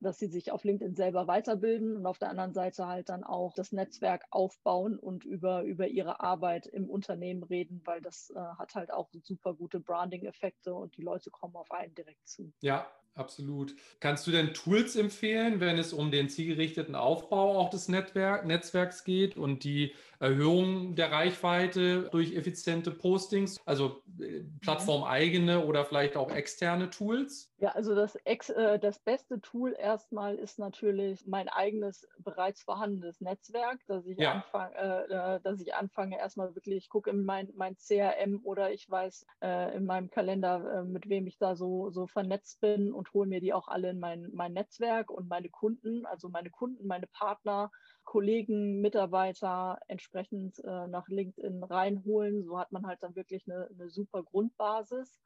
dass 0.00 0.18
sie 0.18 0.28
sich 0.28 0.52
auf 0.52 0.64
LinkedIn 0.64 0.94
selber 0.94 1.26
weiterbilden 1.26 1.96
und 1.96 2.06
auf 2.06 2.18
der 2.18 2.30
anderen 2.30 2.52
Seite 2.52 2.86
halt 2.86 3.08
dann 3.08 3.24
auch 3.24 3.54
das 3.54 3.72
Netzwerk 3.72 4.24
aufbauen 4.30 4.98
und 4.98 5.24
über, 5.24 5.62
über 5.62 5.88
ihre 5.88 6.20
Arbeit 6.20 6.66
im 6.66 6.88
Unternehmen 6.88 7.42
reden, 7.42 7.80
weil 7.84 8.00
das 8.00 8.30
äh, 8.30 8.38
hat 8.38 8.74
halt 8.74 8.92
auch 8.92 9.08
super 9.22 9.54
gute 9.54 9.80
Branding-Effekte 9.80 10.74
und 10.74 10.96
die 10.96 11.02
Leute 11.02 11.30
kommen 11.30 11.56
auf 11.56 11.70
einen 11.70 11.94
direkt 11.94 12.28
zu. 12.28 12.52
Ja, 12.60 12.86
Absolut. 13.16 13.74
Kannst 13.98 14.26
du 14.26 14.30
denn 14.30 14.52
Tools 14.52 14.94
empfehlen, 14.94 15.58
wenn 15.58 15.78
es 15.78 15.94
um 15.94 16.10
den 16.10 16.28
zielgerichteten 16.28 16.94
Aufbau 16.94 17.58
auch 17.58 17.70
des 17.70 17.88
Netzwerk, 17.88 18.44
Netzwerks 18.44 19.04
geht 19.04 19.38
und 19.38 19.64
die 19.64 19.94
Erhöhung 20.20 20.96
der 20.96 21.10
Reichweite 21.12 22.10
durch 22.12 22.34
effiziente 22.34 22.90
Postings, 22.90 23.58
also 23.64 24.02
äh, 24.20 24.42
plattformeigene 24.60 25.64
oder 25.64 25.86
vielleicht 25.86 26.16
auch 26.16 26.30
externe 26.30 26.90
Tools? 26.90 27.54
Ja, 27.58 27.70
also 27.70 27.94
das, 27.94 28.16
Ex, 28.24 28.50
äh, 28.50 28.78
das 28.78 28.98
beste 28.98 29.40
Tool 29.40 29.74
erstmal 29.78 30.34
ist 30.34 30.58
natürlich 30.58 31.26
mein 31.26 31.48
eigenes 31.48 32.06
bereits 32.18 32.62
vorhandenes 32.62 33.22
Netzwerk, 33.22 33.80
dass 33.86 34.04
ich, 34.06 34.18
ja. 34.18 34.32
anfang, 34.32 34.72
äh, 34.72 35.04
äh, 35.04 35.40
dass 35.40 35.62
ich 35.62 35.74
anfange 35.74 36.18
erstmal 36.18 36.54
wirklich, 36.54 36.84
ich 36.84 36.88
gucke 36.90 37.08
in 37.08 37.24
mein, 37.24 37.50
mein 37.56 37.74
CRM 37.76 38.40
oder 38.44 38.72
ich 38.72 38.90
weiß 38.90 39.24
äh, 39.40 39.74
in 39.74 39.86
meinem 39.86 40.10
Kalender, 40.10 40.80
äh, 40.80 40.84
mit 40.84 41.08
wem 41.08 41.26
ich 41.26 41.38
da 41.38 41.56
so, 41.56 41.88
so 41.88 42.06
vernetzt 42.06 42.60
bin 42.60 42.92
und 42.92 43.14
hole 43.14 43.26
mir 43.26 43.40
die 43.40 43.54
auch 43.54 43.68
alle 43.68 43.88
in 43.88 44.00
mein, 44.00 44.28
mein 44.34 44.52
Netzwerk 44.52 45.10
und 45.10 45.26
meine 45.26 45.48
Kunden, 45.48 46.04
also 46.04 46.28
meine 46.28 46.50
Kunden, 46.50 46.86
meine 46.86 47.06
Partner, 47.06 47.70
Kollegen, 48.04 48.82
Mitarbeiter 48.82 49.78
entsprechend 49.88 50.58
äh, 50.62 50.86
nach 50.88 51.08
LinkedIn 51.08 51.64
reinholen. 51.64 52.44
So 52.44 52.58
hat 52.58 52.70
man 52.70 52.86
halt 52.86 53.02
dann 53.02 53.16
wirklich 53.16 53.44
eine, 53.48 53.68
eine 53.68 53.88
super 53.88 54.22
Grundbasis. 54.22 55.18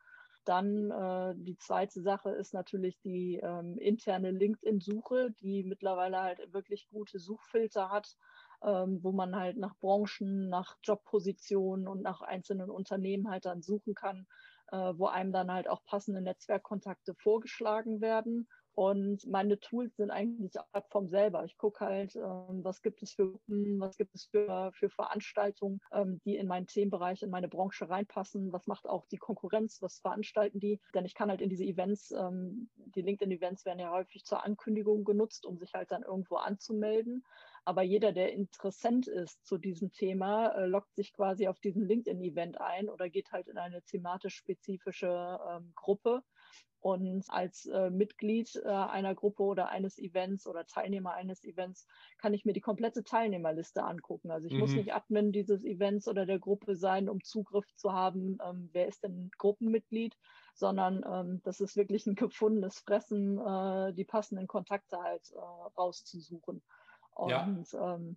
Dann 0.45 0.91
äh, 0.91 1.35
die 1.37 1.57
zweite 1.57 2.01
Sache 2.03 2.31
ist 2.31 2.55
natürlich 2.55 3.01
die 3.01 3.37
ähm, 3.43 3.77
interne 3.79 4.31
LinkedIn-Suche, 4.31 5.33
die 5.41 5.65
mittlerweile 5.65 6.21
halt 6.21 6.53
wirklich 6.53 6.89
gute 6.89 7.19
Suchfilter 7.19 7.91
hat, 7.91 8.17
ähm, 8.63 9.01
wo 9.03 9.13
man 9.13 9.37
halt 9.37 9.57
nach 9.59 9.77
Branchen, 9.79 10.49
nach 10.49 10.77
Jobpositionen 10.83 11.87
und 11.89 12.03
nach 12.03 12.23
einzelnen 12.23 12.71
Unternehmen 12.71 13.29
halt 13.31 13.45
dann 13.45 13.63
suchen 13.63 13.95
kann, 13.95 14.27
äh, 14.73 14.93
wo 14.97 15.07
einem 15.07 15.33
dann 15.33 15.53
halt 15.53 15.69
auch 15.69 15.85
passende 15.85 16.21
Netzwerkkontakte 16.23 17.15
vorgeschlagen 17.15 18.01
werden. 18.01 18.49
Und 18.75 19.27
meine 19.27 19.59
Tools 19.59 19.97
sind 19.97 20.11
eigentlich 20.11 20.53
die 20.53 20.59
Plattform 20.73 21.09
selber. 21.09 21.45
Ich 21.45 21.59
gucke 21.59 21.85
halt, 21.85 22.15
ähm, 22.17 22.63
was 22.63 22.83
gibt 22.83 23.03
es 23.03 23.13
für 23.13 23.31
Gruppen, 23.33 23.81
was 23.81 23.97
gibt 23.97 24.15
es 24.15 24.27
für, 24.27 24.71
für 24.73 24.89
Veranstaltungen, 24.89 25.81
ähm, 25.93 26.21
die 26.25 26.37
in 26.37 26.47
meinen 26.47 26.67
Themenbereich, 26.67 27.23
in 27.23 27.31
meine 27.31 27.49
Branche 27.49 27.89
reinpassen. 27.89 28.53
Was 28.53 28.67
macht 28.67 28.87
auch 28.89 29.07
die 29.07 29.19
Konkurrenz? 29.19 29.83
Was 29.83 29.99
veranstalten 29.99 30.61
die? 30.61 30.81
Denn 30.95 31.05
ich 31.05 31.15
kann 31.15 31.31
halt 31.31 31.41
in 31.41 31.51
diese 31.51 31.65
Events, 31.65 32.13
ähm, 32.13 32.71
die 32.77 33.03
LinkedIn-Events 33.03 33.65
werden 33.65 33.81
ja 33.81 33.91
häufig 33.91 34.25
zur 34.25 34.45
Ankündigung 34.45 35.05
genutzt, 35.05 35.47
um 35.47 35.59
sich 35.59 35.75
halt 35.75 35.91
dann 35.91 36.03
irgendwo 36.03 36.37
anzumelden. 36.37 37.25
Aber 37.65 37.83
jeder, 37.83 38.13
der 38.13 38.33
interessant 38.33 39.07
ist 39.09 39.45
zu 39.45 39.59
diesem 39.59 39.93
Thema, 39.93 40.49
äh, 40.55 40.67
loggt 40.67 40.95
sich 40.95 41.13
quasi 41.13 41.49
auf 41.49 41.61
diesen 41.61 41.85
LinkedIn-Event 41.85 42.61
ein 42.61 42.89
oder 42.89 43.11
geht 43.11 43.33
halt 43.33 43.49
in 43.49 43.59
eine 43.59 43.83
thematisch 43.83 44.37
spezifische 44.37 45.39
ähm, 45.51 45.73
Gruppe 45.75 46.23
und 46.81 47.25
als 47.29 47.67
äh, 47.67 47.91
Mitglied 47.91 48.57
äh, 48.65 48.69
einer 48.69 49.15
Gruppe 49.15 49.43
oder 49.43 49.69
eines 49.69 49.99
Events 49.99 50.47
oder 50.47 50.67
Teilnehmer 50.67 51.13
eines 51.13 51.45
Events 51.45 51.87
kann 52.19 52.33
ich 52.33 52.45
mir 52.45 52.55
die 52.55 52.63
komplette 52.63 53.05
Teilnehmerliste 53.05 53.85
angucken. 53.85 54.31
Also 54.31 54.47
ich 54.47 54.55
mhm. 54.55 54.61
muss 54.61 54.73
nicht 54.73 54.95
Admin 54.95 55.31
dieses 55.31 55.65
Events 55.65 56.09
oder 56.09 56.25
der 56.25 56.39
Gruppe 56.39 56.77
sein, 56.77 57.09
um 57.09 57.23
Zugriff 57.23 57.67
zu 57.77 57.93
haben, 57.93 58.39
ähm, 58.45 58.71
wer 58.73 58.89
ist 58.89 59.03
denn 59.05 59.31
Gruppenmitglied, 59.37 60.17
sondern 60.55 61.05
ähm, 61.07 61.41
das 61.45 61.61
ist 61.61 61.77
wirklich 61.77 62.07
ein 62.07 62.15
gefundenes 62.15 62.79
Fressen, 62.79 63.39
äh, 63.39 63.93
die 63.93 64.05
passenden 64.05 64.47
Kontakte 64.47 64.99
halt 65.03 65.31
äh, 65.33 65.39
rauszusuchen. 65.79 66.63
Und 67.15 67.31
ja. 67.31 67.95
ähm, 67.95 68.17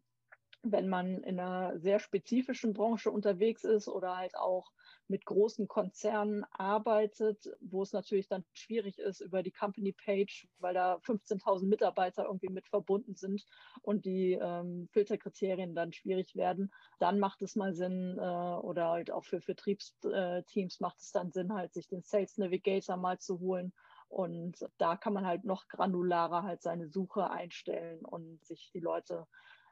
wenn 0.64 0.88
man 0.88 1.24
in 1.24 1.40
einer 1.40 1.78
sehr 1.78 2.00
spezifischen 2.00 2.74
Branche 2.74 3.12
unterwegs 3.12 3.66
ist 3.66 3.90
oder 3.90 4.18
halt 4.18 4.36
auch 4.36 4.72
mit 5.08 5.26
großen 5.26 5.68
Konzernen 5.68 6.46
arbeitet, 6.52 7.50
wo 7.60 7.84
es 7.84 7.92
natürlich 7.92 8.30
dann 8.30 8.46
schwierig 8.54 9.00
ist 9.00 9.20
über 9.20 9.44
die 9.44 9.52
Company 9.52 9.92
Page, 9.92 10.48
weil 10.60 10.74
da 10.74 10.96
15.000 10.96 11.68
Mitarbeiter 11.68 12.26
irgendwie 12.26 12.48
mit 12.48 12.68
verbunden 12.68 13.16
sind 13.16 13.46
und 13.82 14.06
die 14.06 14.40
ähm, 14.42 14.88
Filterkriterien 14.92 15.76
dann 15.76 15.92
schwierig 15.92 16.36
werden, 16.36 16.72
dann 17.00 17.20
macht 17.20 17.42
es 17.42 17.58
mal 17.58 17.74
Sinn 17.74 18.18
äh, 18.18 18.22
oder 18.22 18.90
halt 18.90 19.12
auch 19.12 19.26
für 19.26 19.42
Vertriebsteams 19.42 20.80
macht 20.80 21.00
es 21.00 21.12
dann 21.12 21.32
Sinn, 21.32 21.54
halt 21.54 21.74
sich 21.74 21.90
den 21.90 22.04
Sales 22.04 22.38
Navigator 22.38 22.96
mal 22.96 23.20
zu 23.20 23.40
holen. 23.40 23.74
Und 24.08 24.66
da 24.78 24.96
kann 24.96 25.14
man 25.14 25.26
halt 25.26 25.44
noch 25.44 25.68
granularer 25.68 26.44
halt 26.44 26.62
seine 26.62 26.88
Suche 26.88 27.32
einstellen 27.32 28.06
und 28.06 28.46
sich 28.46 28.70
die 28.72 28.80
Leute 28.80 29.26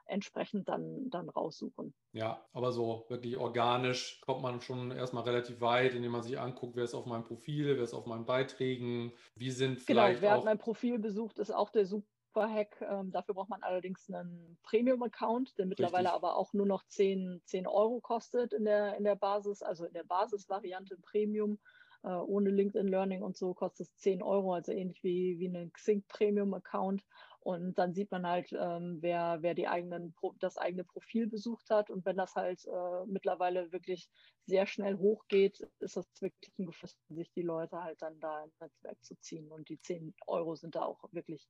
entsprechend 0.06 0.68
dann, 0.68 1.08
dann 1.10 1.28
raussuchen. 1.28 1.94
Ja, 2.12 2.44
aber 2.52 2.72
so 2.72 3.06
wirklich 3.08 3.36
organisch 3.36 4.20
kommt 4.20 4.42
man 4.42 4.60
schon 4.60 4.90
erstmal 4.90 5.24
relativ 5.24 5.60
weit, 5.60 5.94
indem 5.94 6.12
man 6.12 6.22
sich 6.22 6.38
anguckt, 6.38 6.76
wer 6.76 6.84
ist 6.84 6.94
auf 6.94 7.06
meinem 7.06 7.24
Profil, 7.24 7.76
wer 7.76 7.84
ist 7.84 7.94
auf 7.94 8.06
meinen 8.06 8.26
Beiträgen, 8.26 9.12
wie 9.34 9.50
sind 9.50 9.86
genau, 9.86 10.02
vielleicht. 10.02 10.20
Genau, 10.20 10.30
wer 10.30 10.36
hat 10.36 10.44
mein 10.44 10.58
Profil 10.58 10.98
besucht, 10.98 11.38
ist 11.38 11.50
auch 11.50 11.70
der 11.70 11.86
super 11.86 12.06
Hack. 12.36 12.80
Ähm, 12.80 13.10
dafür 13.10 13.34
braucht 13.34 13.50
man 13.50 13.62
allerdings 13.62 14.10
einen 14.10 14.58
Premium-Account, 14.62 15.58
der 15.58 15.66
mittlerweile 15.66 16.08
Richtig. 16.08 16.14
aber 16.14 16.36
auch 16.36 16.52
nur 16.52 16.66
noch 16.66 16.84
10, 16.86 17.42
10 17.44 17.66
Euro 17.66 18.00
kostet 18.00 18.52
in 18.52 18.64
der, 18.64 18.96
in 18.96 19.04
der 19.04 19.16
Basis, 19.16 19.62
also 19.62 19.84
in 19.84 19.92
der 19.92 20.04
Basisvariante 20.04 20.96
Premium. 20.96 21.58
Äh, 22.04 22.08
ohne 22.08 22.50
LinkedIn 22.50 22.88
Learning 22.88 23.22
und 23.22 23.36
so 23.36 23.54
kostet 23.54 23.86
es 23.86 23.96
10 23.98 24.22
Euro, 24.22 24.54
also 24.54 24.72
ähnlich 24.72 25.04
wie, 25.04 25.38
wie 25.38 25.46
ein 25.46 25.72
Xing 25.72 26.02
Premium 26.08 26.52
Account. 26.52 27.04
Und 27.42 27.74
dann 27.76 27.92
sieht 27.92 28.10
man 28.12 28.26
halt, 28.26 28.52
ähm, 28.52 28.98
wer, 29.00 29.38
wer 29.40 29.54
die 29.54 29.66
eigenen, 29.66 30.14
das 30.38 30.56
eigene 30.58 30.84
Profil 30.84 31.26
besucht 31.26 31.70
hat. 31.70 31.90
Und 31.90 32.04
wenn 32.04 32.16
das 32.16 32.36
halt 32.36 32.64
äh, 32.66 33.06
mittlerweile 33.06 33.72
wirklich 33.72 34.08
sehr 34.46 34.66
schnell 34.66 34.96
hochgeht, 34.96 35.60
ist 35.80 35.96
das 35.96 36.06
wirklich 36.20 36.52
ein 36.58 36.66
Gefühl, 36.66 36.90
sich 37.10 37.32
die 37.32 37.42
Leute 37.42 37.82
halt 37.82 38.00
dann 38.00 38.20
da 38.20 38.44
ins 38.44 38.60
Netzwerk 38.60 39.02
zu 39.02 39.16
ziehen. 39.16 39.50
Und 39.50 39.68
die 39.68 39.80
10 39.80 40.14
Euro 40.28 40.54
sind 40.54 40.76
da 40.76 40.82
auch 40.82 41.02
wirklich 41.10 41.48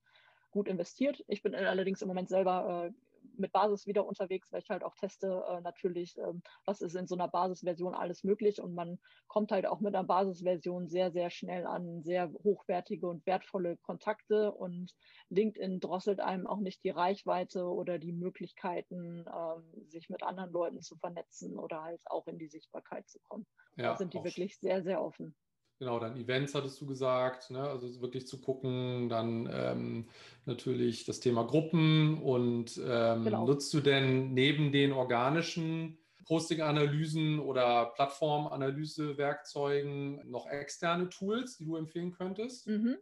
gut 0.51 0.66
investiert. 0.66 1.22
Ich 1.28 1.43
bin 1.43 1.55
allerdings 1.55 2.01
im 2.01 2.09
Moment 2.09 2.30
selber 2.30 2.86
äh, 2.86 2.93
mit 3.37 3.53
Basis 3.53 3.87
wieder 3.87 4.07
unterwegs, 4.07 4.53
weil 4.53 4.62
ich 4.62 4.70
halt 4.70 4.85
auch 4.85 4.95
teste, 4.95 5.45
äh, 5.49 5.61
natürlich, 5.61 6.16
ähm, 6.18 6.43
was 6.64 6.81
ist 6.81 6.95
in 6.95 7.07
so 7.07 7.14
einer 7.14 7.29
Basisversion 7.29 7.95
alles 7.95 8.25
möglich. 8.25 8.61
Und 8.61 8.75
man 8.75 8.99
kommt 9.27 9.53
halt 9.53 9.66
auch 9.66 9.81
mit 9.81 9.95
einer 9.95 10.07
Basisversion 10.07 10.89
sehr, 10.89 11.11
sehr 11.11 11.31
schnell 11.31 11.66
an 11.66 12.03
sehr 12.03 12.33
hochwertige 12.45 13.07
und 13.07 13.27
wertvolle 13.27 13.77
Kontakte. 13.79 14.53
Und 14.53 14.95
LinkedIn 15.31 15.81
drosselt 15.81 16.20
einem 16.20 16.47
auch 16.47 16.61
nicht 16.61 16.85
die 16.85 16.91
Reichweite 16.91 17.64
oder 17.66 17.99
die 17.99 18.12
Möglichkeiten, 18.12 19.25
ähm, 19.27 19.89
sich 19.89 20.09
mit 20.09 20.23
anderen 20.23 20.53
Leuten 20.53 20.83
zu 20.83 20.97
vernetzen 20.97 21.59
oder 21.59 21.83
halt 21.83 22.03
auch 22.07 22.27
in 22.27 22.39
die 22.39 22.49
Sichtbarkeit 22.49 23.09
zu 23.09 23.18
kommen. 23.20 23.47
Ja, 23.77 23.91
da 23.93 23.97
sind 23.97 24.14
die 24.14 24.23
wirklich 24.23 24.59
sehr, 24.59 24.83
sehr 24.83 25.03
offen. 25.03 25.35
Genau, 25.83 25.99
dann 25.99 26.16
Events 26.16 26.55
hattest 26.55 26.80
du 26.80 26.87
gesagt, 26.87 27.51
ne? 27.51 27.59
also 27.59 28.01
wirklich 28.01 28.28
zu 28.28 28.41
gucken, 28.41 29.09
dann 29.09 29.51
ähm, 29.53 30.09
natürlich 30.45 31.05
das 31.07 31.18
Thema 31.18 31.43
Gruppen 31.43 32.22
und 32.22 32.80
ähm, 32.87 33.24
genau. 33.24 33.45
nutzt 33.45 33.74
du 33.74 33.80
denn 33.80 34.33
neben 34.33 34.70
den 34.70 34.93
organischen 34.93 35.99
Posting-Analysen 36.24 37.41
oder 37.41 37.87
Plattform-Analyse-Werkzeugen 37.97 40.30
noch 40.30 40.47
externe 40.47 41.09
Tools, 41.09 41.57
die 41.57 41.64
du 41.64 41.74
empfehlen 41.74 42.12
könntest? 42.12 42.68
Mhm. 42.68 42.99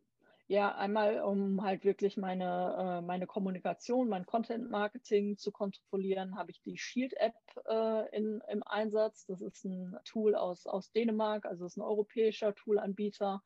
Ja, 0.50 0.74
einmal, 0.74 1.20
um 1.20 1.62
halt 1.62 1.84
wirklich 1.84 2.16
meine, 2.16 2.74
äh, 2.76 3.06
meine 3.06 3.28
Kommunikation, 3.28 4.08
mein 4.08 4.26
Content-Marketing 4.26 5.38
zu 5.38 5.52
kontrollieren, 5.52 6.36
habe 6.36 6.50
ich 6.50 6.60
die 6.60 6.76
Shield-App 6.76 7.36
äh, 7.68 8.18
im 8.18 8.62
Einsatz. 8.66 9.26
Das 9.26 9.42
ist 9.42 9.64
ein 9.64 9.96
Tool 10.04 10.34
aus, 10.34 10.66
aus 10.66 10.90
Dänemark, 10.90 11.46
also 11.46 11.66
ist 11.66 11.76
ein 11.76 11.82
europäischer 11.82 12.52
Toolanbieter 12.52 13.44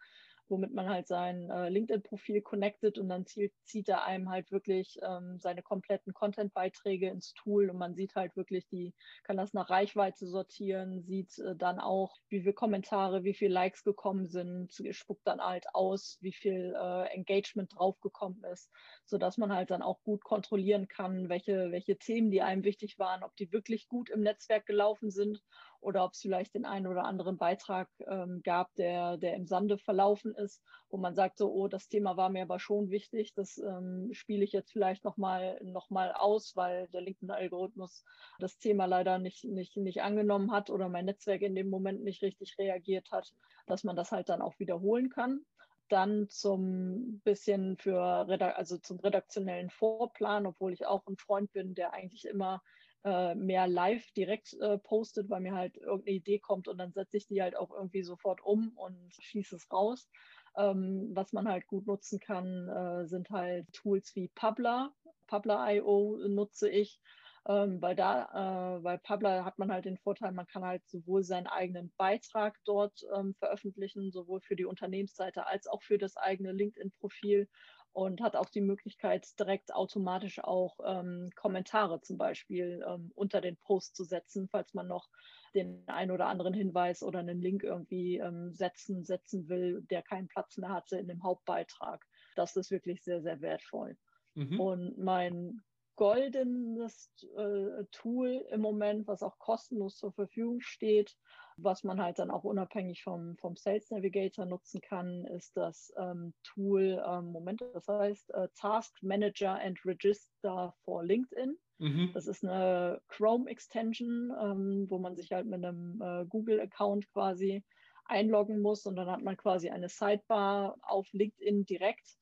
womit 0.49 0.73
man 0.73 0.89
halt 0.89 1.07
sein 1.07 1.51
äh, 1.51 1.69
LinkedIn-Profil 1.69 2.43
connectet 2.43 2.99
und 2.99 3.09
dann 3.09 3.27
zieht, 3.27 3.53
zieht 3.65 3.89
er 3.89 4.05
einem 4.05 4.31
halt 4.31 4.51
wirklich 4.51 4.99
ähm, 5.03 5.39
seine 5.41 5.63
kompletten 5.63 6.13
Content-Beiträge 6.13 7.09
ins 7.09 7.35
Tool 7.35 7.71
und 7.71 7.79
man 7.79 7.95
sieht 7.95 8.15
halt 8.15 8.37
wirklich 8.37 8.67
die, 8.69 8.95
kann 9.25 9.37
das 9.37 9.55
nach 9.55 9.71
Reichweite 9.71 10.27
sortieren, 10.27 11.03
sieht 11.03 11.39
äh, 11.39 11.57
dann 11.57 11.81
auch, 11.81 12.17
wie 12.29 12.41
viele 12.41 12.53
Kommentare, 12.53 13.25
wie 13.25 13.35
viele 13.35 13.55
Likes 13.55 13.85
gekommen 13.85 14.29
sind, 14.29 14.73
spuckt 14.91 15.27
dann 15.27 15.41
halt 15.41 15.67
aus, 15.73 16.19
wie 16.21 16.33
viel 16.33 16.75
äh, 16.77 17.07
Engagement 17.15 17.73
draufgekommen 17.75 18.43
ist, 18.53 18.71
sodass 19.05 19.39
man 19.39 19.53
halt 19.53 19.71
dann 19.71 19.83
auch 19.83 20.03
gut 20.03 20.25
kontrollieren 20.25 20.89
kann, 20.89 21.29
welche, 21.29 21.71
welche 21.73 21.97
Themen, 21.97 22.31
die 22.31 22.43
einem 22.43 22.65
wichtig 22.65 22.99
waren, 22.99 23.23
ob 23.23 23.35
die 23.37 23.53
wirklich 23.53 23.89
gut 23.89 24.11
im 24.11 24.21
Netzwerk 24.21 24.67
gelaufen 24.67 25.11
sind 25.11 25.43
oder 25.85 26.05
ob 26.05 26.13
es 26.13 26.21
vielleicht 26.21 26.55
den 26.55 26.65
einen 26.65 26.87
oder 26.87 27.05
anderen 27.05 27.37
Beitrag 27.37 27.89
ähm, 28.09 28.41
gab, 28.43 28.75
der, 28.77 29.19
der 29.19 29.35
im 29.35 29.47
Sande 29.47 29.77
verlaufen 29.77 30.35
ist, 30.35 30.63
wo 30.89 30.97
man 30.97 31.15
sagt, 31.15 31.37
so, 31.37 31.53
oh, 31.53 31.69
das 31.69 31.89
Thema 31.89 32.17
war 32.17 32.31
mir 32.31 32.43
aber 32.43 32.59
schon 32.59 32.91
wichtig, 32.91 33.35
das 33.35 33.59
ähm, 33.59 34.09
spiele 34.13 34.45
ich 34.45 34.53
jetzt 34.53 34.73
vielleicht 34.73 35.05
nochmal 35.05 35.61
noch 35.63 35.91
mal 35.91 36.13
aus, 36.13 36.57
weil 36.57 36.89
der 36.89 37.03
LinkedIn-Algorithmus 37.03 38.05
das 38.39 38.59
Thema 38.59 38.87
leider 38.87 39.19
nicht, 39.19 39.45
nicht, 39.45 39.77
nicht 39.77 40.03
angenommen 40.03 40.53
hat 40.53 40.71
oder 40.71 40.89
mein 40.89 41.05
Netzwerk 41.05 41.43
in 41.43 41.55
dem 41.55 41.69
Moment 41.69 42.03
nicht 42.03 42.23
richtig 42.23 42.57
reagiert 42.59 43.11
hat, 43.13 43.35
dass 43.67 43.85
man 43.85 43.95
das 43.95 44.11
halt 44.11 44.31
dann 44.31 44.41
auch 44.41 44.59
wiederholen 44.59 45.11
kann. 45.11 45.45
Dann 45.91 46.31
zum 46.31 47.21
bisschen 47.25 47.77
für 47.77 48.01
also 48.03 48.79
zum 48.79 49.01
redaktionellen 49.01 49.69
Vorplan, 49.69 50.47
obwohl 50.47 50.73
ich 50.73 50.87
auch 50.87 51.07
ein 51.07 51.19
Freund 51.19 51.53
bin, 51.53 51.75
der 51.75 51.93
eigentlich 51.93 52.25
immer 52.25 52.63
äh, 53.05 53.35
mehr 53.35 53.67
live 53.69 54.11
direkt 54.13 54.55
äh, 54.61 54.79
postet, 54.79 55.31
weil 55.31 55.41
mir 55.41 55.55
halt 55.55 55.77
irgendeine 55.77 56.17
Idee 56.17 56.39
kommt 56.41 56.69
und 56.69 56.79
dann 56.79 56.93
setze 56.93 57.17
ich 57.19 57.27
die 57.27 57.43
halt 57.43 57.57
auch 57.57 57.71
irgendwie 57.73 58.03
sofort 58.03 58.41
um 58.43 58.73
und 58.77 59.15
schieße 59.21 59.57
es 59.57 59.71
raus. 59.73 60.09
Ähm, 60.57 61.11
was 61.15 61.33
man 61.33 61.49
halt 61.49 61.67
gut 61.67 61.87
nutzen 61.87 62.21
kann, 62.21 62.69
äh, 62.69 63.07
sind 63.07 63.31
halt 63.31 63.67
Tools 63.73 64.15
wie 64.15 64.29
Publer. 64.35 64.93
Publer.io 65.27 66.19
nutze 66.29 66.71
ich. 66.71 67.01
ähm, 67.47 67.81
weil 67.83 67.95
da, 67.95 68.77
äh, 68.79 68.81
bei 68.81 68.97
Publer 68.97 69.45
hat 69.45 69.59
man 69.59 69.71
halt 69.71 69.85
den 69.85 69.99
Vorteil, 69.99 70.33
man 70.33 70.47
kann 70.47 70.65
halt 70.65 70.87
sowohl 70.89 71.23
seinen 71.25 71.47
eigenen 71.47 71.93
Beitrag 71.97 72.57
dort 72.65 73.01
ähm, 73.15 73.35
veröffentlichen, 73.35 74.11
sowohl 74.13 74.41
für 74.41 74.57
die 74.57 74.65
Unternehmensseite 74.65 75.47
als 75.47 75.67
auch 75.67 75.83
für 75.83 75.99
das 75.99 76.17
eigene 76.17 76.53
LinkedIn-Profil 76.53 77.49
und 77.95 78.21
hat 78.21 78.35
auch 78.35 78.51
die 78.51 78.61
Möglichkeit, 78.61 79.39
direkt 79.39 79.73
automatisch 79.73 80.43
auch 80.43 80.79
ähm, 80.85 81.31
Kommentare 81.37 82.01
zum 82.01 82.19
Beispiel 82.19 82.85
ähm, 82.87 83.13
unter 83.15 83.41
den 83.41 83.57
Post 83.57 83.95
zu 83.97 84.05
setzen, 84.05 84.49
falls 84.49 84.75
man 84.75 84.89
noch 84.89 85.09
den 85.55 85.89
einen 85.89 86.11
oder 86.11 86.27
anderen 86.27 86.55
Hinweis 86.55 87.05
oder 87.05 87.21
einen 87.21 87.41
Link 87.41 87.63
irgendwie 87.63 88.19
ähm, 88.19 88.53
setzen, 88.53 89.05
setzen 89.05 89.49
will, 89.49 89.83
der 89.91 90.03
keinen 90.03 90.27
Platz 90.27 90.57
mehr 90.59 90.71
hatte 90.71 90.99
in 90.99 91.07
dem 91.07 91.23
Hauptbeitrag. 91.23 92.05
Das 92.35 92.57
ist 92.57 92.73
wirklich 92.73 93.05
sehr, 93.05 93.23
sehr 93.23 93.41
wertvoll. 93.41 93.97
Mhm. 94.35 94.61
Und 94.61 94.99
mein 94.99 95.63
goldenes 95.97 97.11
äh, 97.37 97.85
Tool 97.93 98.45
im 98.51 98.61
Moment, 98.61 99.07
was 99.07 99.23
auch 99.23 99.39
kostenlos 99.39 99.97
zur 99.97 100.13
Verfügung 100.13 100.61
steht, 100.61 101.17
was 101.57 101.85
man 101.85 102.03
halt 102.03 102.19
dann 102.19 102.31
auch 102.31 102.45
unabhängig 102.45 103.03
vom, 103.03 103.37
vom 103.39 103.57
Sales 103.57 103.91
Navigator 103.91 104.45
nutzen 104.45 104.81
kann, 104.81 105.25
ist 105.27 105.57
das 105.57 105.93
ähm, 105.97 106.35
Tool, 106.43 107.03
ähm, 107.07 107.27
Moment, 107.27 107.63
das 107.73 107.87
heißt 107.87 108.35
äh, 108.35 108.49
Task 108.57 108.97
Manager 109.03 109.61
and 109.61 109.79
Register 109.85 110.75
for 110.85 111.05
LinkedIn. 111.05 111.57
Mhm. 111.79 112.11
Das 112.13 112.27
ist 112.27 112.45
eine 112.45 113.01
Chrome-Extension, 113.09 114.33
ähm, 114.41 114.87
wo 114.89 114.99
man 114.99 115.17
sich 115.17 115.33
halt 115.33 115.47
mit 115.47 115.65
einem 115.65 116.01
äh, 116.01 116.25
Google-Account 116.27 117.11
quasi 117.13 117.65
einloggen 118.07 118.61
muss 118.61 118.87
und 118.87 118.97
dann 118.97 119.11
hat 119.11 119.23
man 119.23 119.37
quasi 119.37 119.71
eine 119.71 119.89
Sidebar 119.89 120.77
auf 120.83 121.09
LinkedIn 121.13 121.65
direkt 121.67 122.19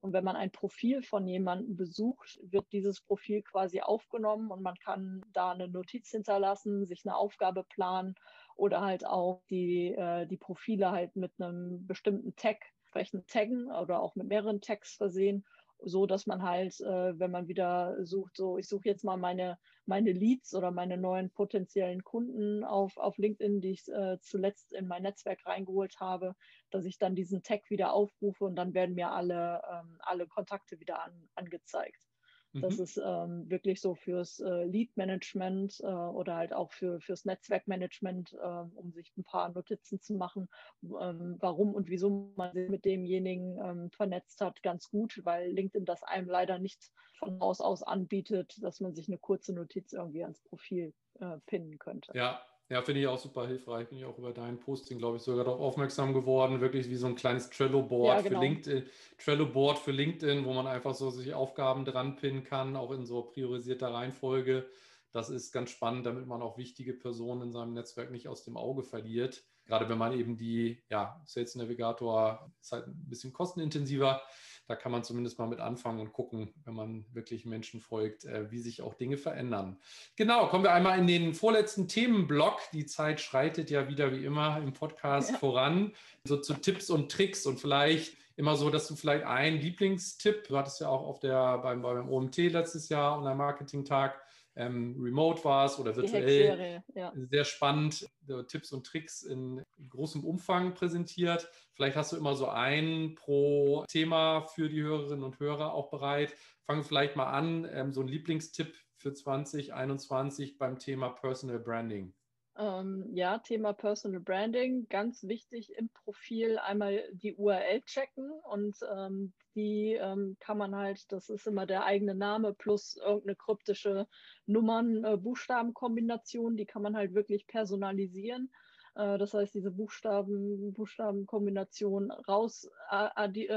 und 0.00 0.12
wenn 0.12 0.24
man 0.24 0.36
ein 0.36 0.50
Profil 0.50 1.02
von 1.02 1.26
jemandem 1.26 1.76
besucht, 1.76 2.40
wird 2.42 2.72
dieses 2.72 3.00
Profil 3.00 3.42
quasi 3.42 3.80
aufgenommen 3.80 4.50
und 4.50 4.62
man 4.62 4.76
kann 4.76 5.22
da 5.32 5.52
eine 5.52 5.68
Notiz 5.68 6.10
hinterlassen, 6.10 6.86
sich 6.86 7.04
eine 7.04 7.16
Aufgabe 7.16 7.64
planen 7.64 8.14
oder 8.56 8.80
halt 8.80 9.06
auch 9.06 9.42
die, 9.50 9.94
äh, 9.94 10.26
die 10.26 10.38
Profile 10.38 10.90
halt 10.90 11.16
mit 11.16 11.32
einem 11.38 11.86
bestimmten 11.86 12.34
Tag 12.36 12.58
entsprechend 12.82 13.28
taggen 13.28 13.70
oder 13.70 14.00
auch 14.00 14.16
mit 14.16 14.26
mehreren 14.26 14.60
Tags 14.60 14.94
versehen 14.96 15.44
so 15.82 16.06
dass 16.06 16.26
man 16.26 16.42
halt, 16.42 16.80
äh, 16.80 17.18
wenn 17.18 17.30
man 17.30 17.48
wieder 17.48 18.04
sucht, 18.04 18.36
so 18.36 18.58
ich 18.58 18.68
suche 18.68 18.88
jetzt 18.88 19.04
mal 19.04 19.16
meine, 19.16 19.58
meine 19.86 20.12
Leads 20.12 20.54
oder 20.54 20.70
meine 20.70 20.96
neuen 20.96 21.30
potenziellen 21.30 22.04
Kunden 22.04 22.64
auf, 22.64 22.96
auf 22.96 23.18
LinkedIn, 23.18 23.60
die 23.60 23.72
ich 23.72 23.88
äh, 23.88 24.18
zuletzt 24.20 24.72
in 24.72 24.86
mein 24.86 25.02
Netzwerk 25.02 25.46
reingeholt 25.46 26.00
habe, 26.00 26.34
dass 26.70 26.84
ich 26.84 26.98
dann 26.98 27.14
diesen 27.14 27.42
Tag 27.42 27.70
wieder 27.70 27.92
aufrufe 27.92 28.44
und 28.44 28.56
dann 28.56 28.74
werden 28.74 28.94
mir 28.94 29.12
alle, 29.12 29.62
ähm, 29.70 29.98
alle 30.00 30.26
Kontakte 30.26 30.80
wieder 30.80 31.04
an, 31.04 31.28
angezeigt. 31.34 32.09
Das 32.52 32.78
mhm. 32.78 32.82
ist 32.82 32.96
ähm, 33.04 33.48
wirklich 33.48 33.80
so 33.80 33.94
fürs 33.94 34.40
äh, 34.40 34.64
Lead-Management 34.64 35.80
äh, 35.80 35.86
oder 35.86 36.36
halt 36.36 36.52
auch 36.52 36.72
für, 36.72 37.00
fürs 37.00 37.24
Netzwerkmanagement, 37.24 38.32
äh, 38.32 38.64
um 38.74 38.92
sich 38.92 39.12
ein 39.16 39.24
paar 39.24 39.50
Notizen 39.50 40.00
zu 40.00 40.14
machen, 40.14 40.48
ähm, 40.82 41.36
warum 41.38 41.74
und 41.74 41.88
wieso 41.88 42.32
man 42.36 42.52
sich 42.52 42.68
mit 42.68 42.84
demjenigen 42.84 43.56
ähm, 43.64 43.90
vernetzt 43.90 44.40
hat, 44.40 44.62
ganz 44.64 44.90
gut, 44.90 45.20
weil 45.24 45.52
LinkedIn 45.52 45.84
das 45.84 46.02
einem 46.02 46.28
leider 46.28 46.58
nicht 46.58 46.90
von 47.18 47.38
Haus 47.38 47.60
aus 47.60 47.82
anbietet, 47.84 48.56
dass 48.62 48.80
man 48.80 48.94
sich 48.94 49.08
eine 49.08 49.18
kurze 49.18 49.52
Notiz 49.52 49.92
irgendwie 49.92 50.24
ans 50.24 50.40
Profil 50.40 50.92
äh, 51.20 51.38
pinnen 51.46 51.78
könnte. 51.78 52.12
Ja, 52.14 52.42
ja, 52.70 52.82
finde 52.82 53.00
ich 53.00 53.08
auch 53.08 53.18
super 53.18 53.48
hilfreich. 53.48 53.88
Bin 53.88 53.98
ich 53.98 54.04
auch 54.04 54.16
über 54.16 54.32
dein 54.32 54.60
Posting, 54.60 54.98
glaube 54.98 55.16
ich, 55.16 55.22
sogar 55.24 55.44
darauf 55.44 55.60
aufmerksam 55.60 56.14
geworden. 56.14 56.60
Wirklich 56.60 56.88
wie 56.88 56.94
so 56.94 57.08
ein 57.08 57.16
kleines 57.16 57.50
Trello-Board 57.50 58.16
ja, 58.16 58.20
genau. 58.22 58.38
für 58.38 58.46
LinkedIn. 58.46 58.86
Trello-Board 59.18 59.78
für 59.78 59.90
LinkedIn, 59.90 60.44
wo 60.44 60.52
man 60.52 60.68
einfach 60.68 60.94
so 60.94 61.10
sich 61.10 61.34
Aufgaben 61.34 61.84
dran 61.84 62.14
pinnen 62.14 62.44
kann, 62.44 62.76
auch 62.76 62.92
in 62.92 63.04
so 63.04 63.22
priorisierter 63.22 63.92
Reihenfolge. 63.92 64.68
Das 65.10 65.30
ist 65.30 65.50
ganz 65.50 65.70
spannend, 65.70 66.06
damit 66.06 66.28
man 66.28 66.42
auch 66.42 66.58
wichtige 66.58 66.92
Personen 66.92 67.42
in 67.42 67.52
seinem 67.52 67.74
Netzwerk 67.74 68.12
nicht 68.12 68.28
aus 68.28 68.44
dem 68.44 68.56
Auge 68.56 68.84
verliert. 68.84 69.42
Gerade 69.66 69.88
wenn 69.88 69.98
man 69.98 70.12
eben 70.12 70.36
die, 70.36 70.80
ja, 70.88 71.20
Sales 71.26 71.56
Navigator 71.56 72.52
ist 72.60 72.70
halt 72.70 72.86
ein 72.86 73.08
bisschen 73.08 73.32
kostenintensiver 73.32 74.22
da 74.70 74.76
kann 74.76 74.92
man 74.92 75.02
zumindest 75.02 75.36
mal 75.40 75.48
mit 75.48 75.58
anfangen 75.58 75.98
und 75.98 76.12
gucken, 76.12 76.54
wenn 76.64 76.74
man 76.74 77.04
wirklich 77.12 77.44
Menschen 77.44 77.80
folgt, 77.80 78.24
äh, 78.24 78.52
wie 78.52 78.60
sich 78.60 78.82
auch 78.82 78.94
Dinge 78.94 79.16
verändern. 79.16 79.80
Genau, 80.14 80.46
kommen 80.46 80.62
wir 80.62 80.72
einmal 80.72 80.96
in 80.96 81.08
den 81.08 81.34
vorletzten 81.34 81.88
Themenblock. 81.88 82.60
Die 82.72 82.86
Zeit 82.86 83.20
schreitet 83.20 83.68
ja 83.68 83.88
wieder 83.88 84.12
wie 84.12 84.24
immer 84.24 84.58
im 84.62 84.72
Podcast 84.72 85.32
ja. 85.32 85.38
voran. 85.38 85.92
So 86.22 86.36
zu 86.36 86.54
Tipps 86.54 86.88
und 86.88 87.10
Tricks 87.10 87.46
und 87.46 87.58
vielleicht 87.58 88.16
immer 88.36 88.54
so, 88.54 88.70
dass 88.70 88.86
du 88.86 88.94
vielleicht 88.94 89.24
einen 89.24 89.60
Lieblingstipp, 89.60 90.46
du 90.46 90.56
hattest 90.56 90.80
ja 90.80 90.88
auch 90.88 91.02
auf 91.02 91.18
der, 91.18 91.58
beim, 91.58 91.82
beim 91.82 92.08
OMT 92.08 92.36
letztes 92.36 92.88
Jahr 92.90 93.18
und 93.18 93.26
am 93.26 93.38
Marketing-Tag 93.38 94.22
ähm, 94.54 94.96
remote 95.00 95.44
warst 95.44 95.80
oder 95.80 95.96
virtuell. 95.96 96.80
Ja. 96.94 97.12
Sehr 97.16 97.44
spannend, 97.44 98.08
Tipps 98.46 98.72
und 98.72 98.86
Tricks 98.86 99.22
in 99.22 99.64
großem 99.88 100.22
Umfang 100.22 100.74
präsentiert. 100.74 101.50
Vielleicht 101.80 101.96
hast 101.96 102.12
du 102.12 102.18
immer 102.18 102.34
so 102.34 102.46
ein 102.46 103.14
pro 103.14 103.86
Thema 103.88 104.42
für 104.42 104.68
die 104.68 104.82
Hörerinnen 104.82 105.24
und 105.24 105.40
Hörer 105.40 105.72
auch 105.72 105.88
bereit. 105.88 106.36
Fangen 106.66 106.80
wir 106.80 106.84
vielleicht 106.84 107.16
mal 107.16 107.32
an, 107.32 107.66
ähm, 107.72 107.90
so 107.90 108.02
ein 108.02 108.08
Lieblingstipp 108.08 108.76
für 108.98 109.14
2021 109.14 110.58
beim 110.58 110.78
Thema 110.78 111.08
Personal 111.08 111.58
Branding. 111.58 112.12
Ähm, 112.58 113.08
ja, 113.14 113.38
Thema 113.38 113.72
Personal 113.72 114.20
Branding, 114.20 114.90
ganz 114.90 115.22
wichtig 115.22 115.74
im 115.78 115.88
Profil 115.88 116.58
einmal 116.58 117.02
die 117.14 117.34
URL 117.34 117.80
checken 117.86 118.30
und 118.30 118.76
ähm, 118.94 119.32
die 119.54 119.94
ähm, 119.94 120.36
kann 120.38 120.58
man 120.58 120.76
halt, 120.76 121.10
das 121.10 121.30
ist 121.30 121.46
immer 121.46 121.64
der 121.64 121.86
eigene 121.86 122.14
Name 122.14 122.52
plus 122.52 122.98
irgendeine 122.98 123.36
kryptische 123.36 124.06
Nummern-Buchstabenkombination, 124.44 126.52
äh, 126.52 126.56
die 126.58 126.66
kann 126.66 126.82
man 126.82 126.94
halt 126.94 127.14
wirklich 127.14 127.46
personalisieren. 127.46 128.52
Äh, 128.94 129.18
das 129.18 129.34
heißt, 129.34 129.54
diese 129.54 129.70
Buchstaben, 129.70 130.72
Buchstabenkombination 130.72 132.10
rausradieren 132.10 133.50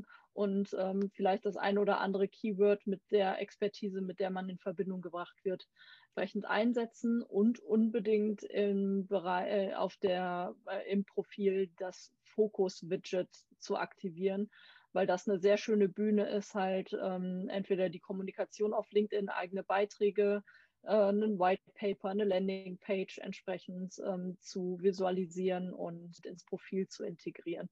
äh, 0.00 0.06
und 0.34 0.74
ähm, 0.78 1.10
vielleicht 1.12 1.44
das 1.44 1.56
ein 1.56 1.78
oder 1.78 2.00
andere 2.00 2.28
Keyword 2.28 2.86
mit 2.86 3.02
der 3.10 3.40
Expertise, 3.40 4.00
mit 4.00 4.18
der 4.18 4.30
man 4.30 4.48
in 4.48 4.58
Verbindung 4.58 5.02
gebracht 5.02 5.36
wird, 5.44 5.68
entsprechend 6.14 6.46
einsetzen 6.46 7.22
und 7.22 7.60
unbedingt 7.60 8.42
im 8.42 9.06
Bereich, 9.06 9.70
äh, 9.70 9.74
auf 9.74 9.96
der, 9.96 10.54
äh, 10.66 10.90
im 10.90 11.04
Profil 11.04 11.70
das 11.78 12.12
Fokus-Widget 12.24 13.28
zu 13.58 13.76
aktivieren, 13.76 14.50
weil 14.92 15.06
das 15.06 15.28
eine 15.28 15.38
sehr 15.38 15.56
schöne 15.56 15.88
Bühne 15.88 16.28
ist, 16.28 16.54
halt 16.54 16.96
ähm, 17.02 17.48
entweder 17.48 17.88
die 17.88 18.00
Kommunikation 18.00 18.74
auf 18.74 18.90
LinkedIn, 18.90 19.28
eigene 19.28 19.62
Beiträge, 19.62 20.42
ein 20.84 21.38
White 21.38 21.62
Paper, 21.74 22.08
eine 22.10 22.24
Landingpage 22.24 23.18
entsprechend 23.18 24.00
ähm, 24.04 24.36
zu 24.40 24.78
visualisieren 24.80 25.72
und 25.72 26.24
ins 26.26 26.44
Profil 26.44 26.88
zu 26.88 27.04
integrieren. 27.04 27.68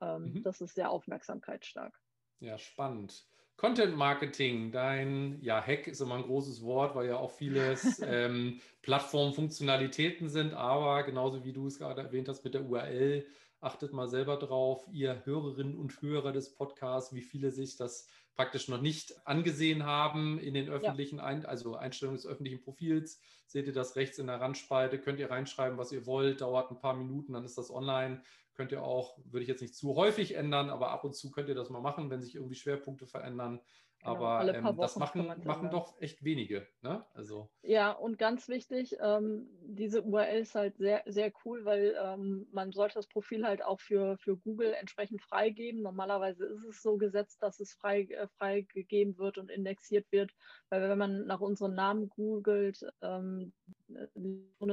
Ähm, 0.00 0.32
mhm. 0.32 0.42
Das 0.42 0.60
ist 0.60 0.74
sehr 0.74 0.90
aufmerksamkeitsstark. 0.90 1.98
Ja, 2.40 2.58
spannend. 2.58 3.26
Content 3.56 3.96
Marketing, 3.96 4.72
dein 4.72 5.40
ja, 5.40 5.64
Hack 5.64 5.86
ist 5.86 6.00
immer 6.00 6.16
ein 6.16 6.24
großes 6.24 6.64
Wort, 6.64 6.96
weil 6.96 7.06
ja 7.06 7.16
auch 7.16 7.30
vieles 7.30 8.00
ähm, 8.04 8.60
Plattformfunktionalitäten 8.82 10.28
sind, 10.28 10.54
aber 10.54 11.04
genauso 11.04 11.44
wie 11.44 11.52
du 11.52 11.66
es 11.66 11.78
gerade 11.78 12.02
erwähnt 12.02 12.28
hast 12.28 12.42
mit 12.44 12.54
der 12.54 12.64
URL, 12.64 13.24
achtet 13.62 13.92
mal 13.92 14.08
selber 14.08 14.36
drauf, 14.36 14.86
ihr 14.92 15.24
Hörerinnen 15.24 15.78
und 15.78 16.02
Hörer 16.02 16.32
des 16.32 16.54
Podcasts, 16.54 17.14
wie 17.14 17.22
viele 17.22 17.50
sich 17.50 17.76
das 17.76 18.08
praktisch 18.34 18.68
noch 18.68 18.80
nicht 18.80 19.26
angesehen 19.26 19.84
haben 19.84 20.38
in 20.38 20.54
den 20.54 20.68
öffentlichen, 20.68 21.18
ja. 21.18 21.24
Ein 21.24 21.46
also 21.46 21.76
Einstellungen 21.76 22.16
des 22.16 22.26
öffentlichen 22.26 22.60
Profils. 22.60 23.20
Seht 23.46 23.66
ihr 23.66 23.72
das 23.72 23.96
rechts 23.96 24.18
in 24.18 24.26
der 24.26 24.40
Randspalte, 24.40 24.98
könnt 24.98 25.20
ihr 25.20 25.30
reinschreiben, 25.30 25.78
was 25.78 25.92
ihr 25.92 26.06
wollt, 26.06 26.40
dauert 26.40 26.70
ein 26.70 26.78
paar 26.78 26.94
Minuten, 26.94 27.34
dann 27.34 27.44
ist 27.44 27.58
das 27.58 27.70
online. 27.70 28.22
Könnt 28.54 28.72
ihr 28.72 28.82
auch, 28.82 29.18
würde 29.24 29.42
ich 29.42 29.48
jetzt 29.48 29.62
nicht 29.62 29.74
zu 29.74 29.94
häufig 29.94 30.34
ändern, 30.34 30.68
aber 30.68 30.90
ab 30.90 31.04
und 31.04 31.14
zu 31.14 31.30
könnt 31.30 31.48
ihr 31.48 31.54
das 31.54 31.70
mal 31.70 31.80
machen, 31.80 32.10
wenn 32.10 32.20
sich 32.20 32.34
irgendwie 32.34 32.54
Schwerpunkte 32.54 33.06
verändern. 33.06 33.60
Genau, 34.04 34.16
aber 34.16 34.52
ähm, 34.52 34.76
das 34.78 34.96
machen, 34.96 35.32
machen 35.44 35.70
doch 35.70 36.00
echt 36.00 36.24
wenige. 36.24 36.66
Ne? 36.82 37.06
Also. 37.14 37.48
Ja, 37.62 37.92
und 37.92 38.18
ganz 38.18 38.48
wichtig, 38.48 38.96
ähm, 39.00 39.46
diese 39.62 40.02
URL 40.02 40.40
ist 40.40 40.56
halt 40.56 40.76
sehr, 40.76 41.04
sehr 41.06 41.32
cool, 41.44 41.64
weil 41.64 41.96
ähm, 42.02 42.48
man 42.50 42.72
sollte 42.72 42.94
das 42.94 43.06
Profil 43.06 43.46
halt 43.46 43.64
auch 43.64 43.80
für, 43.80 44.18
für 44.18 44.36
Google 44.36 44.72
entsprechend 44.72 45.22
freigeben. 45.22 45.82
Normalerweise 45.82 46.46
ist 46.46 46.64
es 46.64 46.82
so 46.82 46.96
gesetzt, 46.96 47.40
dass 47.44 47.60
es 47.60 47.74
frei, 47.74 48.02
äh, 48.02 48.26
freigegeben 48.38 49.16
wird 49.18 49.38
und 49.38 49.50
indexiert 49.52 50.10
wird, 50.10 50.32
weil 50.68 50.82
wenn 50.82 50.98
man 50.98 51.24
nach 51.26 51.40
unserem 51.40 51.74
Namen 51.74 52.08
googelt, 52.08 52.84
ähm, 53.02 53.52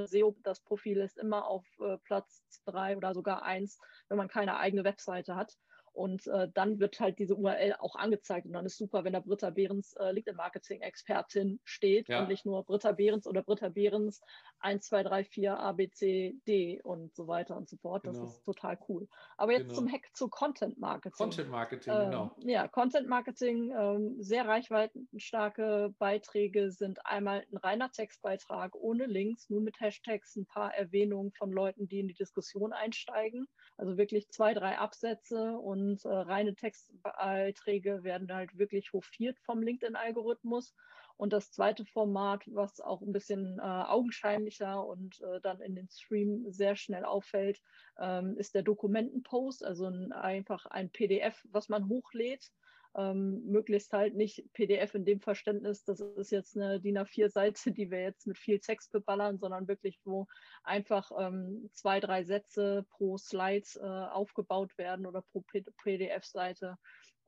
SEO, 0.05 0.36
das 0.41 0.59
Profil 0.61 1.01
ist 1.01 1.19
immer 1.19 1.45
auf 1.45 1.65
äh, 1.80 1.97
Platz 1.99 2.43
drei 2.65 2.97
oder 2.97 3.13
sogar 3.13 3.43
eins, 3.43 3.77
wenn 4.07 4.17
man 4.17 4.27
keine 4.27 4.57
eigene 4.57 4.84
Webseite 4.84 5.36
hat. 5.36 5.55
Und 5.93 6.27
äh, 6.27 6.47
dann 6.53 6.79
wird 6.79 6.99
halt 6.99 7.19
diese 7.19 7.35
URL 7.35 7.75
auch 7.79 7.95
angezeigt. 7.95 8.45
Und 8.45 8.53
dann 8.53 8.65
ist 8.65 8.77
super, 8.77 9.03
wenn 9.03 9.13
da 9.13 9.19
Britta 9.19 9.49
Behrens 9.49 9.93
äh, 9.93 10.11
LinkedIn-Marketing-Expertin 10.11 11.59
steht 11.63 12.09
ja. 12.09 12.21
und 12.21 12.29
nicht 12.29 12.45
nur 12.45 12.63
Britta 12.63 12.91
Behrens 12.91 13.27
oder 13.27 13.43
Britta 13.43 13.69
Behrens 13.69 14.21
1, 14.59 14.85
2, 14.87 15.03
3, 15.03 15.23
4, 15.23 15.59
A, 15.59 15.71
B, 15.71 15.89
C, 15.89 16.35
D 16.47 16.81
und 16.83 17.15
so 17.15 17.27
weiter 17.27 17.55
und 17.55 17.69
so 17.69 17.77
fort. 17.77 18.05
Das 18.05 18.17
genau. 18.17 18.27
ist 18.27 18.43
total 18.43 18.77
cool. 18.87 19.07
Aber 19.37 19.51
jetzt 19.51 19.63
genau. 19.63 19.75
zum 19.75 19.91
Hack 19.91 20.09
zu 20.13 20.27
Content 20.29 20.77
Marketing. 20.79 21.17
Content 21.17 21.49
Marketing, 21.49 21.93
ähm, 21.93 22.05
genau. 22.05 22.35
Ja, 22.39 22.67
Content 22.67 23.07
Marketing, 23.07 23.71
ähm, 23.77 24.15
sehr 24.21 24.47
reichweitenstarke 24.47 25.93
Beiträge 25.97 26.71
sind 26.71 27.05
einmal 27.05 27.45
ein 27.51 27.57
reiner 27.57 27.91
Textbeitrag 27.91 28.75
ohne 28.75 29.05
Links, 29.05 29.49
nur 29.49 29.61
mit 29.61 29.79
Hashtags, 29.79 30.35
ein 30.35 30.45
paar 30.45 30.73
Erwähnungen 30.73 31.31
von 31.31 31.51
Leuten, 31.51 31.87
die 31.87 31.99
in 31.99 32.07
die 32.07 32.13
Diskussion 32.13 32.73
einsteigen. 32.73 33.47
Also 33.77 33.97
wirklich 33.97 34.29
zwei, 34.29 34.53
drei 34.53 34.77
Absätze 34.77 35.57
und 35.57 35.78
und 35.80 36.05
äh, 36.05 36.09
reine 36.09 36.55
Textbeiträge 36.55 38.03
werden 38.03 38.34
halt 38.34 38.57
wirklich 38.57 38.91
hofiert 38.93 39.39
vom 39.39 39.61
LinkedIn-Algorithmus. 39.61 40.75
Und 41.17 41.34
das 41.34 41.51
zweite 41.51 41.86
Format, 41.86 42.43
was 42.45 42.80
auch 42.80 43.01
ein 43.01 43.11
bisschen 43.11 43.59
äh, 43.59 43.61
augenscheinlicher 43.61 44.86
und 44.86 45.21
äh, 45.21 45.41
dann 45.41 45.59
in 45.61 45.75
den 45.75 45.89
Stream 45.89 46.45
sehr 46.49 46.75
schnell 46.75 47.03
auffällt, 47.03 47.61
ähm, 47.97 48.38
ist 48.38 48.55
der 48.55 48.63
Dokumentenpost, 48.63 49.65
also 49.65 49.86
ein, 49.88 50.13
einfach 50.13 50.65
ein 50.65 50.89
PDF, 50.89 51.45
was 51.51 51.67
man 51.67 51.89
hochlädt 51.89 52.51
ähm, 52.95 53.45
möglichst 53.45 53.93
halt 53.93 54.15
nicht 54.15 54.43
PDF 54.53 54.95
in 54.95 55.05
dem 55.05 55.19
Verständnis, 55.19 55.83
das 55.83 55.99
ist 55.99 56.31
jetzt 56.31 56.57
eine 56.57 56.79
DIN 56.79 56.97
A4-Seite, 56.97 57.71
die 57.71 57.91
wir 57.91 58.01
jetzt 58.01 58.27
mit 58.27 58.37
viel 58.37 58.59
Text 58.59 58.91
beballern, 58.91 59.37
sondern 59.37 59.67
wirklich, 59.67 59.99
wo 60.03 60.27
einfach 60.63 61.11
ähm, 61.17 61.69
zwei, 61.73 61.99
drei 61.99 62.23
Sätze 62.23 62.85
pro 62.89 63.17
Slide 63.17 63.67
äh, 63.75 63.85
aufgebaut 63.85 64.77
werden 64.77 65.05
oder 65.05 65.21
pro 65.21 65.43
PDF-Seite 65.83 66.77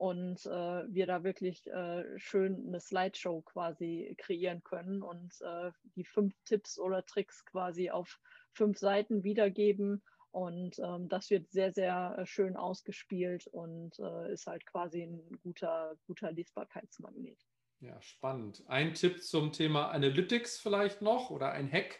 und 0.01 0.43
äh, 0.47 0.49
wir 0.49 1.05
da 1.05 1.23
wirklich 1.23 1.67
äh, 1.67 2.03
schön 2.17 2.65
eine 2.67 2.79
Slideshow 2.79 3.43
quasi 3.43 4.15
kreieren 4.17 4.63
können 4.63 5.03
und 5.03 5.31
äh, 5.41 5.71
die 5.95 6.05
fünf 6.05 6.33
Tipps 6.43 6.79
oder 6.79 7.05
Tricks 7.05 7.45
quasi 7.45 7.91
auf 7.91 8.19
fünf 8.51 8.79
Seiten 8.79 9.23
wiedergeben 9.23 10.01
und 10.31 10.79
ähm, 10.79 11.09
das 11.09 11.29
wird 11.29 11.51
sehr, 11.51 11.73
sehr 11.73 12.15
äh, 12.17 12.25
schön 12.25 12.55
ausgespielt 12.55 13.47
und 13.47 13.99
äh, 13.99 14.31
ist 14.31 14.47
halt 14.47 14.65
quasi 14.65 15.03
ein 15.03 15.39
guter, 15.43 15.95
guter 16.07 16.31
Lesbarkeitsmagnet. 16.31 17.39
Ja, 17.79 18.01
spannend. 18.01 18.63
Ein 18.67 18.93
Tipp 18.93 19.23
zum 19.23 19.51
Thema 19.51 19.89
Analytics 19.89 20.59
vielleicht 20.59 21.01
noch 21.01 21.31
oder 21.31 21.51
ein 21.51 21.71
Hack, 21.71 21.99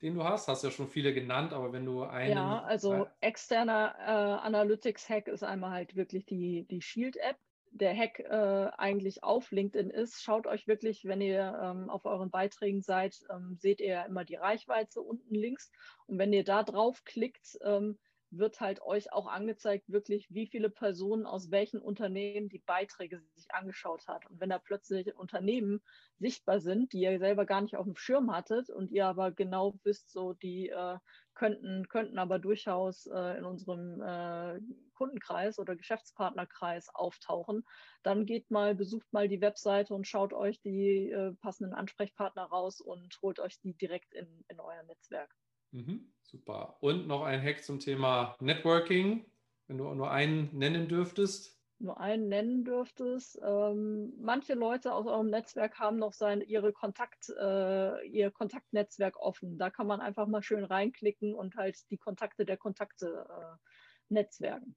den 0.00 0.14
du 0.14 0.24
hast? 0.24 0.48
Hast 0.48 0.64
ja 0.64 0.70
schon 0.70 0.88
viele 0.88 1.12
genannt, 1.12 1.52
aber 1.52 1.72
wenn 1.72 1.84
du 1.84 2.02
einen. 2.02 2.32
Ja, 2.36 2.62
also 2.62 3.06
externer 3.20 3.94
äh, 3.98 4.46
Analytics-Hack 4.46 5.28
ist 5.28 5.42
einmal 5.42 5.70
halt 5.70 5.96
wirklich 5.96 6.24
die, 6.24 6.66
die 6.68 6.80
Shield-App 6.80 7.36
der 7.72 7.96
Hack 7.96 8.20
äh, 8.20 8.70
eigentlich 8.76 9.22
auf 9.22 9.50
LinkedIn 9.50 9.90
ist, 9.90 10.22
schaut 10.22 10.46
euch 10.46 10.66
wirklich, 10.66 11.04
wenn 11.04 11.20
ihr 11.20 11.58
ähm, 11.62 11.90
auf 11.90 12.04
euren 12.04 12.30
Beiträgen 12.30 12.82
seid, 12.82 13.20
ähm, 13.30 13.56
seht 13.58 13.80
ihr 13.80 14.04
immer 14.06 14.24
die 14.24 14.36
Reichweite 14.36 15.00
unten 15.00 15.34
links. 15.34 15.70
Und 16.06 16.18
wenn 16.18 16.32
ihr 16.32 16.44
da 16.44 16.62
drauf 16.62 17.04
klickt, 17.04 17.58
ähm, 17.62 17.98
wird 18.30 18.60
halt 18.60 18.82
euch 18.82 19.12
auch 19.12 19.26
angezeigt, 19.26 19.88
wirklich, 19.88 20.26
wie 20.30 20.46
viele 20.46 20.70
Personen 20.70 21.26
aus 21.26 21.50
welchen 21.50 21.80
Unternehmen 21.80 22.48
die 22.48 22.58
Beiträge 22.58 23.20
sich 23.34 23.52
angeschaut 23.52 24.06
hat. 24.06 24.26
Und 24.26 24.40
wenn 24.40 24.50
da 24.50 24.58
plötzlich 24.58 25.14
Unternehmen 25.16 25.82
sichtbar 26.18 26.60
sind, 26.60 26.92
die 26.92 27.00
ihr 27.00 27.18
selber 27.18 27.46
gar 27.46 27.60
nicht 27.62 27.76
auf 27.76 27.86
dem 27.86 27.96
Schirm 27.96 28.32
hattet 28.32 28.70
und 28.70 28.90
ihr 28.90 29.06
aber 29.06 29.30
genau 29.32 29.78
wisst, 29.84 30.10
so 30.10 30.34
die 30.34 30.68
äh, 30.68 30.98
könnten, 31.34 31.88
könnten 31.88 32.18
aber 32.18 32.38
durchaus 32.38 33.06
äh, 33.06 33.38
in 33.38 33.44
unserem 33.44 34.02
äh, 34.02 34.60
Kundenkreis 34.94 35.58
oder 35.58 35.76
Geschäftspartnerkreis 35.76 36.88
auftauchen, 36.92 37.64
dann 38.02 38.26
geht 38.26 38.50
mal, 38.50 38.74
besucht 38.74 39.10
mal 39.12 39.28
die 39.28 39.40
Webseite 39.40 39.94
und 39.94 40.06
schaut 40.06 40.32
euch 40.32 40.60
die 40.60 41.10
äh, 41.10 41.32
passenden 41.34 41.74
Ansprechpartner 41.74 42.44
raus 42.44 42.80
und 42.80 43.16
holt 43.22 43.38
euch 43.38 43.60
die 43.60 43.74
direkt 43.74 44.12
in, 44.12 44.44
in 44.48 44.60
euer 44.60 44.82
Netzwerk. 44.82 45.34
Mhm, 45.72 46.12
super. 46.22 46.76
Und 46.80 47.06
noch 47.06 47.22
ein 47.22 47.42
Hack 47.42 47.62
zum 47.64 47.80
Thema 47.80 48.36
Networking, 48.40 49.24
wenn 49.66 49.78
du 49.78 49.92
nur 49.94 50.10
einen 50.10 50.56
nennen 50.56 50.88
dürftest 50.88 51.58
nur 51.80 52.00
einen 52.00 52.28
nennen 52.28 52.64
dürftest. 52.64 53.38
Ähm, 53.42 54.12
manche 54.20 54.54
Leute 54.54 54.92
aus 54.92 55.06
eurem 55.06 55.30
Netzwerk 55.30 55.78
haben 55.78 55.98
noch 55.98 56.12
sein, 56.12 56.40
ihre 56.40 56.72
Kontakt, 56.72 57.28
äh, 57.28 58.06
ihr 58.06 58.30
Kontaktnetzwerk 58.30 59.16
offen. 59.16 59.58
Da 59.58 59.70
kann 59.70 59.86
man 59.86 60.00
einfach 60.00 60.26
mal 60.26 60.42
schön 60.42 60.64
reinklicken 60.64 61.34
und 61.34 61.56
halt 61.56 61.88
die 61.90 61.98
Kontakte 61.98 62.44
der 62.44 62.56
Kontakte 62.56 63.26
äh, 63.28 64.12
netzwerken. 64.12 64.76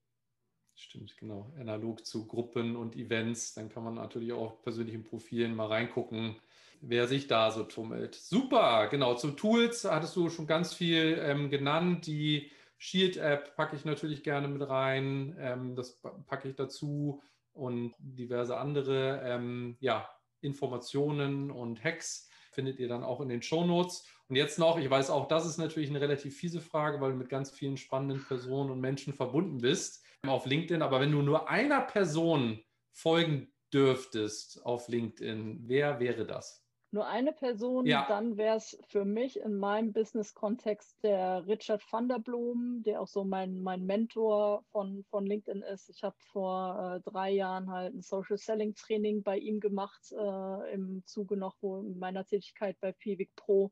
Stimmt, 0.76 1.18
genau. 1.18 1.52
Analog 1.60 2.06
zu 2.06 2.28
Gruppen 2.28 2.76
und 2.76 2.96
Events. 2.96 3.54
Dann 3.54 3.70
kann 3.70 3.84
man 3.84 3.96
natürlich 3.96 4.34
auch 4.34 4.62
persönlichen 4.62 5.04
Profilen 5.04 5.56
mal 5.56 5.68
reingucken, 5.68 6.40
wer 6.82 7.08
sich 7.08 7.28
da 7.28 7.52
so 7.52 7.64
tummelt. 7.64 8.16
Super, 8.16 8.88
genau. 8.90 9.16
Zu 9.16 9.32
Tools 9.32 9.86
hattest 9.86 10.16
du 10.16 10.30
schon 10.30 10.48
ganz 10.48 10.74
viel 10.74 11.20
ähm, 11.24 11.50
genannt, 11.50 12.08
die 12.08 12.52
Shield-App 12.78 13.56
packe 13.56 13.76
ich 13.76 13.86
natürlich 13.86 14.24
gerne 14.24 14.48
mit 14.48 14.68
rein. 14.68 15.36
Ähm, 15.40 15.76
das 15.76 16.02
packe 16.26 16.50
ich 16.50 16.56
dazu 16.56 17.22
und 17.54 17.94
diverse 18.00 18.58
andere 18.58 19.22
ähm, 19.24 19.78
ja, 19.80 20.10
Informationen 20.42 21.52
und 21.52 21.84
Hacks 21.84 22.28
findet 22.52 22.80
ihr 22.80 22.88
dann 22.88 23.04
auch 23.04 23.22
in 23.22 23.30
den 23.30 23.44
Show 23.44 23.64
Notes. 23.64 24.08
Und 24.28 24.36
jetzt 24.36 24.58
noch, 24.58 24.80
ich 24.80 24.90
weiß 24.90 25.10
auch, 25.10 25.28
das 25.28 25.46
ist 25.46 25.58
natürlich 25.58 25.90
eine 25.90 26.02
relativ 26.02 26.36
fiese 26.36 26.60
Frage, 26.60 27.00
weil 27.02 27.12
du 27.12 27.18
mit 27.18 27.30
ganz 27.30 27.52
vielen 27.52 27.78
spannenden 27.78 28.26
Personen 28.26 28.72
und 28.72 28.80
Menschen 28.80 29.14
verbunden 29.14 29.60
bist 29.60 30.04
auf 30.26 30.46
LinkedIn. 30.46 30.82
Aber 30.82 31.00
wenn 31.00 31.12
du 31.12 31.22
nur 31.22 31.50
einer 31.50 31.82
Person 31.82 32.64
folgen 32.92 33.52
dürftest 33.74 34.66
auf 34.66 34.88
LinkedIn, 34.88 35.68
wer 35.68 36.00
wäre 36.00 36.26
das? 36.26 36.66
Nur 36.94 37.08
eine 37.08 37.32
Person, 37.32 37.86
ja. 37.86 38.06
dann 38.08 38.36
wäre 38.36 38.58
es 38.58 38.78
für 38.88 39.06
mich 39.06 39.40
in 39.40 39.56
meinem 39.56 39.94
Business-Kontext 39.94 41.02
der 41.04 41.48
Richard 41.48 41.82
van 41.90 42.10
der 42.10 42.20
Blom, 42.20 42.84
der 42.86 43.02
auch 43.02 43.08
so 43.08 43.24
mein, 43.24 43.62
mein 43.62 43.86
Mentor 43.86 44.64
von, 44.72 45.06
von 45.10 45.26
LinkedIn 45.26 45.62
ist. 45.62 45.90
Ich 45.90 46.04
habe 46.04 46.16
vor 46.32 46.98
äh, 46.98 47.10
drei 47.10 47.32
Jahren 47.32 47.72
halt 47.72 47.96
ein 47.96 48.02
Social 48.02 48.38
Selling 48.38 48.76
Training 48.76 49.24
bei 49.24 49.38
ihm 49.38 49.62
gemacht, 49.62 50.12
äh, 50.12 50.74
im 50.74 51.02
Zuge 51.06 51.38
noch 51.38 51.56
meiner 51.62 52.26
Tätigkeit 52.26 52.78
bei 52.82 52.92
Pivik 52.92 53.36
Pro. 53.38 53.72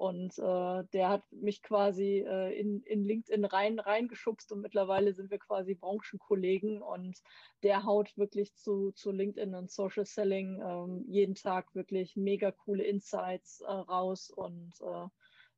Und 0.00 0.38
äh, 0.38 0.84
der 0.94 1.10
hat 1.10 1.30
mich 1.30 1.62
quasi 1.62 2.24
äh, 2.26 2.58
in, 2.58 2.82
in 2.84 3.04
LinkedIn 3.04 3.44
rein 3.44 3.78
reingeschubst 3.78 4.50
und 4.50 4.62
mittlerweile 4.62 5.12
sind 5.12 5.30
wir 5.30 5.38
quasi 5.38 5.74
Branchenkollegen 5.74 6.80
und 6.80 7.18
der 7.62 7.84
haut 7.84 8.16
wirklich 8.16 8.54
zu, 8.54 8.92
zu 8.92 9.10
LinkedIn 9.10 9.54
und 9.54 9.70
Social 9.70 10.06
Selling 10.06 10.58
ähm, 10.58 11.04
jeden 11.06 11.34
Tag 11.34 11.74
wirklich 11.74 12.16
mega 12.16 12.50
coole 12.50 12.82
Insights 12.82 13.60
äh, 13.60 13.70
raus 13.70 14.30
und 14.30 14.72
äh, 14.80 15.06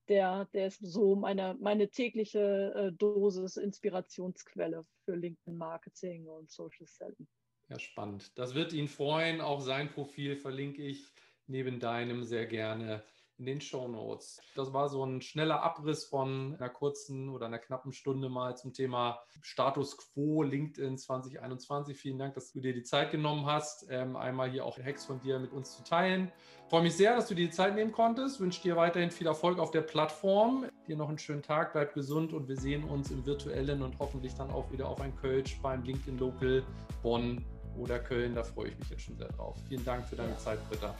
der, 0.09 0.47
der 0.47 0.67
ist 0.67 0.85
so 0.85 1.15
meine, 1.15 1.57
meine 1.61 1.89
tägliche 1.89 2.75
äh, 2.75 2.93
Dosis 2.99 3.57
Inspirationsquelle 3.57 4.85
für 5.05 5.15
LinkedIn 5.15 5.57
Marketing 5.57 6.27
und 6.27 6.51
Social 6.51 6.89
Selling. 6.89 7.29
Ja, 7.69 7.79
spannend. 7.79 8.37
Das 8.37 8.57
wird 8.57 8.73
ihn 8.73 8.89
freuen. 8.89 9.41
Auch 9.41 9.61
sein 9.61 9.89
Profil 9.89 10.35
verlinke 10.35 10.83
ich 10.83 11.13
neben 11.47 11.79
deinem 11.79 12.25
sehr 12.25 12.47
gerne 12.47 13.05
in 13.43 13.47
den 13.47 13.61
Show 13.61 13.89
Notes. 13.89 14.41
Das 14.55 14.73
war 14.73 14.89
so 14.89 15.05
ein 15.05 15.21
schneller 15.21 15.65
Abriss 15.65 16.05
von 16.05 16.55
einer 16.57 16.69
kurzen 16.69 17.29
oder 17.29 17.47
einer 17.47 17.59
knappen 17.59 17.93
Stunde 17.93 18.29
mal 18.29 18.57
zum 18.57 18.73
Thema 18.73 19.19
Status 19.41 19.97
Quo 19.97 20.45
LinkedIn 20.45 20.97
2021. 20.97 21.99
Vielen 21.99 22.19
Dank, 22.19 22.35
dass 22.35 22.53
du 22.53 22.61
dir 22.61 22.73
die 22.73 22.85
Zeit 22.85 23.11
genommen 23.11 23.47
hast, 23.47 23.87
ähm, 23.91 24.15
einmal 24.15 24.49
hier 24.49 24.65
auch 24.65 24.79
Hacks 24.79 25.05
von 25.05 25.21
dir 25.21 25.41
mit 25.41 25.53
uns 25.53 25.77
zu 25.77 25.83
teilen. 25.83 26.31
Ich 26.65 26.71
freue 26.71 26.83
mich 26.83 26.95
sehr, 26.95 27.17
dass 27.17 27.27
du 27.27 27.35
dir 27.35 27.47
die 27.47 27.53
Zeit 27.53 27.75
nehmen 27.75 27.91
konntest. 27.91 28.37
Ich 28.37 28.41
wünsche 28.41 28.63
dir 28.63 28.77
weiterhin 28.77 29.11
viel 29.11 29.27
Erfolg 29.27 29.59
auf 29.59 29.73
der 29.73 29.83
Plattform. 29.83 30.67
Dir 30.87 30.97
noch 30.97 31.09
einen 31.09 31.19
schönen 31.19 31.43
Tag, 31.43 31.73
bleib 31.73 31.95
gesund 31.95 32.33
und 32.33 32.47
wir 32.49 32.57
sehen 32.57 32.85
uns 32.85 33.11
im 33.11 33.27
virtuellen 33.27 33.83
und 33.83 33.99
hoffentlich 33.99 34.35
dann 34.35 34.53
auch 34.53 34.71
wieder 34.71 34.89
auf 34.89 35.01
ein 35.01 35.15
Coach 35.17 35.59
beim 35.61 35.83
LinkedIn 35.83 36.19
Local 36.19 36.63
Bonn 37.03 37.45
oder 37.77 37.99
Köln. 37.99 38.37
Da 38.37 38.45
freue 38.45 38.69
ich 38.69 38.79
mich 38.79 38.91
jetzt 38.91 39.03
schon 39.03 39.17
sehr 39.17 39.29
drauf. 39.29 39.57
Vielen 39.69 39.85
Dank 39.85 40.07
für 40.07 40.15
deine 40.15 40.37
Zeit, 40.39 40.61
Britta. 40.71 40.95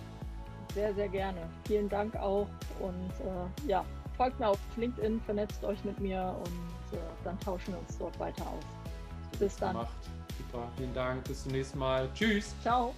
Sehr, 0.75 0.95
sehr 0.95 1.09
gerne. 1.09 1.41
Vielen 1.67 1.89
Dank 1.89 2.17
auch. 2.17 2.49
Und 2.81 3.11
äh, 3.21 3.69
ja, 3.69 3.85
folgt 4.17 4.39
mir 4.41 4.49
auf 4.49 4.59
LinkedIn, 4.77 5.21
vernetzt 5.23 5.63
euch 5.65 5.83
mit 5.85 5.99
mir 6.01 6.35
und 6.39 6.97
äh, 6.97 7.03
dann 7.25 7.39
tauschen 7.41 7.75
wir 7.75 7.81
uns 7.81 7.99
dort 7.99 8.19
weiter 8.19 8.45
aus. 8.45 9.39
Bis 9.39 9.57
dann. 9.57 9.73
Gemacht. 9.73 9.97
Super, 10.39 10.69
vielen 10.77 10.95
Dank. 10.95 11.25
Bis 11.25 11.43
zum 11.43 11.53
nächsten 11.53 11.79
Mal. 11.79 12.09
Tschüss. 12.15 12.55
Ciao. 12.63 12.95